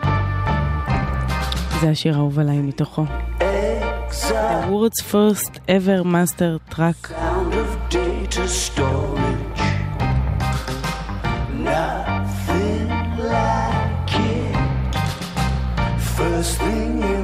זה 1.82 1.90
השיר 1.90 2.16
האהוב 2.16 2.40
עליי 2.40 2.58
מתוכו. 2.58 3.06
The 4.12 4.68
world's 4.72 5.02
first 5.14 5.54
ever 5.68 6.04
master 6.04 6.52
track. 6.74 7.00
Nothing 11.74 12.90
like 13.34 14.14
it. 14.34 14.56
First 16.18 16.54
thing 16.64 16.92
you 17.10 17.15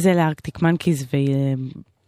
אז 0.00 0.06
אלה 0.06 0.26
ארקטיק 0.26 0.62
מנקיז, 0.62 1.06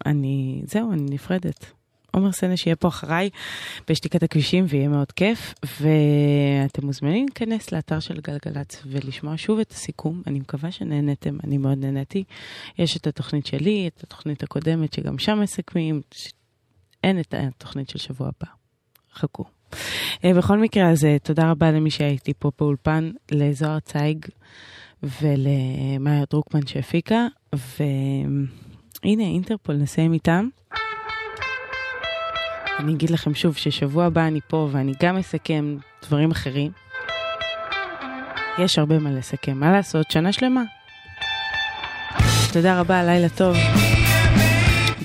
ואני, 0.04 0.62
זהו, 0.66 0.92
אני 0.92 1.02
נפרדת. 1.10 1.72
עומר 2.10 2.32
סנש 2.32 2.62
שיהיה 2.62 2.76
פה 2.76 2.88
אחריי 2.88 3.30
בשתיקת 3.88 4.22
הכבישים 4.22 4.64
ויהיה 4.68 4.88
מאוד 4.88 5.12
כיף 5.12 5.54
ואתם 5.64 6.86
מוזמנים 6.86 7.26
להיכנס 7.26 7.72
לאתר 7.72 8.00
של 8.00 8.20
גלגלצ 8.20 8.82
ולשמוע 8.86 9.34
שוב 9.36 9.58
את 9.58 9.70
הסיכום 9.70 10.22
אני 10.26 10.40
מקווה 10.40 10.72
שנהנתם 10.72 11.36
אני 11.44 11.58
מאוד 11.58 11.78
נהניתי 11.78 12.24
יש 12.78 12.96
את 12.96 13.06
התוכנית 13.06 13.46
שלי 13.46 13.88
את 13.88 14.02
התוכנית 14.02 14.42
הקודמת 14.42 14.92
שגם 14.92 15.18
שם 15.18 15.40
מסכמים 15.40 16.00
ש- 16.14 16.32
אין 17.04 17.20
את 17.20 17.34
התוכנית 17.38 17.88
של 17.88 17.98
שבוע 17.98 18.28
הבא 18.28 18.52
חכו. 19.14 19.44
אה, 20.24 20.34
בכל 20.34 20.58
מקרה 20.58 20.90
אז 20.90 21.04
אה, 21.04 21.18
תודה 21.18 21.50
רבה 21.50 21.70
למי 21.70 21.90
שהייתי 21.90 22.32
פה 22.38 22.50
באולפן 22.58 23.10
לזוהר 23.30 23.80
צייג 23.80 24.26
ולמאיה 25.02 26.24
דרוקמן 26.30 26.66
שהפיקה 26.66 27.26
והנה 27.54 29.22
אינטרפול 29.22 29.74
נסיים 29.74 30.12
איתם. 30.12 30.48
אני 32.78 32.92
אגיד 32.92 33.10
לכם 33.10 33.34
שוב 33.34 33.56
ששבוע 33.56 34.04
הבא 34.04 34.26
אני 34.26 34.40
פה 34.48 34.68
ואני 34.72 34.92
גם 35.02 35.16
אסכם 35.16 35.76
דברים 36.02 36.30
אחרים. 36.30 36.70
יש 38.58 38.78
הרבה 38.78 38.98
מה 38.98 39.10
לסכם, 39.10 39.60
מה 39.60 39.72
לעשות? 39.72 40.10
שנה 40.10 40.32
שלמה. 40.32 40.62
תודה 42.52 42.80
רבה, 42.80 43.04
לילה 43.04 43.28
טוב. 43.28 43.56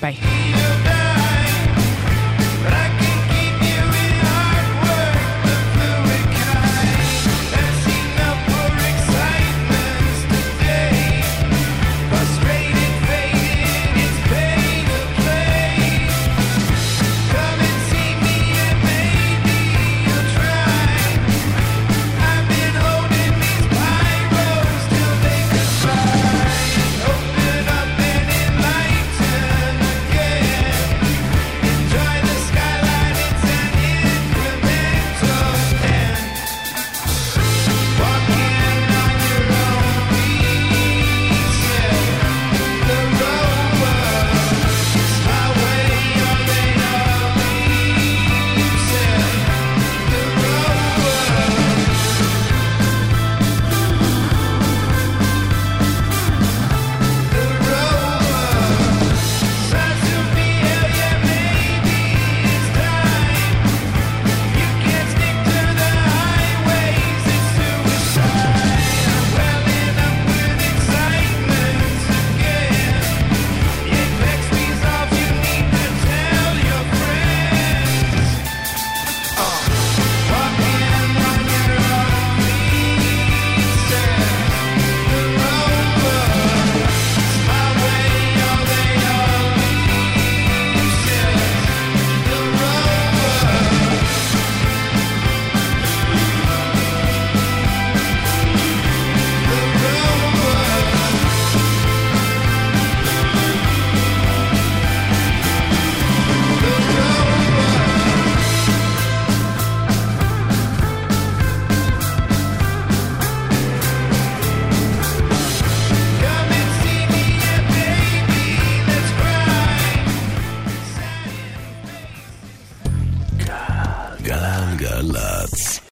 ביי. 0.00 0.47